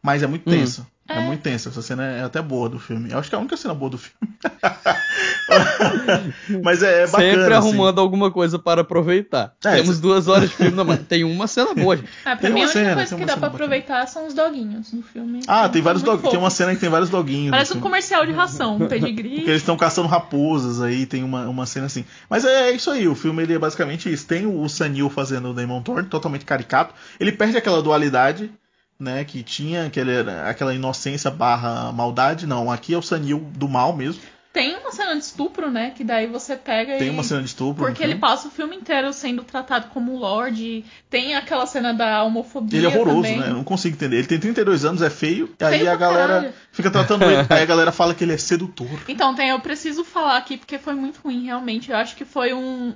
[0.03, 0.53] Mas é muito hum.
[0.53, 0.81] tenso.
[0.81, 0.96] Hum.
[1.09, 1.19] É.
[1.19, 1.21] é.
[1.21, 1.69] muito tenso.
[1.69, 3.11] Essa cena é até boa do filme.
[3.11, 4.35] Eu acho que é a única cena boa do filme.
[6.63, 7.31] mas é, é bacana.
[7.31, 7.69] Sempre assim.
[7.69, 8.05] arrumando assim.
[8.05, 9.55] alguma coisa para aproveitar.
[9.65, 12.09] É, Temos duas horas de filme, mas tem uma cena boa, gente.
[12.25, 14.07] Ah, pra tem mim, a única cena, coisa que dá pra aproveitar bacana.
[14.07, 15.41] são os doguinhos no filme.
[15.47, 16.31] Ah, tem vários doguinhos.
[16.31, 17.51] Tem uma cena que tem vários doguinhos.
[17.51, 19.37] Parece um comercial de ração, um pedigree.
[19.37, 22.05] Porque eles estão caçando raposas aí, tem uma, uma cena assim.
[22.29, 24.27] Mas é, isso aí, o filme ele é basicamente isso.
[24.27, 26.95] Tem o Sanil fazendo o Damon Thorne, totalmente caricato.
[27.21, 28.51] Ele perde aquela dualidade
[28.99, 33.95] né, que tinha aquele, aquela inocência barra maldade, não, aqui é o Sanil do mal
[33.95, 34.21] mesmo.
[34.53, 37.11] Tem uma cena de estupro, né, que daí você pega Tem e...
[37.11, 37.85] uma cena de estupro.
[37.85, 42.79] Porque ele passa o filme inteiro sendo tratado como Lorde, tem aquela cena da homofobia
[42.79, 43.39] Ele é horroroso, também.
[43.39, 44.17] né, eu não consigo entender.
[44.17, 46.55] Ele tem 32 anos, é feio, e aí a galera caralho.
[46.73, 48.89] fica tratando ele, aí a galera fala que ele é sedutor.
[49.07, 52.55] Então, tem, eu preciso falar aqui, porque foi muito ruim, realmente, eu acho que foi
[52.55, 52.95] um,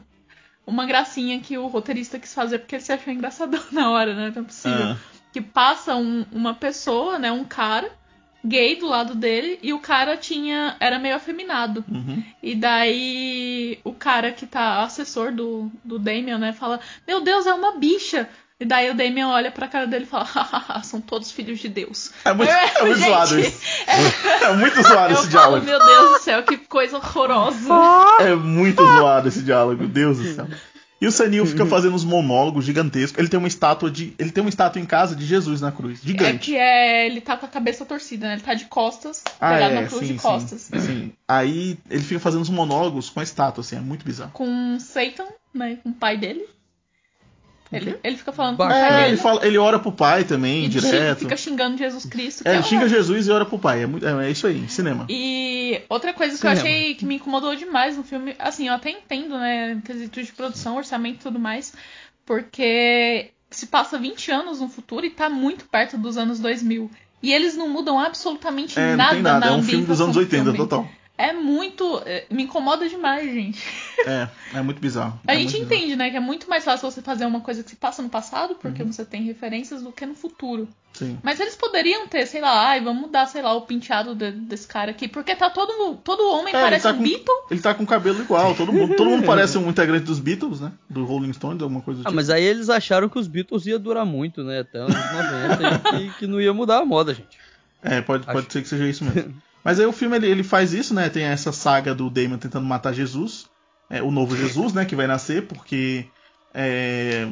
[0.67, 4.33] uma gracinha que o roteirista quis fazer, porque ele se achou engraçadão na hora, né,
[4.35, 4.79] não é possível.
[4.79, 7.91] Ah que passa um, uma pessoa, né, um cara
[8.45, 11.85] gay do lado dele e o cara tinha era meio afeminado.
[11.89, 12.23] Uhum.
[12.43, 17.53] E daí o cara que tá assessor do, do Damien, né, fala: "Meu Deus, é
[17.53, 18.29] uma bicha".
[18.59, 20.27] E daí o Damien olha pra cara dele e fala:
[20.85, 22.13] são todos filhos de Deus.
[22.25, 23.61] É muito, é muito zoado isso.
[23.87, 25.65] É, é muito zoado esse falo, diálogo.
[25.65, 27.75] Meu Deus do céu, que coisa horrorosa.
[28.21, 30.47] É muito zoado esse diálogo, Deus do céu.
[31.01, 31.71] E o Sanil fica uhum.
[31.71, 33.19] fazendo uns monólogos gigantescos.
[33.19, 34.13] Ele tem uma estátua de.
[34.19, 36.01] Ele tem uma estátua em casa de Jesus na cruz.
[36.03, 36.35] Gigante.
[36.35, 37.07] É que é.
[37.07, 38.35] Ele tá com a cabeça torcida, né?
[38.35, 40.61] Ele tá de costas, ah, pegado é, na cruz sim, de costas.
[40.61, 41.13] Sim, sim.
[41.27, 44.33] Aí ele fica fazendo uns monólogos com a estátua, assim, é muito bizarro.
[44.33, 45.79] Com Satan, né?
[45.83, 46.47] Com o pai dele.
[47.73, 50.65] Ele, ele fica falando com o pai é, Ele, fala, ele ora pro pai também,
[50.65, 51.21] e direto.
[51.21, 52.43] fica xingando Jesus Cristo.
[52.45, 53.85] É, ele é xinga Jesus e ora pro pai.
[53.85, 55.07] É, muito, é, é isso aí, cinema.
[55.09, 56.61] E outra coisa cinema.
[56.61, 60.27] que eu achei que me incomodou demais no filme, assim, eu até entendo, né, quesitos
[60.27, 61.73] de produção, orçamento e tudo mais,
[62.27, 66.91] porque se passa 20 anos no futuro e tá muito perto dos anos 2000.
[67.23, 69.47] E eles não mudam absolutamente é, nada, não nada.
[69.47, 70.89] na É um filme dos anos 80, total.
[71.21, 72.03] É muito.
[72.07, 73.63] É, me incomoda demais, gente.
[74.07, 75.21] É, é muito bizarro.
[75.27, 75.99] A é gente entende, bizarro.
[75.99, 78.55] né, que é muito mais fácil você fazer uma coisa que se passa no passado,
[78.55, 78.91] porque uhum.
[78.91, 80.67] você tem referências, do que no futuro.
[80.95, 81.19] Sim.
[81.23, 84.67] Mas eles poderiam ter, sei lá, ai, vamos mudar, sei lá, o penteado de, desse
[84.67, 87.35] cara aqui, porque tá todo, todo homem é, parece tá um com, Beatle.
[87.51, 90.73] Ele tá com cabelo igual, todo mundo, todo mundo parece um integrante dos Beatles, né?
[90.89, 92.17] Do Rolling Stones, alguma coisa do ah, tipo.
[92.17, 94.61] mas aí eles acharam que os Beatles ia durar muito, né?
[94.61, 97.39] Até anos 90 e que, que não ia mudar a moda, gente.
[97.83, 99.35] É, pode, pode ser que seja isso mesmo.
[99.65, 101.09] Mas aí o filme ele, ele faz isso, né?
[101.09, 103.47] Tem essa saga do Damon tentando matar Jesus,
[103.89, 104.85] é, o novo Jesus, né?
[104.85, 106.07] Que vai nascer, porque.
[106.53, 107.29] É,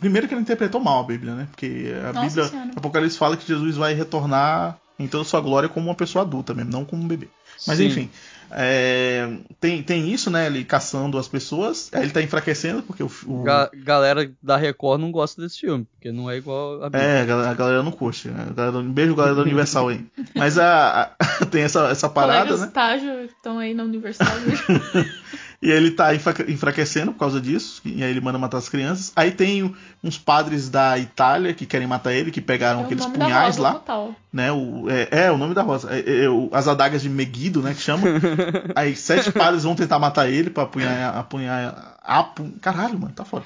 [0.00, 1.46] primeiro que ele interpretou mal a Bíblia, né?
[1.50, 2.70] Porque a Nossa Bíblia, Senhora.
[2.76, 6.72] Apocalipse fala que Jesus vai retornar em toda sua glória como uma pessoa adulta mesmo,
[6.72, 7.28] não como um bebê.
[7.66, 7.86] Mas Sim.
[7.86, 8.10] enfim.
[8.50, 9.28] É,
[9.60, 10.46] tem, tem isso, né?
[10.46, 11.90] Ele caçando as pessoas.
[11.92, 13.10] Aí ele tá enfraquecendo, porque o.
[13.26, 13.42] o...
[13.42, 17.24] Ga galera da Record não gosta desse filme, porque não é igual a É, a
[17.24, 18.28] galera, a galera não curte.
[18.28, 18.46] Né?
[18.54, 20.06] Galera, beijo, galera da Universal aí.
[20.34, 22.66] Mas a, a, tem essa, essa parada, Colegas né?
[22.68, 24.26] estágio estão aí na Universal.
[25.66, 27.82] E ele tá enfraquecendo por causa disso.
[27.84, 29.12] E aí ele manda matar as crianças.
[29.16, 33.56] Aí tem uns padres da Itália que querem matar ele, que pegaram é aqueles punhais
[33.56, 33.72] lá.
[33.72, 34.14] Total.
[34.32, 35.88] Né, o, é, é, o nome da rosa.
[35.90, 37.74] É, é, as adagas de Meguido, né?
[37.74, 38.06] Que chama.
[38.76, 41.16] aí sete padres vão tentar matar ele pra apunhar.
[41.16, 42.48] apunhar apu...
[42.62, 43.44] Caralho, mano, tá foda.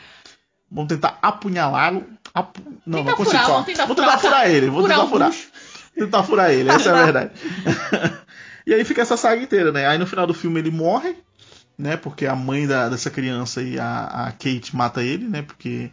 [0.71, 2.05] Vão tentar apunhalá-lo.
[2.35, 2.61] Apu...
[2.85, 3.65] Não, Tenta não consigo furar, falar.
[3.65, 4.69] Tentar vou tentar furar, furar ele.
[4.69, 5.33] Vou tentar furar.
[5.95, 7.31] Tentar furar ele, essa é a verdade.
[8.67, 9.87] e aí fica essa saga inteira, né?
[9.87, 11.17] Aí no final do filme ele morre
[11.81, 11.97] né?
[11.97, 15.43] Porque a mãe da, dessa criança e a, a, Kate mata ele, né?
[15.43, 15.91] Porque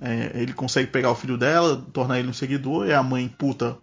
[0.00, 3.78] é, ele consegue pegar o filho dela, tornar ele um seguidor, e a mãe puta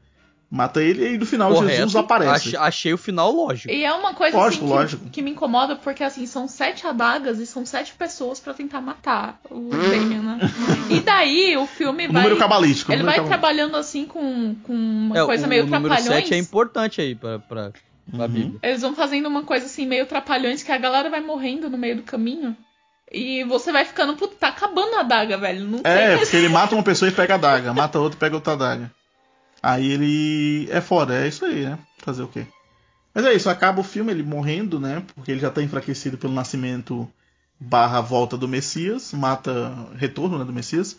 [0.49, 1.75] mata ele, e aí no final Correto.
[1.75, 2.55] Jesus aparece.
[2.55, 3.73] Achei o final lógico.
[3.73, 5.03] E é uma coisa lógico, assim, lógico.
[5.05, 8.79] Que, que, me incomoda, porque assim, são sete adagas e são sete pessoas para tentar
[8.79, 10.39] matar o Damien, né?
[10.89, 12.23] e daí o filme o vai.
[12.23, 12.91] Número cabalístico.
[12.91, 13.39] Ele número vai cabalístico.
[13.39, 16.05] trabalhando assim com, com uma é, coisa o, meio o trapalhões.
[16.05, 17.71] número 7 é importante aí pra, pra
[18.13, 18.57] Uhum.
[18.63, 21.97] Eles vão fazendo uma coisa assim, meio trapalhões, que a galera vai morrendo no meio
[21.97, 22.55] do caminho.
[23.11, 25.65] E você vai ficando, puta, tá acabando a daga, velho.
[25.65, 28.35] Não é, porque ele mata uma pessoa e pega a daga, mata outra e pega
[28.35, 28.91] outra daga.
[29.61, 30.67] Aí ele.
[30.71, 31.79] É foda, é isso aí, né?
[31.99, 32.45] Fazer o quê?
[33.13, 35.03] Mas é isso, acaba o filme ele morrendo, né?
[35.15, 37.09] Porque ele já tá enfraquecido pelo nascimento
[37.59, 40.97] barra volta do Messias, mata retorno né, do Messias.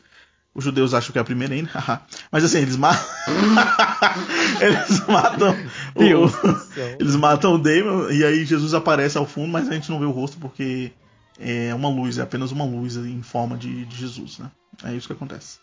[0.54, 1.70] Os judeus acham que é a primeira ainda.
[2.32, 3.06] Mas assim, eles matam.
[4.60, 5.56] eles matam.
[6.98, 10.06] Eles matam o Damon e aí Jesus aparece ao fundo, mas a gente não vê
[10.06, 10.92] o rosto porque
[11.38, 14.50] é uma luz, é apenas uma luz em forma de, de Jesus, né?
[14.84, 15.58] É isso que acontece.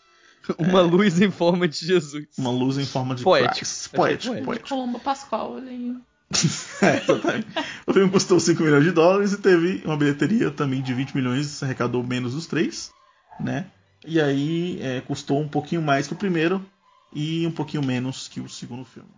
[0.58, 0.82] Uma é...
[0.82, 2.26] luz em forma de Jesus.
[2.38, 3.56] Uma luz em forma de poético.
[3.56, 3.90] Christ.
[3.90, 4.46] Poético, poético.
[4.46, 4.68] poético.
[4.68, 5.96] Colombo Pascoal ali.
[6.82, 7.46] é, exatamente.
[7.86, 11.62] O filme custou 5 milhões de dólares e teve uma bilheteria também de 20 milhões,
[11.62, 12.90] arrecadou menos os três,
[13.40, 13.66] né?
[14.04, 16.64] E aí é, custou um pouquinho mais que o primeiro
[17.12, 19.08] e um pouquinho menos que o segundo filme.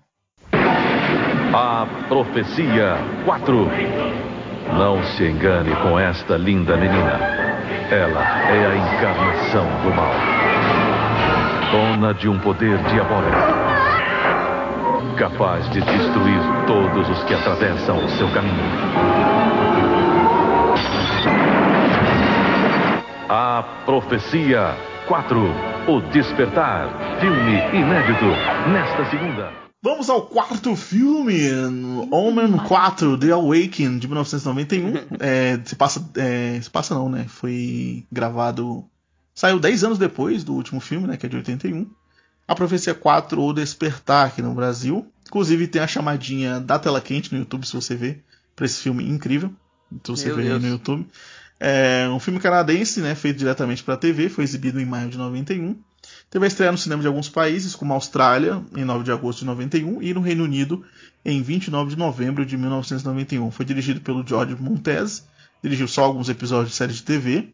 [1.61, 3.71] A Profecia 4
[4.79, 7.19] Não se engane com esta linda menina.
[7.91, 10.13] Ela é a encarnação do mal.
[11.73, 13.37] Dona de um poder diabólico.
[15.17, 18.55] Capaz de destruir todos os que atravessam o seu caminho.
[23.29, 24.77] A Profecia
[25.07, 25.55] 4
[25.89, 26.89] O Despertar.
[27.21, 28.27] Filme inédito
[28.71, 29.68] nesta segunda.
[29.81, 31.39] Vamos ao quarto filme,
[32.11, 34.93] Omen 4, The Awakening, de 1991.
[35.21, 36.11] é, se passa.
[36.17, 37.27] É, se passa não, né?
[37.29, 38.85] Foi gravado.
[39.35, 41.17] Saiu 10 anos depois do último filme, né?
[41.17, 41.89] Que é de 81.
[42.49, 45.07] A Profecia 4, O Despertar, aqui no Brasil.
[45.27, 48.25] Inclusive tem a chamadinha da tela quente no YouTube, se você ver,
[48.57, 49.53] pra esse filme incrível.
[49.93, 51.07] Então você vê no YouTube.
[51.61, 55.77] É um filme canadense, né, feito diretamente para TV, foi exibido em maio de 91.
[56.31, 59.41] Teve a estreia no cinema de alguns países, como a Austrália, em 9 de agosto
[59.41, 60.85] de 91, e no Reino Unido,
[61.25, 63.51] em 29 de novembro de 1991.
[63.51, 65.27] Foi dirigido pelo George Montez,
[65.63, 67.49] dirigiu só alguns episódios de série de TV.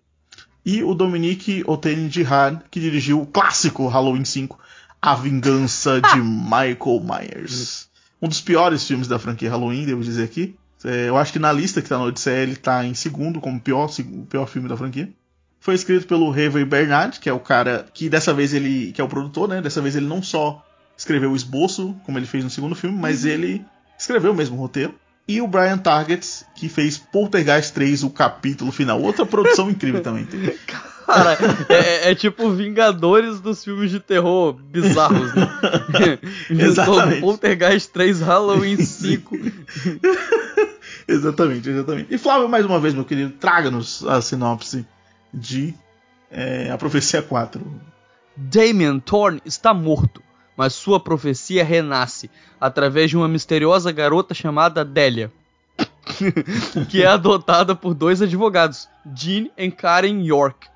[0.66, 4.58] E o Dominique Oteni Jihad, que dirigiu o clássico Halloween 5,
[5.00, 7.88] A Vingança de Michael Myers.
[8.20, 10.56] Um dos piores filmes da franquia Halloween, devo dizer aqui.
[10.84, 13.60] É, eu acho que na lista que tá no Odisseia ele tá em segundo, como
[13.60, 15.08] pior, o pior filme da franquia.
[15.64, 18.92] Foi escrito pelo Harvey Bernard, que é o cara que dessa vez ele.
[18.92, 19.62] que é o produtor, né?
[19.62, 20.62] Dessa vez ele não só
[20.94, 23.30] escreveu o esboço, como ele fez no segundo filme, mas uhum.
[23.30, 23.64] ele
[23.98, 24.94] escreveu mesmo o roteiro.
[25.26, 29.00] E o Brian Target, que fez Poltergeist 3, o capítulo final.
[29.00, 30.28] Outra produção incrível também.
[31.06, 31.38] Cara,
[31.70, 35.48] é, é, tipo Vingadores dos filmes de terror bizarros, né?
[36.50, 37.22] Exatamente.
[37.22, 39.38] Poltergeist 3, Halloween 5.
[41.08, 42.14] exatamente, exatamente.
[42.14, 44.84] E Flávio, mais uma vez, meu querido, traga-nos a sinopse
[45.34, 45.74] de
[46.30, 47.62] é, A Profecia 4.
[48.36, 50.22] Damien Thorne está morto,
[50.56, 52.30] mas sua profecia renasce
[52.60, 55.30] através de uma misteriosa garota chamada Delia.
[56.90, 60.68] que é adotada por dois advogados, Jean e Karen York.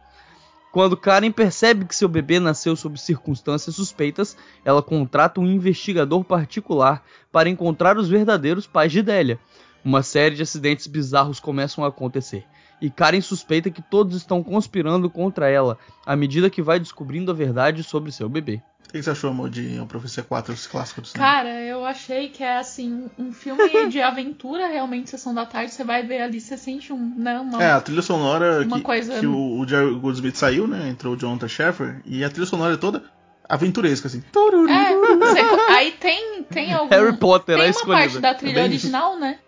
[0.72, 7.02] Quando Karen percebe que seu bebê nasceu sob circunstâncias suspeitas, ela contrata um investigador particular
[7.32, 9.38] para encontrar os verdadeiros pais de Delia,
[9.84, 12.44] uma série de acidentes bizarros começam a acontecer,
[12.80, 17.34] e Karen suspeita que todos estão conspirando contra ela à medida que vai descobrindo a
[17.34, 18.60] verdade sobre seu bebê.
[18.88, 21.30] O que você achou, amor, de A Profecia 4, os clássicos do cinema?
[21.30, 25.84] Cara, eu achei que é assim, um filme de aventura, realmente, sessão da tarde, você
[25.84, 27.14] vai ver ali, você sente um.
[27.16, 29.20] Né, uma, é, a trilha sonora uma que, coisa...
[29.20, 30.88] que o, o Jerry Goldsmith saiu, né?
[30.88, 33.04] Entrou o Jonathan Sheffer, e a trilha sonora é toda
[33.46, 34.22] aventuresca, assim.
[34.70, 36.88] É, você, aí tem, tem algum.
[36.88, 39.38] Harry Potter, tem é uma parte da trilha original, né?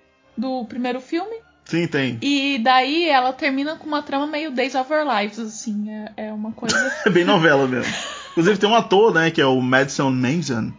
[0.40, 1.36] do primeiro filme.
[1.70, 2.18] Sim, tem.
[2.20, 5.88] E daí ela termina com uma trama meio Days of Our Lives, assim.
[5.88, 6.76] É, é uma coisa.
[7.06, 7.94] é bem novela mesmo.
[8.32, 10.72] Inclusive tem um ator, né, que é o Madison Manson,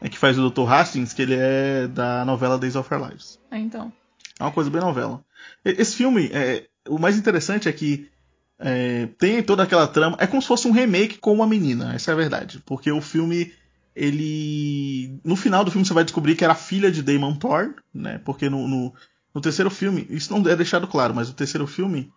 [0.00, 0.72] é, que faz o Dr.
[0.72, 3.40] Hastings, que ele é da novela Days of Our Lives.
[3.50, 3.92] É, então.
[4.38, 5.20] É uma coisa bem novela.
[5.64, 8.08] Esse filme, é, o mais interessante é que
[8.56, 10.16] é, tem toda aquela trama.
[10.20, 12.62] É como se fosse um remake com uma menina, essa é a verdade.
[12.64, 13.52] Porque o filme,
[13.96, 15.18] ele.
[15.24, 18.20] No final do filme você vai descobrir que era filha de Damon Thorne, né?
[18.24, 18.94] Porque no, no,
[19.36, 22.10] no terceiro filme, isso não é deixado claro, mas no terceiro filme.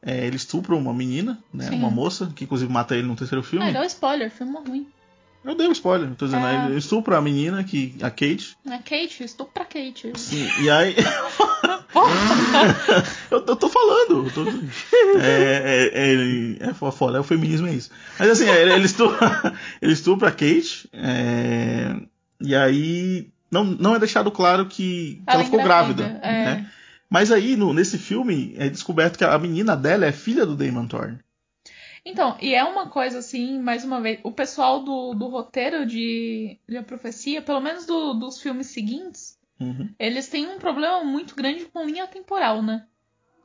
[0.00, 1.68] É, ele estupra uma menina, né?
[1.68, 1.76] Sim.
[1.76, 3.68] Uma moça, que inclusive mata ele no terceiro filme.
[3.68, 4.86] Ah, dá um spoiler, filme ruim.
[5.44, 6.46] Eu dei um spoiler, tô dizendo.
[6.46, 6.68] É.
[6.68, 8.56] Ele estupra a menina, que, a Kate.
[8.66, 10.12] A Kate, estupra a Kate.
[10.16, 10.96] Sim, e aí.
[13.30, 14.24] eu, eu tô falando.
[14.24, 14.46] Eu tô...
[15.20, 17.90] É, é, ele é foda, é o feminismo é isso.
[18.18, 19.52] Mas assim, ele, ele, estupra,
[19.82, 20.88] ele estupra a Kate.
[20.90, 21.96] É,
[22.40, 23.30] e aí.
[23.52, 26.18] Não, não é deixado claro que, que ela, ela ficou grávida.
[26.22, 26.44] É.
[26.44, 26.70] Né?
[27.08, 30.86] Mas aí, no, nesse filme, é descoberto que a menina dela é filha do Damon
[30.86, 31.18] Thorne.
[32.04, 36.58] Então, e é uma coisa assim, mais uma vez, o pessoal do, do roteiro de,
[36.66, 39.90] de A Profecia, pelo menos do, dos filmes seguintes, uhum.
[39.98, 42.86] eles têm um problema muito grande com linha temporal, né?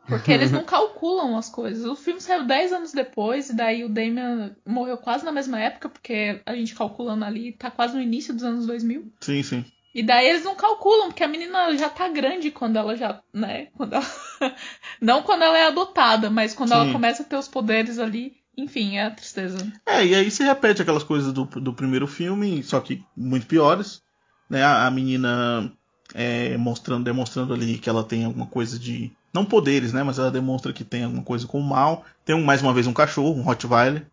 [0.08, 1.86] Porque eles não calculam as coisas.
[1.86, 5.90] O filme saiu 10 anos depois, e daí o Damien morreu quase na mesma época,
[5.90, 9.12] porque a gente calculando ali, tá quase no início dos anos 2000.
[9.20, 9.66] Sim, sim.
[9.94, 13.68] E daí eles não calculam, porque a menina já tá grande quando ela já, né?
[13.76, 14.06] Quando ela...
[15.02, 16.76] não quando ela é adotada, mas quando sim.
[16.76, 18.38] ela começa a ter os poderes ali.
[18.56, 19.72] Enfim, é a tristeza.
[19.86, 24.02] É, e aí se repete aquelas coisas do, do primeiro filme, só que muito piores.
[24.50, 24.64] Né?
[24.64, 25.72] A, a menina
[26.14, 29.12] é, mostrando, demonstrando ali que ela tem alguma coisa de.
[29.34, 30.04] Não poderes, né?
[30.04, 32.06] Mas ela demonstra que tem alguma coisa com o mal.
[32.26, 34.08] Tem um, mais uma vez um cachorro, um Rottweiler,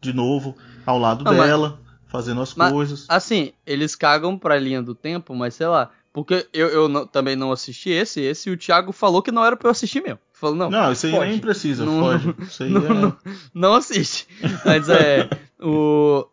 [0.00, 1.83] de novo, ao lado não, dela, mas,
[2.14, 3.06] fazendo as mas, coisas.
[3.08, 5.90] Assim, eles cagam pra linha do tempo, mas sei lá.
[6.12, 9.56] Porque eu, eu não, também não assisti esse, esse o Thiago falou que não era
[9.56, 10.20] pra eu assistir mesmo.
[10.32, 10.70] Falou, não.
[10.70, 12.32] Não, isso aí nem precisa, não, pode.
[12.46, 12.88] Isso aí não, é...
[12.88, 13.16] não,
[13.52, 14.28] não, assiste.
[14.64, 15.28] Mas é.
[15.60, 16.24] o,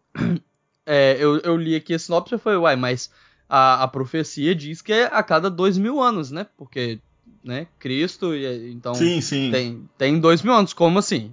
[0.85, 3.09] é eu, eu li aqui a sinopse e falei, uai, mas
[3.49, 6.45] a, a profecia diz que é a cada dois mil anos, né?
[6.57, 6.99] Porque
[7.43, 7.67] né?
[7.79, 9.49] Cristo, e, então sim, sim.
[9.51, 11.31] Tem, tem dois mil anos, como assim?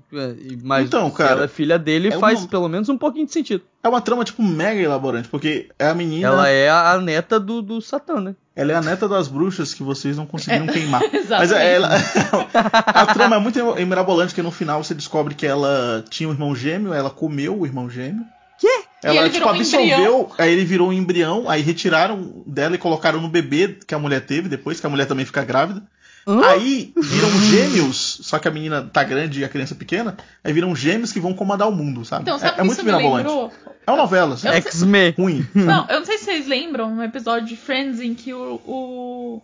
[0.62, 2.48] Mas então, cara, ela é filha dele é faz uma...
[2.48, 3.62] pelo menos um pouquinho de sentido.
[3.82, 6.26] É uma trama, tipo, mega elaborante, porque é a menina.
[6.26, 8.34] Ela é a neta do, do Satã, né?
[8.56, 11.00] Ela é a neta das bruxas que vocês não conseguiram é, queimar.
[11.30, 11.90] Mas ela,
[12.86, 16.56] a trama é muito mirabolante, que no final você descobre que ela tinha um irmão
[16.56, 18.24] gêmeo, ela comeu o irmão gêmeo.
[18.58, 18.82] Quê?
[19.02, 23.78] Ela, tipo, absorveu, aí ele virou um embrião, aí retiraram dela e colocaram no bebê
[23.86, 25.80] que a mulher teve depois, que a mulher também fica grávida.
[26.28, 26.44] Hã?
[26.44, 30.14] Aí viram gêmeos, só que a menina tá grande e a criança pequena,
[30.44, 32.20] aí viram gêmeos que vão comandar o mundo, sabe?
[32.20, 33.56] Então, sabe é, é muito mirabolante.
[33.86, 34.46] É uma novela, assim.
[34.48, 35.14] X-Men.
[35.16, 35.46] Ruim.
[35.54, 39.42] Não, eu não sei se vocês lembram um episódio de Friends em que o, o,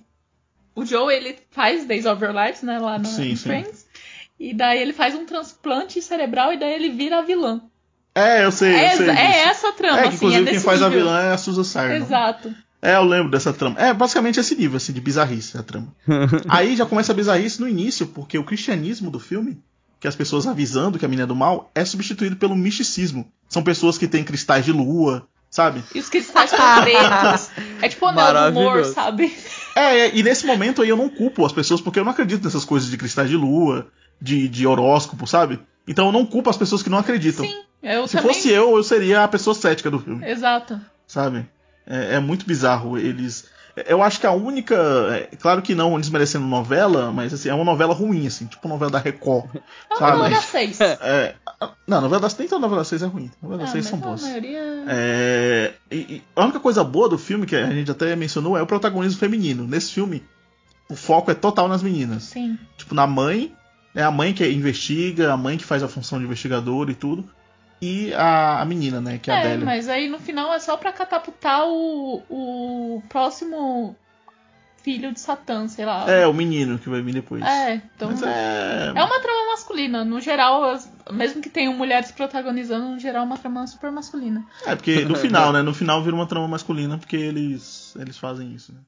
[0.75, 3.37] o Joe ele faz Days of Your Lives, né, lá no sim, sim.
[3.37, 3.87] Friends.
[4.39, 7.63] E daí ele faz um transplante cerebral e daí ele vira a vilã.
[8.15, 9.09] É, eu sei, é, eu sei.
[9.09, 10.87] É essa trama, é, assim, inclusive é quem faz nível.
[10.87, 12.05] a vilã é a Susan Sarandon.
[12.05, 12.55] Exato.
[12.85, 13.81] É, eu lembro dessa trama.
[13.81, 15.89] É basicamente esse nível, assim, de bizarrice a trama.
[16.47, 19.59] Aí já começa a bizarrice no início, porque o cristianismo do filme,
[19.99, 23.27] que as pessoas avisando que a menina é do mal, é substituído pelo misticismo.
[23.49, 25.83] São pessoas que têm cristais de lua, sabe?
[25.95, 27.49] E os cristais são pretos.
[27.81, 29.35] É tipo o anel do humor, sabe?
[29.75, 32.45] É, é, e nesse momento aí eu não culpo as pessoas, porque eu não acredito
[32.45, 33.87] nessas coisas de cristais de lua,
[34.21, 35.59] de, de horóscopo, sabe?
[35.89, 37.47] Então eu não culpo as pessoas que não acreditam.
[37.47, 38.35] Sim, eu Se também...
[38.35, 40.29] fosse eu, eu seria a pessoa cética do filme.
[40.29, 40.79] Exato.
[41.07, 41.47] Sabe?
[41.87, 42.99] É, é muito bizarro.
[42.99, 43.47] Eles.
[43.87, 44.75] Eu acho que a única.
[45.11, 48.91] É, claro que não desmerecendo novela, mas assim, é uma novela ruim, assim, tipo novela
[48.91, 49.51] da Record.
[49.91, 50.81] É uma novela das seis.
[50.81, 51.35] É,
[51.87, 53.31] não, novela das nem toda novela das seis é ruim.
[53.43, 54.23] Novela das ah, seis são boas.
[54.23, 54.85] Maioria...
[54.89, 58.63] É, e, e a única coisa boa do filme, que a gente até mencionou, é
[58.63, 59.67] o protagonismo feminino.
[59.67, 60.23] Nesse filme,
[60.89, 62.25] o foco é total nas meninas.
[62.25, 62.59] Sim.
[62.77, 63.55] Tipo, na mãe,
[63.95, 67.29] é a mãe que investiga, a mãe que faz a função de investigador e tudo
[67.85, 69.19] e a, a menina, né?
[69.19, 69.65] Que é, é a Adélia.
[69.65, 73.95] mas aí no final é só pra catapultar o, o próximo
[74.83, 76.11] filho de Satã, sei lá.
[76.11, 77.43] É, o menino que vai vir depois.
[77.43, 78.11] É, então.
[78.11, 78.93] Mas é...
[78.95, 80.05] é uma trama masculina.
[80.05, 80.79] No geral,
[81.11, 84.45] mesmo que tenham mulheres protagonizando, no geral é uma trama super masculina.
[84.67, 85.61] É, porque no final, né?
[85.61, 88.81] No final vira uma trama masculina porque eles, eles fazem isso, né?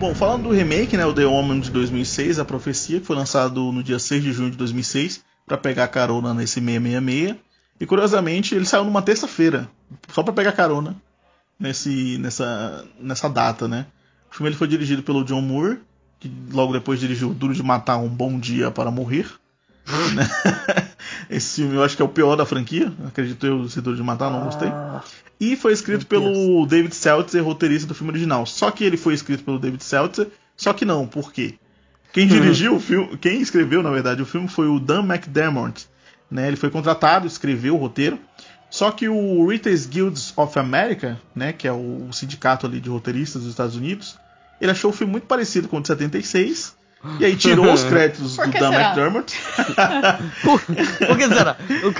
[0.00, 3.70] Bom, falando do remake, né, o The Omen de 2006, A Profecia, que foi lançado
[3.70, 7.36] no dia 6 de junho de 2006, para pegar carona nesse 666.
[7.78, 9.68] E curiosamente, ele saiu numa terça-feira,
[10.10, 10.96] só para pegar carona
[11.58, 13.84] nesse, nessa, nessa data, né?
[14.32, 15.80] O filme ele foi dirigido pelo John Moore,
[16.18, 19.26] que logo depois dirigiu Duro de Matar Um Bom Dia para Morrer.
[20.14, 20.26] né?
[21.28, 24.30] Esse filme eu acho que é o pior da franquia, acredito eu, Duro de Matar,
[24.30, 24.70] não gostei.
[25.38, 28.46] E foi escrito pelo David Seltzer, roteirista do filme original.
[28.46, 31.54] Só que ele foi escrito pelo David Seltzer, só que não, por quê?
[32.12, 35.86] Quem dirigiu o filme, quem escreveu, na verdade, o filme foi o Dan McDermott.
[36.30, 36.48] Né?
[36.48, 38.18] Ele foi contratado, escreveu o roteiro.
[38.68, 43.42] Só que o Writers Guilds of America, né, que é o sindicato ali de roteiristas
[43.42, 44.16] dos Estados Unidos,
[44.60, 46.76] ele achou o filme muito parecido com o de 76.
[47.18, 48.88] E aí tirou os créditos do Dan será?
[48.88, 49.34] McDermott.
[50.42, 51.56] por, por, que será?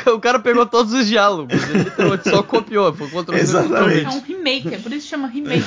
[0.07, 4.05] O, o, cara pegou todos os diálogos, ele literalmente só copiou, foi Exatamente.
[4.05, 5.65] É um remake, é por isso que chama remake.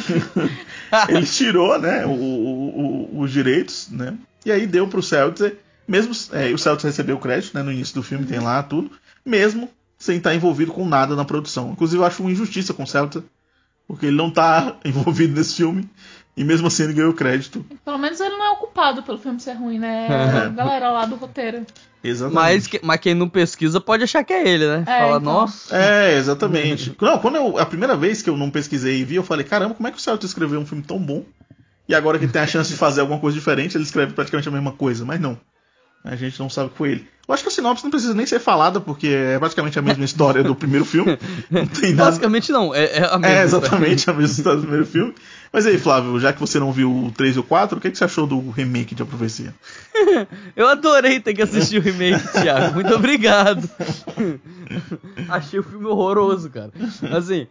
[1.09, 4.13] ele tirou, né, o, o, os direitos, né,
[4.45, 5.57] e aí deu pro Seltzer,
[5.87, 8.91] mesmo é, o Seltzer recebeu o crédito, né, no início do filme tem lá tudo,
[9.25, 9.67] mesmo
[9.97, 11.71] sem estar envolvido com nada na produção.
[11.71, 13.23] Inclusive eu acho uma injustiça com o Seltzer,
[13.87, 15.89] porque ele não está envolvido nesse filme
[16.35, 17.65] e mesmo assim ele ganhou crédito.
[17.85, 20.07] Pelo menos ele não é ocupado pelo filme ser ruim, né?
[20.45, 21.65] A galera lá do roteiro.
[22.03, 22.35] Exatamente.
[22.35, 24.83] Mas, mas quem não pesquisa pode achar que é ele, né?
[24.85, 25.33] É, Fala, então.
[25.33, 25.75] nossa.
[25.75, 26.95] É, exatamente.
[26.99, 29.73] não, quando eu, a primeira vez que eu não pesquisei e vi, eu falei, caramba,
[29.73, 31.23] como é que o Celto escreveu um filme tão bom?
[31.87, 34.47] E agora que ele tem a chance de fazer alguma coisa diferente, ele escreve praticamente
[34.47, 35.37] a mesma coisa, mas não.
[36.03, 37.07] A gente não sabe que foi ele.
[37.25, 40.03] Eu acho que a sinopse não precisa nem ser falada, porque é praticamente a mesma
[40.03, 41.17] história do primeiro filme.
[41.49, 42.09] Não tem nada.
[42.09, 43.37] Basicamente não, é, é a mesma.
[43.37, 45.15] É exatamente a mesma história do primeiro filme.
[45.51, 47.91] Mas aí, Flávio, já que você não viu o 3 e o 4, o que,
[47.91, 49.53] que você achou do remake de A Profecia?
[50.53, 52.73] eu adorei ter que assistir o remake, Thiago.
[52.73, 53.69] Muito obrigado.
[55.29, 56.71] achei o filme horroroso, cara.
[57.15, 57.47] Assim,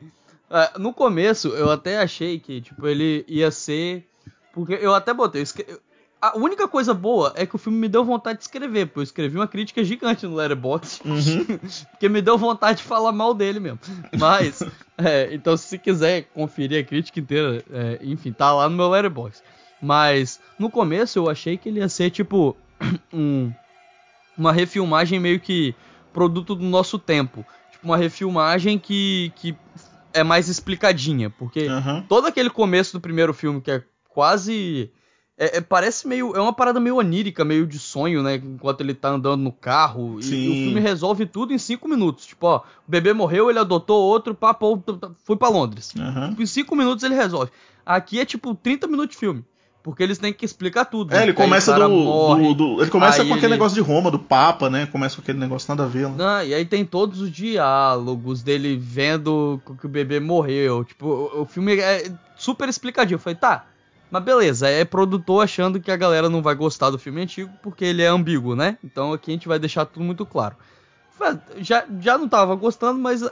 [0.50, 4.06] é, no começo eu até achei que, tipo, ele ia ser.
[4.52, 5.42] Porque eu até botei
[6.22, 9.02] a única coisa boa é que o filme me deu vontade de escrever, porque eu
[9.02, 11.58] escrevi uma crítica gigante no Letterboxd, uhum.
[11.90, 13.80] porque me deu vontade de falar mal dele mesmo.
[14.16, 14.62] Mas,
[14.96, 19.42] é, então se quiser conferir a crítica inteira, é, enfim, tá lá no meu Letterboxd.
[19.82, 22.56] Mas, no começo eu achei que ele ia ser tipo
[23.12, 23.52] um,
[24.38, 25.74] uma refilmagem meio que
[26.12, 27.44] produto do nosso tempo.
[27.72, 29.56] Tipo, uma refilmagem que, que
[30.14, 32.02] é mais explicadinha, porque uhum.
[32.02, 34.88] todo aquele começo do primeiro filme que é quase
[35.42, 36.36] é, é, parece meio.
[36.36, 38.36] É uma parada meio onírica, meio de sonho, né?
[38.36, 40.20] Enquanto ele tá andando no carro.
[40.20, 42.26] E, e, o filme resolve tudo em cinco minutos.
[42.26, 44.80] Tipo, ó, o bebê morreu, ele adotou outro, papo,
[45.24, 45.92] foi para Londres.
[45.96, 46.30] Uhum.
[46.30, 47.50] Tipo, em cinco minutos ele resolve.
[47.84, 49.44] Aqui é tipo 30 minutos de filme.
[49.82, 51.12] Porque eles têm que explicar tudo.
[51.12, 53.54] É, ele começa do, morre, do, do, Ele começa com aquele ele...
[53.54, 54.86] negócio de Roma, do Papa, né?
[54.86, 56.08] Começa com aquele negócio nada a ver.
[56.08, 56.24] Né?
[56.24, 60.84] Ah, e aí tem todos os diálogos dele vendo que o bebê morreu.
[60.84, 63.16] Tipo, o, o filme é super explicadinho.
[63.16, 63.66] Eu falei, tá,
[64.12, 67.82] mas beleza, é produtor achando que a galera não vai gostar do filme antigo porque
[67.82, 68.76] ele é ambíguo, né?
[68.84, 70.54] Então aqui a gente vai deixar tudo muito claro.
[71.56, 73.24] Já, já não tava gostando, mas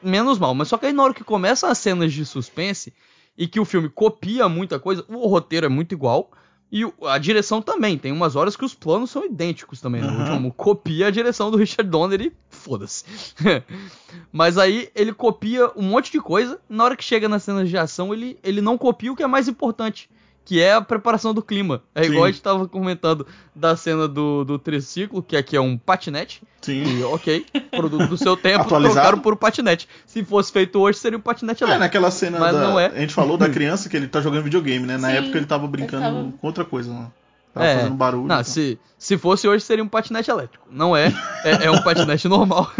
[0.00, 0.54] menos mal.
[0.54, 2.94] Mas só que aí na hora que começam as cenas de suspense
[3.36, 6.30] e que o filme copia muita coisa, o roteiro é muito igual.
[6.70, 10.02] E a direção também, tem umas horas que os planos são idênticos também.
[10.02, 10.06] Né?
[10.06, 10.18] Uhum.
[10.18, 13.04] O último copia a direção do Richard Donner e foda-se.
[14.30, 16.60] Mas aí ele copia um monte de coisa.
[16.68, 19.26] Na hora que chega nas cenas de ação, ele, ele não copia o que é
[19.26, 20.08] mais importante
[20.48, 21.82] que é a preparação do clima.
[21.94, 22.08] É Sim.
[22.08, 26.42] igual a gente tava comentando da cena do, do triciclo, que aqui é um patinete.
[26.62, 26.84] Sim.
[26.84, 29.86] E, ok, produto do seu tempo, trocaram por um patinete.
[30.06, 31.84] Se fosse feito hoje, seria um patinete elétrico.
[31.84, 32.86] É, naquela cena Mas da, não é.
[32.86, 34.96] A gente falou da criança que ele tá jogando videogame, né?
[34.96, 36.32] Na Sim, época ele tava brincando tava...
[36.40, 37.08] com outra coisa, né?
[37.52, 38.26] Tava é, fazendo barulho.
[38.26, 38.44] Não, então.
[38.44, 40.66] se, se fosse hoje, seria um patinete elétrico.
[40.70, 41.12] Não é,
[41.44, 42.72] é, é um patinete normal.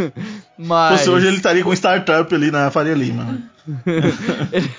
[0.56, 1.00] Mas...
[1.00, 3.42] Se fosse hoje, ele estaria com um startup ali na Faria Lima.
[4.50, 4.72] ele...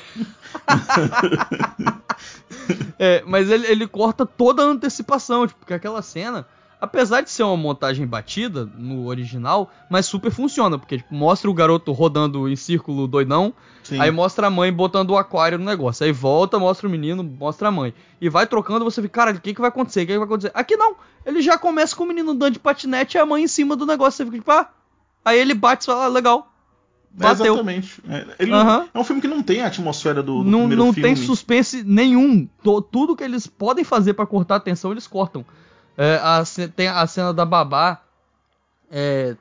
[2.99, 6.45] é, mas ele, ele corta toda a antecipação, tipo, porque aquela cena,
[6.81, 11.53] apesar de ser uma montagem batida no original, mas super funciona, porque tipo, mostra o
[11.53, 14.01] garoto rodando em círculo doidão, Sim.
[14.01, 17.69] aí mostra a mãe botando o aquário no negócio, aí volta, mostra o menino, mostra
[17.69, 20.01] a mãe, e vai trocando, você fica, cara, o que, que vai acontecer?
[20.01, 20.51] O que, que vai acontecer?
[20.53, 23.47] Aqui não, ele já começa com o menino andando de patinete e a mãe em
[23.47, 24.69] cima do negócio, você fica tipo, ah,
[25.23, 26.48] aí ele bate e fala, ah, legal,
[27.11, 27.53] Bateu.
[27.53, 28.01] Exatamente.
[28.07, 28.87] É, ele uhum.
[28.93, 31.09] é um filme que não tem a atmosfera do, do não, primeiro não filme.
[31.09, 32.47] Não tem suspense nenhum.
[32.91, 35.45] tudo que eles podem fazer para cortar a atenção, eles cortam.
[35.97, 36.43] É, a,
[36.75, 38.01] tem a cena da babá.
[38.91, 39.35] É,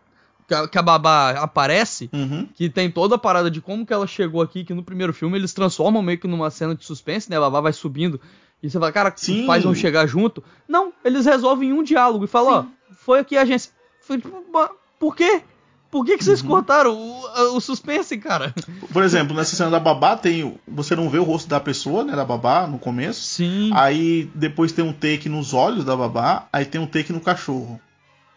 [0.46, 2.48] que, a, que, a, babá aparece, uhum.
[2.54, 5.38] que tem toda a parada de como que ela chegou aqui, que no primeiro filme
[5.38, 7.36] eles transformam meio que numa cena de suspense, né?
[7.36, 8.20] A babá vai subindo.
[8.62, 9.40] E você fala, cara, Sim.
[9.40, 10.42] os pais vão chegar junto.
[10.66, 13.70] Não, eles resolvem um diálogo e falam, ó, foi aqui a agência.
[14.00, 14.42] Foi, tipo,
[14.98, 15.42] por quê?
[15.90, 16.48] Por que, que vocês uhum.
[16.48, 18.54] cortaram o, o, suspense, cara?
[18.92, 20.58] Por exemplo, nessa cena da babá tem.
[20.66, 22.14] Você não vê o rosto da pessoa, né?
[22.14, 23.22] Da babá no começo.
[23.22, 23.70] Sim.
[23.72, 26.46] Aí depois tem um take nos olhos da babá.
[26.52, 27.80] Aí tem um take no cachorro.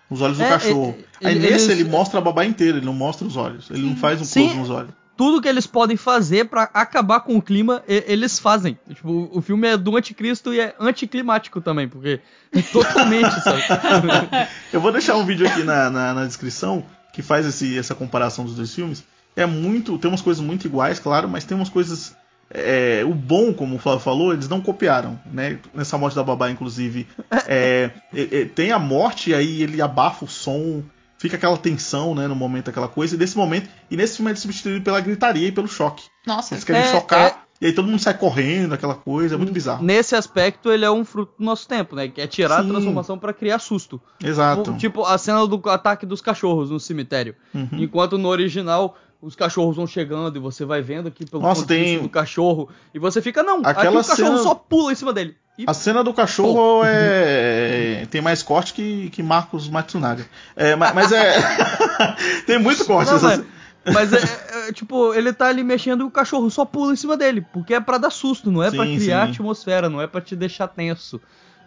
[0.10, 0.96] Os olhos do é, cachorro.
[1.20, 3.70] É, Aí nesse ele mostra a babá inteira, ele não mostra os olhos.
[3.70, 4.44] Ele não faz um Sim.
[4.44, 8.76] close nos olhos tudo que eles podem fazer para acabar com o clima, eles fazem.
[8.90, 12.20] Tipo, o filme é do anticristo e é anticlimático também, porque
[12.52, 13.62] é totalmente, sabe?
[14.74, 16.84] Eu vou deixar um vídeo aqui na, na, na, descrição
[17.14, 19.04] que faz esse, essa comparação dos dois filmes.
[19.36, 19.98] É muito.
[19.98, 22.16] Tem umas coisas muito iguais, claro, mas tem umas coisas.
[22.54, 25.58] É, o bom, como o Flávio falou, eles não copiaram, né?
[25.74, 27.08] Nessa morte da babá, inclusive.
[27.48, 30.84] É, é, tem a morte e aí ele abafa o som
[31.22, 34.36] fica aquela tensão, né, no momento, aquela coisa, e nesse momento, e nesse filme é
[34.36, 36.04] substituído pela gritaria e pelo choque.
[36.26, 37.36] Nossa, Eles querem é, chocar, é...
[37.62, 39.86] e aí todo mundo sai correndo, aquela coisa, é muito bizarro.
[39.86, 42.70] Nesse aspecto, ele é um fruto do nosso tempo, né, que é tirar Sim.
[42.70, 44.02] a transformação para criar susto.
[44.24, 44.74] Exato.
[44.78, 47.36] Tipo, a cena do ataque dos cachorros no cemitério.
[47.54, 47.70] Uhum.
[47.74, 52.00] Enquanto no original os cachorros vão chegando e você vai vendo aqui pelo Nossa, tem...
[52.00, 54.44] do cachorro e você fica não, Aquela aqui o cachorro cena...
[54.44, 55.36] só pula em cima dele.
[55.60, 55.66] E...
[55.68, 58.08] A cena do cachorro é...
[58.10, 60.26] tem mais corte que, que Marcos Matsunaga.
[60.56, 61.36] É, mas, mas é.
[62.48, 63.12] tem muito corte.
[63.12, 63.44] Não, mas,
[63.86, 66.96] mas é, é, é, tipo, ele tá ali mexendo e o cachorro só pula em
[66.96, 67.46] cima dele.
[67.54, 69.32] Porque é para dar susto, não é para criar sim.
[69.32, 71.20] atmosfera, não é para te deixar tenso.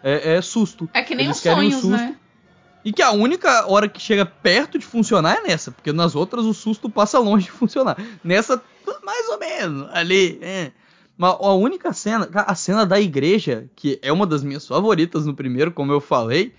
[0.03, 0.89] É, é, susto.
[0.93, 2.15] É que nem Eles os sonhos, um né?
[2.83, 6.45] E que a única hora que chega perto de funcionar é nessa, porque nas outras
[6.45, 7.97] o susto passa longe de funcionar.
[8.23, 8.61] Nessa,
[9.03, 10.37] mais ou menos, ali.
[10.41, 10.71] É.
[11.17, 15.33] Mas a única cena, a cena da igreja, que é uma das minhas favoritas no
[15.33, 16.53] primeiro, como eu falei,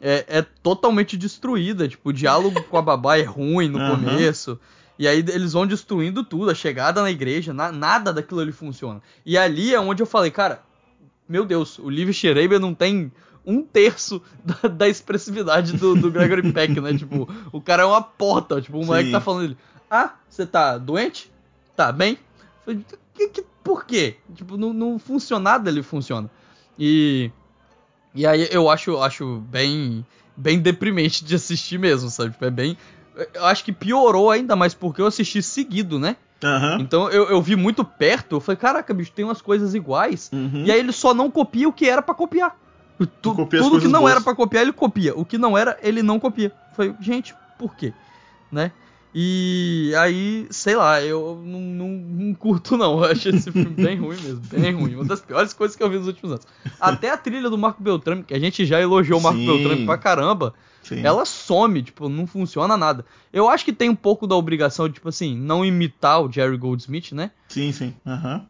[0.00, 1.88] é, é totalmente destruída.
[1.88, 3.90] Tipo, o diálogo com a babá é ruim no uhum.
[3.90, 4.60] começo.
[5.00, 9.00] E aí eles vão destruindo tudo, a chegada na igreja, na, nada daquilo ali funciona.
[9.24, 10.62] E ali é onde eu falei, cara,
[11.26, 13.10] meu Deus, o Liv Schreiber não tem
[13.42, 16.92] um terço da, da expressividade do, do Gregory Peck, né?
[16.98, 18.60] Tipo, o cara é uma porta.
[18.60, 19.56] Tipo, o moleque tá falando ele,
[19.90, 21.32] ah, você tá doente?
[21.74, 22.18] Tá bem?
[22.62, 22.84] Falei,
[23.14, 24.16] que, que, por quê?
[24.34, 26.30] Tipo, não, não funciona nada, ele funciona.
[26.78, 27.30] E.
[28.14, 30.04] E aí eu acho, acho bem,
[30.36, 32.32] bem deprimente de assistir mesmo, sabe?
[32.32, 32.76] Tipo, é bem.
[33.34, 36.16] Eu acho que piorou ainda mais porque eu assisti seguido, né?
[36.42, 36.80] Uhum.
[36.80, 40.30] Então eu, eu vi muito perto, eu falei, caraca, bicho, tem umas coisas iguais.
[40.32, 40.64] Uhum.
[40.64, 42.56] E aí ele só não copia o que era para copiar.
[42.98, 43.06] Tu,
[43.46, 44.12] tudo que não boas.
[44.12, 45.14] era para copiar, ele copia.
[45.16, 46.52] O que não era, ele não copia.
[46.74, 47.92] Foi, gente, por quê?
[48.52, 48.72] Né?
[49.14, 53.02] E aí, sei lá, eu não, não, não curto não.
[53.02, 54.94] Eu achei esse filme bem ruim mesmo, bem ruim.
[54.94, 56.46] Uma das piores coisas que eu vi nos últimos anos.
[56.80, 59.84] Até a trilha do Marco Beltrame, que a gente já elogiou o Marco sim, Beltrame
[59.84, 60.54] pra caramba,
[60.96, 61.06] sim.
[61.06, 63.04] ela some, tipo, não funciona nada.
[63.32, 66.56] Eu acho que tem um pouco da obrigação de, tipo assim, não imitar o Jerry
[66.56, 67.30] Goldsmith, né?
[67.48, 67.94] Sim, sim.
[68.04, 68.44] Uhum.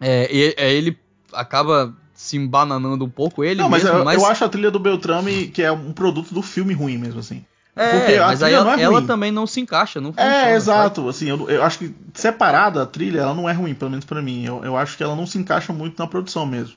[0.00, 0.98] É, é, ele
[1.32, 4.70] acaba se embananando um pouco ele Não, mas, mesmo, eu, mas eu acho a trilha
[4.70, 7.44] do Beltrame que é um produto do filme ruim mesmo, assim.
[7.76, 11.02] É, Porque mas aí ela, é ela, também não se encaixa, não funciona, É, exato.
[11.02, 11.10] Sabe?
[11.10, 14.20] Assim, eu, eu, acho que separada a trilha, ela não é ruim, pelo menos para
[14.20, 14.44] mim.
[14.44, 16.76] Eu, eu acho que ela não se encaixa muito na produção mesmo.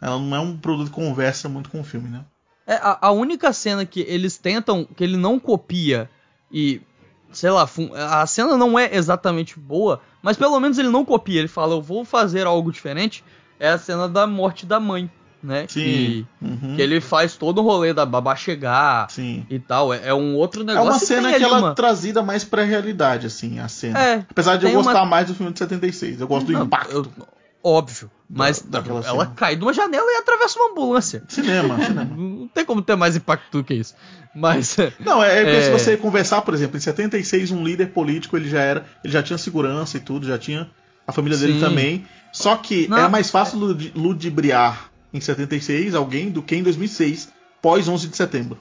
[0.00, 2.24] Ela não é um produto que conversa muito com o filme, né?
[2.66, 6.10] É, a, a única cena que eles tentam, que ele não copia
[6.50, 6.80] e
[7.32, 7.68] sei lá,
[8.10, 11.38] a cena não é exatamente boa, mas pelo menos ele não copia.
[11.38, 13.22] Ele fala, eu vou fazer algo diferente
[13.58, 15.10] é a cena da morte da mãe,
[15.42, 15.66] né?
[15.68, 15.80] Sim.
[15.80, 16.76] Que, uhum.
[16.76, 19.46] que ele faz todo o rolê da babá chegar Sim.
[19.48, 19.92] e tal.
[19.92, 20.88] É, é um outro negócio.
[20.88, 21.74] É uma cena que, ela uma...
[21.74, 23.98] trazida mais pra realidade, assim, a cena.
[23.98, 25.06] É, Apesar de eu gostar uma...
[25.06, 26.20] mais do filme de 76.
[26.20, 26.92] Eu gosto do Não, impacto.
[26.92, 27.06] Eu,
[27.66, 28.10] óbvio.
[28.28, 29.26] Mas da, ela cena.
[29.36, 31.22] cai de uma janela e atravessa uma ambulância.
[31.28, 32.16] Cinema, cinema.
[32.16, 33.94] Não tem como ter mais impacto do que isso.
[34.34, 34.76] Mas.
[35.00, 38.60] Não, é, é, se você conversar, por exemplo, em 76, um líder político ele já
[38.60, 38.86] era.
[39.02, 40.70] Ele já tinha segurança e tudo, já tinha
[41.06, 41.60] a família dele Sim.
[41.60, 42.06] também.
[42.32, 43.58] Só que Não, é mais fácil
[43.94, 48.58] ludibriar em 76 alguém do que em 2006, pós 11 de setembro.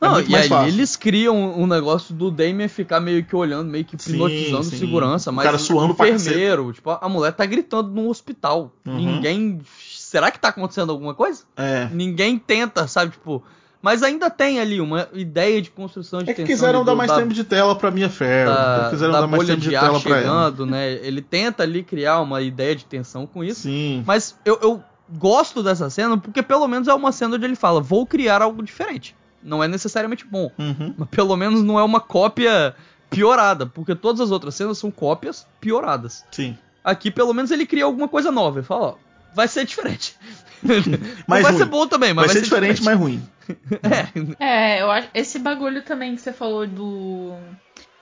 [0.00, 0.68] É Não, e aí fácil.
[0.68, 4.78] eles criam um negócio do Damien ficar meio que olhando, meio que hipnotizando sim, sim.
[4.78, 8.72] segurança, mas o cara suando o enfermeiro, tipo, a mulher tá gritando num hospital.
[8.86, 8.94] Uhum.
[8.94, 9.60] Ninguém.
[9.88, 11.42] Será que tá acontecendo alguma coisa?
[11.56, 11.88] É.
[11.92, 13.42] Ninguém tenta, sabe, tipo,
[13.80, 17.16] mas ainda tem ali uma ideia de construção de é que quiseram dar mais da,
[17.16, 18.54] tempo de tela para Mia Farrow.
[18.54, 20.66] Da, quiseram da dar mais tempo de, de tela para ela.
[20.66, 20.92] né?
[20.94, 23.62] Ele tenta ali criar uma ideia de tensão com isso.
[23.62, 24.02] Sim.
[24.04, 24.82] Mas eu, eu
[25.16, 28.62] gosto dessa cena porque pelo menos é uma cena onde ele fala: vou criar algo
[28.62, 29.14] diferente.
[29.42, 30.94] Não é necessariamente bom, uhum.
[30.96, 32.74] mas pelo menos não é uma cópia
[33.10, 36.24] piorada, porque todas as outras cenas são cópias pioradas.
[36.30, 36.56] Sim.
[36.82, 38.58] Aqui pelo menos ele cria alguma coisa nova.
[38.58, 38.94] Ele fala: ó,
[39.34, 40.16] vai ser diferente.
[41.26, 41.56] vai ruim.
[41.56, 43.22] ser bom também, mas vai, vai ser, ser, diferente, mas ruim.
[44.40, 44.76] é.
[44.78, 45.08] é, eu acho.
[45.14, 47.34] Esse bagulho também que você falou do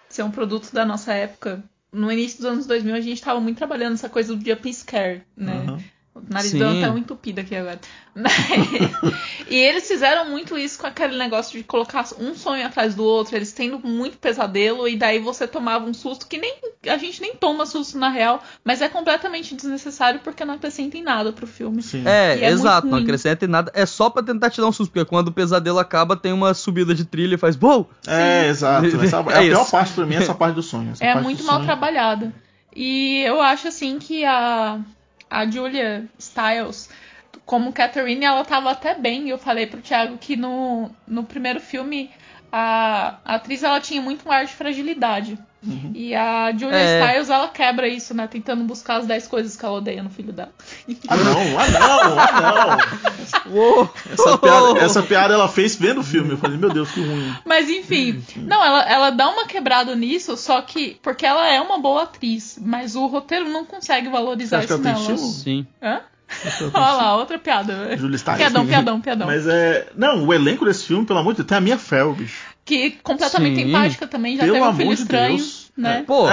[0.08, 1.62] ser um produto da nossa época.
[1.92, 5.22] No início dos anos 2000 a gente tava muito trabalhando essa coisa do jump scare,
[5.36, 5.64] né?
[5.68, 5.78] Uhum.
[6.28, 7.80] Nariz dando até um entupido aqui agora.
[9.50, 13.36] e eles fizeram muito isso com aquele negócio de colocar um sonho atrás do outro,
[13.36, 16.56] eles tendo muito pesadelo, e daí você tomava um susto que nem
[16.88, 21.02] a gente nem toma susto na real, mas é completamente desnecessário porque não acrescenta em
[21.02, 21.82] nada pro filme.
[21.82, 22.02] Sim.
[22.06, 23.70] É, é exato, não acrescenta em nada.
[23.74, 26.54] É só pra tentar te dar um susto, porque quando o pesadelo acaba, tem uma
[26.54, 27.88] subida de trilha e faz BOW!
[28.06, 28.86] É, exato.
[28.86, 30.92] Essa, é, é a pior parte pra mim, essa parte do sonho.
[31.00, 31.66] é muito mal sonho.
[31.66, 32.32] trabalhada.
[32.74, 34.78] E eu acho assim que a,
[35.30, 36.88] a Julia Stiles
[37.44, 39.28] como Catherine, ela tava até bem.
[39.28, 42.10] Eu falei pro Thiago que no, no primeiro filme
[42.50, 45.38] a, a atriz ela tinha muito um ar de fragilidade.
[45.66, 45.90] Uhum.
[45.94, 47.02] E a Julia é.
[47.02, 48.28] Stiles, ela quebra isso, né?
[48.28, 50.52] Tentando buscar as 10 coisas que ela odeia no filho dela.
[51.08, 52.78] Ah, não, ah, não, ah,
[53.46, 53.90] não.
[54.12, 56.32] essa, piada, essa piada ela fez vendo o filme.
[56.32, 57.34] Eu falei, meu Deus, que ruim.
[57.44, 60.98] Mas enfim, não, ela, ela dá uma quebrada nisso, só que.
[61.02, 65.16] Porque ela é uma boa atriz, mas o roteiro não consegue valorizar isso nela.
[65.16, 65.66] Sim.
[65.82, 66.00] Hã?
[66.74, 67.96] Olha lá, outra piada.
[67.96, 68.38] Julia Stiles.
[68.38, 69.26] Piadão, piadão, piadão.
[69.26, 69.88] Mas é.
[69.96, 72.42] Não, o elenco desse filme, pelo amor de Deus, tem a Mia Farrow, bicho.
[72.64, 73.68] Que completamente Sim.
[73.68, 75.36] empática também, já Pelo teve um filho de estranho.
[75.36, 75.55] Deus.
[75.76, 76.04] Né?
[76.06, 76.26] Pô,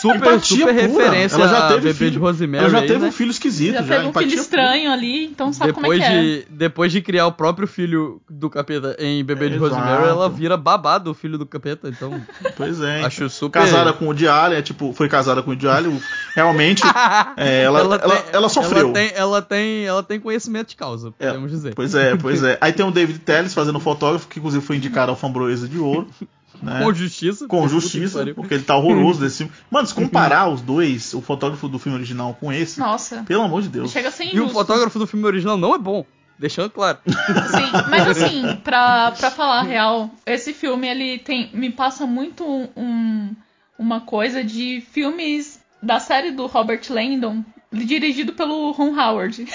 [0.00, 2.64] super, super referência ela já teve bebê filho, de Rosemary.
[2.64, 3.08] Ela já aí, teve né?
[3.08, 3.74] um filho esquisito.
[3.74, 4.94] Já, já teve um filho estranho pura.
[4.94, 6.44] ali, então sabe depois como é que de, é.
[6.48, 10.56] Depois de criar o próprio filho do capeta em Bebê é, de Rosemary, ela vira
[10.56, 12.18] babá do filho do capeta, então...
[12.56, 13.04] Pois é.
[13.04, 13.60] Acho super...
[13.60, 16.00] Casada com o Diário, é, tipo, foi casada com o Diário,
[16.34, 16.82] realmente,
[17.36, 18.86] é, ela, ela, ela, tem, ela, sofreu.
[18.86, 21.74] Ela tem, ela, tem, ela tem conhecimento de causa, é, podemos dizer.
[21.74, 22.56] Pois é, pois é.
[22.58, 26.08] Aí tem o David Telles fazendo fotógrafo, que inclusive foi indicado ao Fambroesa de Ouro.
[26.62, 26.82] Né?
[26.82, 27.46] Com justiça.
[27.46, 29.52] Com justiça, porque ele tá horroroso desse filme.
[29.70, 32.78] Mano, se comparar os dois, o fotógrafo do filme original com esse.
[32.78, 33.22] Nossa.
[33.24, 33.90] Pelo amor de Deus.
[33.90, 34.36] Chega injusto.
[34.36, 36.04] E o fotógrafo do filme original não é bom.
[36.38, 36.98] Deixando claro.
[37.06, 41.50] Sim, mas assim, pra, pra falar a real, esse filme ele tem.
[41.54, 42.44] me passa muito
[42.76, 43.34] um,
[43.78, 47.42] uma coisa de filmes da série do Robert Landon,
[47.72, 49.46] dirigido pelo Ron Howard.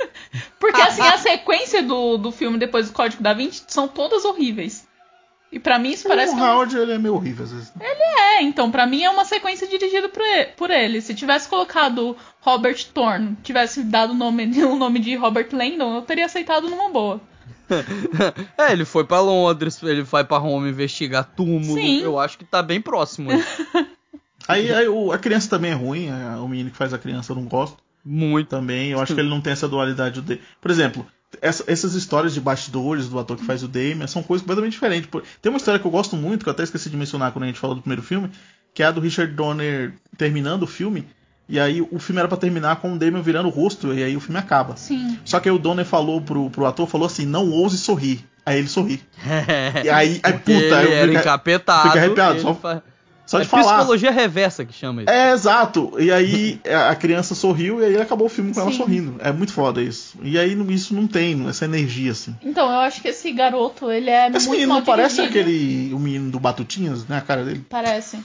[0.58, 4.88] Porque assim, a sequência do, do filme depois do Código da Vinci são todas horríveis.
[5.52, 6.34] E para mim isso parece.
[6.34, 7.72] O Howard ele é meio horrível às vezes.
[7.80, 10.08] Ele é, então para mim é uma sequência dirigida
[10.56, 11.00] por ele.
[11.00, 16.02] Se tivesse colocado Robert Thorne, tivesse dado o nome, o nome de Robert Landon, eu
[16.02, 17.20] teria aceitado numa boa.
[18.58, 21.80] é, ele foi para Londres, ele vai para Roma investigar túmulo.
[21.80, 22.00] Sim.
[22.00, 23.30] Eu acho que tá bem próximo.
[24.46, 27.32] aí, aí o, a criança também é ruim, é, o menino que faz a criança
[27.32, 27.76] eu não gosto.
[28.04, 28.48] Muito.
[28.48, 30.20] Também, eu acho que ele não tem essa dualidade.
[30.22, 30.40] De...
[30.60, 31.06] Por exemplo,
[31.40, 35.08] essa, essas histórias de bastidores do ator que faz o Damien são coisas completamente diferentes.
[35.40, 37.46] Tem uma história que eu gosto muito, que eu até esqueci de mencionar quando a
[37.46, 38.30] gente falou do primeiro filme,
[38.74, 41.06] que é a do Richard Donner terminando o filme.
[41.48, 44.16] E aí o filme era para terminar com o Damien virando o rosto, e aí
[44.16, 44.76] o filme acaba.
[44.76, 45.18] Sim.
[45.24, 48.24] Só que aí o Donner falou pro, pro ator, falou assim, não ouse sorrir.
[48.46, 49.02] Aí ele sorri.
[49.84, 51.88] e aí, aí puta, ele fica, encapetado.
[51.88, 52.40] Fica arrepiado.
[52.40, 52.82] Só.
[53.30, 53.76] Só de é falar.
[53.76, 55.10] psicologia reversa que chama isso.
[55.10, 55.92] É, exato.
[56.00, 58.66] E aí a criança sorriu e aí acabou o filme com Sim.
[58.66, 59.20] ela sorrindo.
[59.20, 60.18] É muito foda isso.
[60.20, 62.34] E aí isso não tem, essa energia, assim.
[62.42, 65.94] Então, eu acho que esse garoto, ele é esse muito menino não parece aquele.
[65.94, 67.18] o menino do Batutinhas, né?
[67.18, 67.64] A cara dele.
[67.70, 68.18] Parece.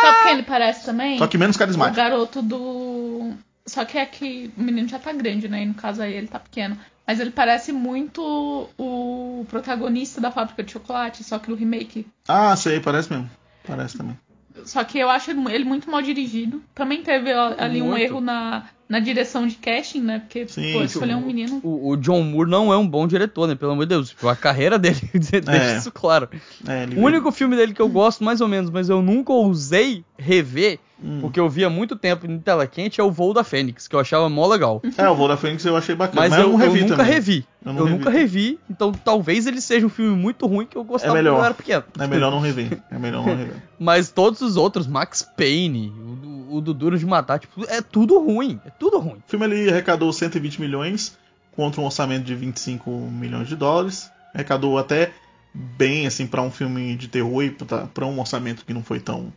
[0.00, 1.18] Sabe quem ele parece também?
[1.18, 1.98] Só que menos carismático.
[1.98, 3.32] O garoto do.
[3.66, 5.64] Só que é que o menino já tá grande, né?
[5.64, 6.78] E no caso aí ele tá pequeno.
[7.04, 12.06] Mas ele parece muito o protagonista da fábrica de chocolate, só que no remake.
[12.28, 13.28] Ah, sei, parece mesmo.
[13.66, 14.16] Parece também.
[14.64, 16.62] Só que eu acho ele muito mal dirigido.
[16.74, 17.94] Também teve ali muito.
[17.94, 20.18] um erro na, na direção de casting, né?
[20.18, 21.60] Porque, Sim, pô, escolher um menino.
[21.62, 23.54] O, o, John Moore não é um bom diretor, né?
[23.54, 24.14] Pelo amor de Deus.
[24.22, 25.78] A carreira dele deixa é.
[25.78, 26.28] isso claro.
[26.68, 30.04] É, o único filme dele que eu gosto, mais ou menos, mas eu nunca ousei
[30.18, 31.18] rever Hum.
[31.20, 34.00] Porque eu via muito tempo em tela quente é o Voo da Fênix, que eu
[34.00, 34.80] achava mó legal.
[34.96, 36.20] É, o Voo da Fênix eu achei bacana.
[36.20, 37.12] Mas, mas eu, eu, eu, nunca também.
[37.12, 37.46] revi.
[37.64, 37.90] Eu, eu revi.
[37.90, 41.32] nunca revi, então talvez ele seja um filme muito ruim que eu gostava é melhor.
[41.32, 41.84] quando eu era pequeno.
[41.98, 42.78] É melhor não rever.
[42.90, 43.56] É melhor não rever.
[43.80, 48.18] mas todos os outros, Max Payne, o, o do Duro de Matar, tipo, é tudo
[48.18, 48.60] ruim.
[48.64, 49.22] É tudo ruim.
[49.26, 51.16] O filme ali arrecadou 120 milhões
[51.56, 54.10] contra um orçamento de 25 milhões de dólares.
[54.34, 55.12] Arrecadou até
[55.54, 59.32] bem assim para um filme de terror e para um orçamento que não foi tão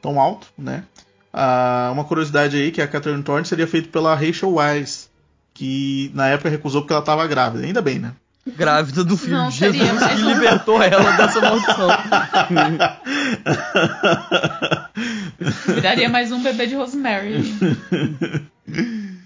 [0.00, 0.84] tão alto, né?
[1.32, 5.10] Ah, uma curiosidade aí que a Catherine Thorne seria feita pela Rachel Weisz,
[5.52, 7.66] que na época recusou porque ela estava grávida.
[7.66, 8.12] Ainda bem, né?
[8.56, 11.88] Grávida do filho de Jesus que libertou ela dessa maldição.
[15.66, 17.42] Viraria mais um bebê de Rosemary.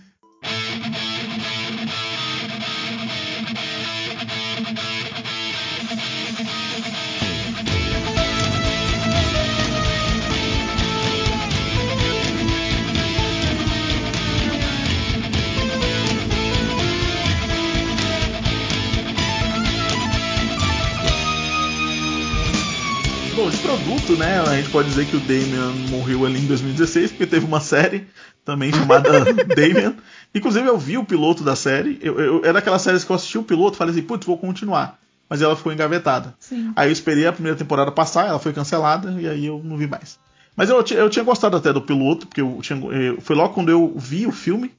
[24.10, 24.40] né?
[24.40, 28.06] A gente pode dizer que o Damian morreu ali em 2016, porque teve uma série
[28.44, 29.24] também chamada
[29.54, 29.94] Damian,
[30.34, 31.98] Inclusive, eu vi o piloto da série.
[32.00, 34.38] Eu, eu, era aquela série que eu assisti o piloto e falei assim, putz, vou
[34.38, 34.98] continuar.
[35.28, 36.34] Mas ela ficou engavetada.
[36.38, 36.72] Sim.
[36.74, 39.86] Aí eu esperei a primeira temporada passar, ela foi cancelada e aí eu não vi
[39.86, 40.18] mais.
[40.56, 43.70] Mas eu, eu tinha gostado até do piloto, porque eu tinha, eu, foi logo quando
[43.70, 44.72] eu vi o filme,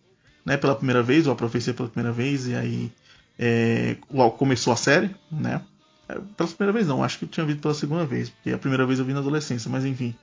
[0.45, 2.91] né, pela primeira vez, ou a profecia pela primeira vez, e aí
[3.39, 5.61] é, logo começou a série, né?
[6.37, 8.85] Pela primeira vez não, acho que eu tinha visto pela segunda vez, porque a primeira
[8.85, 10.15] vez eu vi na adolescência, mas enfim.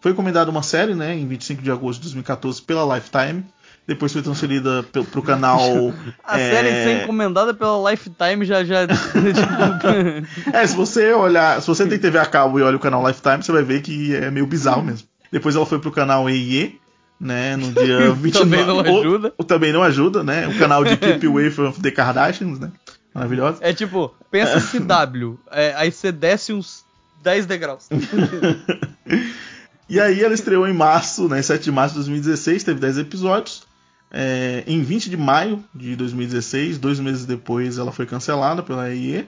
[0.00, 3.44] Foi encomendada uma série, né, em 25 de agosto de 2014 pela Lifetime.
[3.86, 5.60] Depois foi transferida pro, pro canal.
[6.22, 6.50] a é...
[6.50, 8.82] série ser encomendada pela Lifetime já já.
[10.52, 13.42] é, se você olhar, se você tem TV a cabo e olha o canal Lifetime,
[13.42, 15.08] você vai ver que é meio bizarro mesmo.
[15.32, 16.78] Depois ela foi pro canal EIE,
[17.20, 18.30] né, no dia 29.
[18.32, 19.34] também não ajuda.
[19.36, 20.46] O, também não ajuda, né?
[20.48, 22.70] O canal de Keep Away from the Kardashians, né?
[23.18, 23.58] Maravilhosa.
[23.60, 26.84] É tipo, pensa CW, é, aí você desce uns
[27.22, 27.88] 10 degraus.
[29.88, 33.66] e aí ela estreou em março, né, 7 de março de 2016, teve 10 episódios.
[34.10, 39.26] É, em 20 de maio de 2016, dois meses depois, ela foi cancelada pela EE.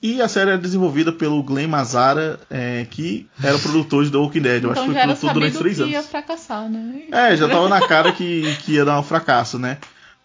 [0.00, 4.16] E a série era desenvolvida pelo Glenn Mazara, é, que era o produtor de The
[4.16, 4.62] Walking Dead.
[4.62, 5.92] Eu então acho que foi produtor durante três anos.
[5.92, 7.02] ia fracassar, né?
[7.10, 9.78] É, já tava na cara que, que ia dar um fracasso, né?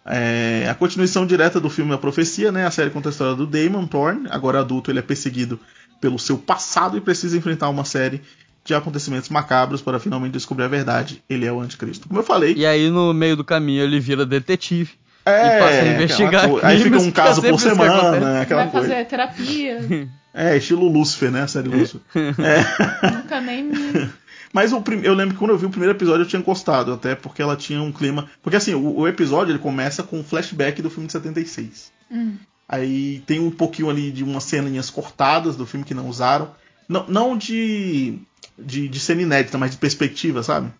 [0.06, 2.66] É, a continuação direta do filme A Profecia, né?
[2.66, 4.28] A série conta a história do Damon Thorne.
[4.30, 5.58] Agora adulto, ele é perseguido
[6.00, 8.20] pelo seu passado e precisa enfrentar uma série
[8.64, 11.22] de acontecimentos macabros para finalmente descobrir a verdade.
[11.28, 12.08] Ele é o anticristo.
[12.08, 12.54] Como eu falei.
[12.54, 14.92] E aí, no meio do caminho, ele vira detetive.
[15.26, 16.44] É, e passa a investigar.
[16.62, 18.88] Aí fica um caso por semana, aquela Vai coisa.
[18.88, 20.08] fazer terapia.
[20.34, 21.42] É, estilo Lúcifer, né?
[21.42, 22.00] A série Lúcifer.
[22.14, 23.10] É.
[23.10, 24.10] Nunca nem me.
[24.52, 25.00] Mas o prim...
[25.02, 27.56] eu lembro que quando eu vi o primeiro episódio eu tinha gostado, até porque ela
[27.56, 28.28] tinha um clima.
[28.42, 31.92] Porque assim, o, o episódio ele começa com um flashback do filme de 76.
[32.10, 32.36] Hum.
[32.68, 36.50] Aí tem um pouquinho ali de umas ceninhas cortadas do filme que não usaram.
[36.88, 38.18] Não, não de,
[38.58, 40.70] de, de cena inédita, mas de perspectiva, sabe?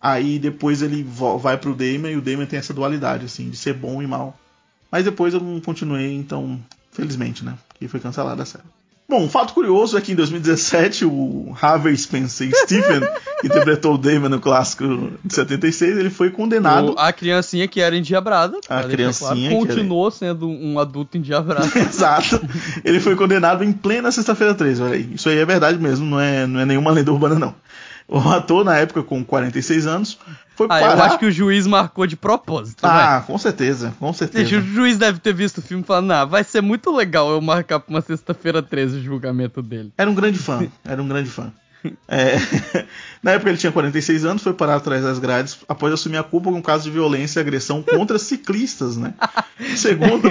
[0.00, 1.02] Aí depois ele
[1.40, 4.38] vai pro Damon e o Damon tem essa dualidade, assim, de ser bom e mal.
[4.90, 6.62] Mas depois eu não continuei, então,
[6.92, 7.56] felizmente, né?
[7.78, 8.64] Que foi cancelada a série.
[9.06, 13.00] Bom, um fato curioso é que em 2017 o Harvey Spencer Stephen,
[13.40, 16.94] que interpretou o Damon no clássico de 76, ele foi condenado.
[16.94, 18.58] O, a criancinha que era endiabrada.
[18.66, 20.16] A criancinha claro, continuou era...
[20.16, 21.70] sendo um adulto endiabrado.
[21.78, 22.40] Exato.
[22.82, 25.10] Ele foi condenado em plena sexta-feira 13, olha aí.
[25.14, 27.54] Isso aí é verdade mesmo, não é, não é nenhuma lenda urbana, não.
[28.06, 30.18] O ator, na época, com 46 anos,
[30.54, 30.96] foi ah, parar...
[30.96, 32.84] eu acho que o juiz marcou de propósito.
[32.84, 33.24] Ah, né?
[33.26, 34.56] com certeza, com certeza.
[34.58, 37.40] O juiz deve ter visto o filme e falado, nah, vai ser muito legal eu
[37.40, 39.92] marcar pra uma sexta-feira 13 o julgamento dele.
[39.96, 41.52] Era um grande fã, era um grande fã.
[42.08, 42.36] É...
[43.22, 46.50] Na época ele tinha 46 anos, foi parar atrás das grades após assumir a culpa
[46.50, 49.14] com um caso de violência e agressão contra ciclistas, né?
[49.76, 50.28] Segundo.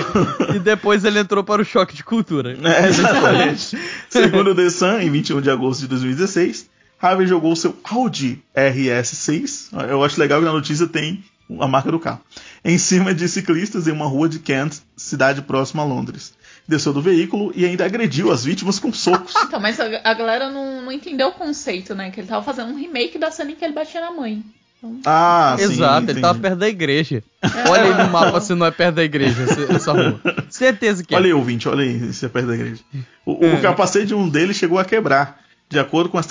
[0.56, 2.58] e depois ele entrou para o choque de cultura.
[2.64, 3.78] É, exatamente.
[4.10, 6.70] Segundo o The Sun, em 21 de agosto de 2016,
[7.04, 9.78] Harvey jogou seu Audi RS6.
[9.90, 11.22] Eu acho legal que na notícia tem
[11.60, 12.22] a marca do carro.
[12.64, 16.34] Em cima de ciclistas em uma rua de Kent, cidade próxima a Londres.
[16.66, 19.34] Desceu do veículo e ainda agrediu as vítimas com socos.
[19.44, 22.10] Então, mas a, a galera não, não, entendeu o conceito, né?
[22.10, 24.42] Que ele tava fazendo um remake da cena em que ele batia na mãe.
[24.78, 25.00] Então...
[25.06, 27.22] Ah, sim, Exato, ele tava perto da igreja.
[27.42, 27.70] É.
[27.70, 30.20] Olha aí no mapa se não é perto da igreja, essa rua.
[30.50, 31.18] Certeza que é.
[31.18, 32.82] Olha aí, ouvinte, olha aí se é perto da igreja.
[33.26, 35.43] O, o capacete de um deles chegou a quebrar.
[35.74, 36.24] De acordo com a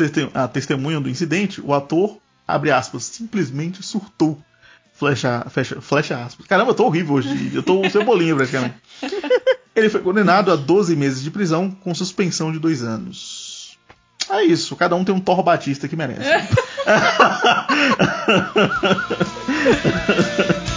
[0.46, 2.16] testemunha do incidente, o ator,
[2.46, 4.40] abre aspas, simplesmente surtou.
[4.94, 6.46] Flecha, fecha, flecha aspas.
[6.46, 7.50] Caramba, eu tô horrível hoje.
[7.52, 8.76] Eu tô cebolinha praticamente.
[9.74, 13.76] Ele foi condenado a 12 meses de prisão com suspensão de dois anos.
[14.30, 16.22] É isso, cada um tem um Thor Batista que merece.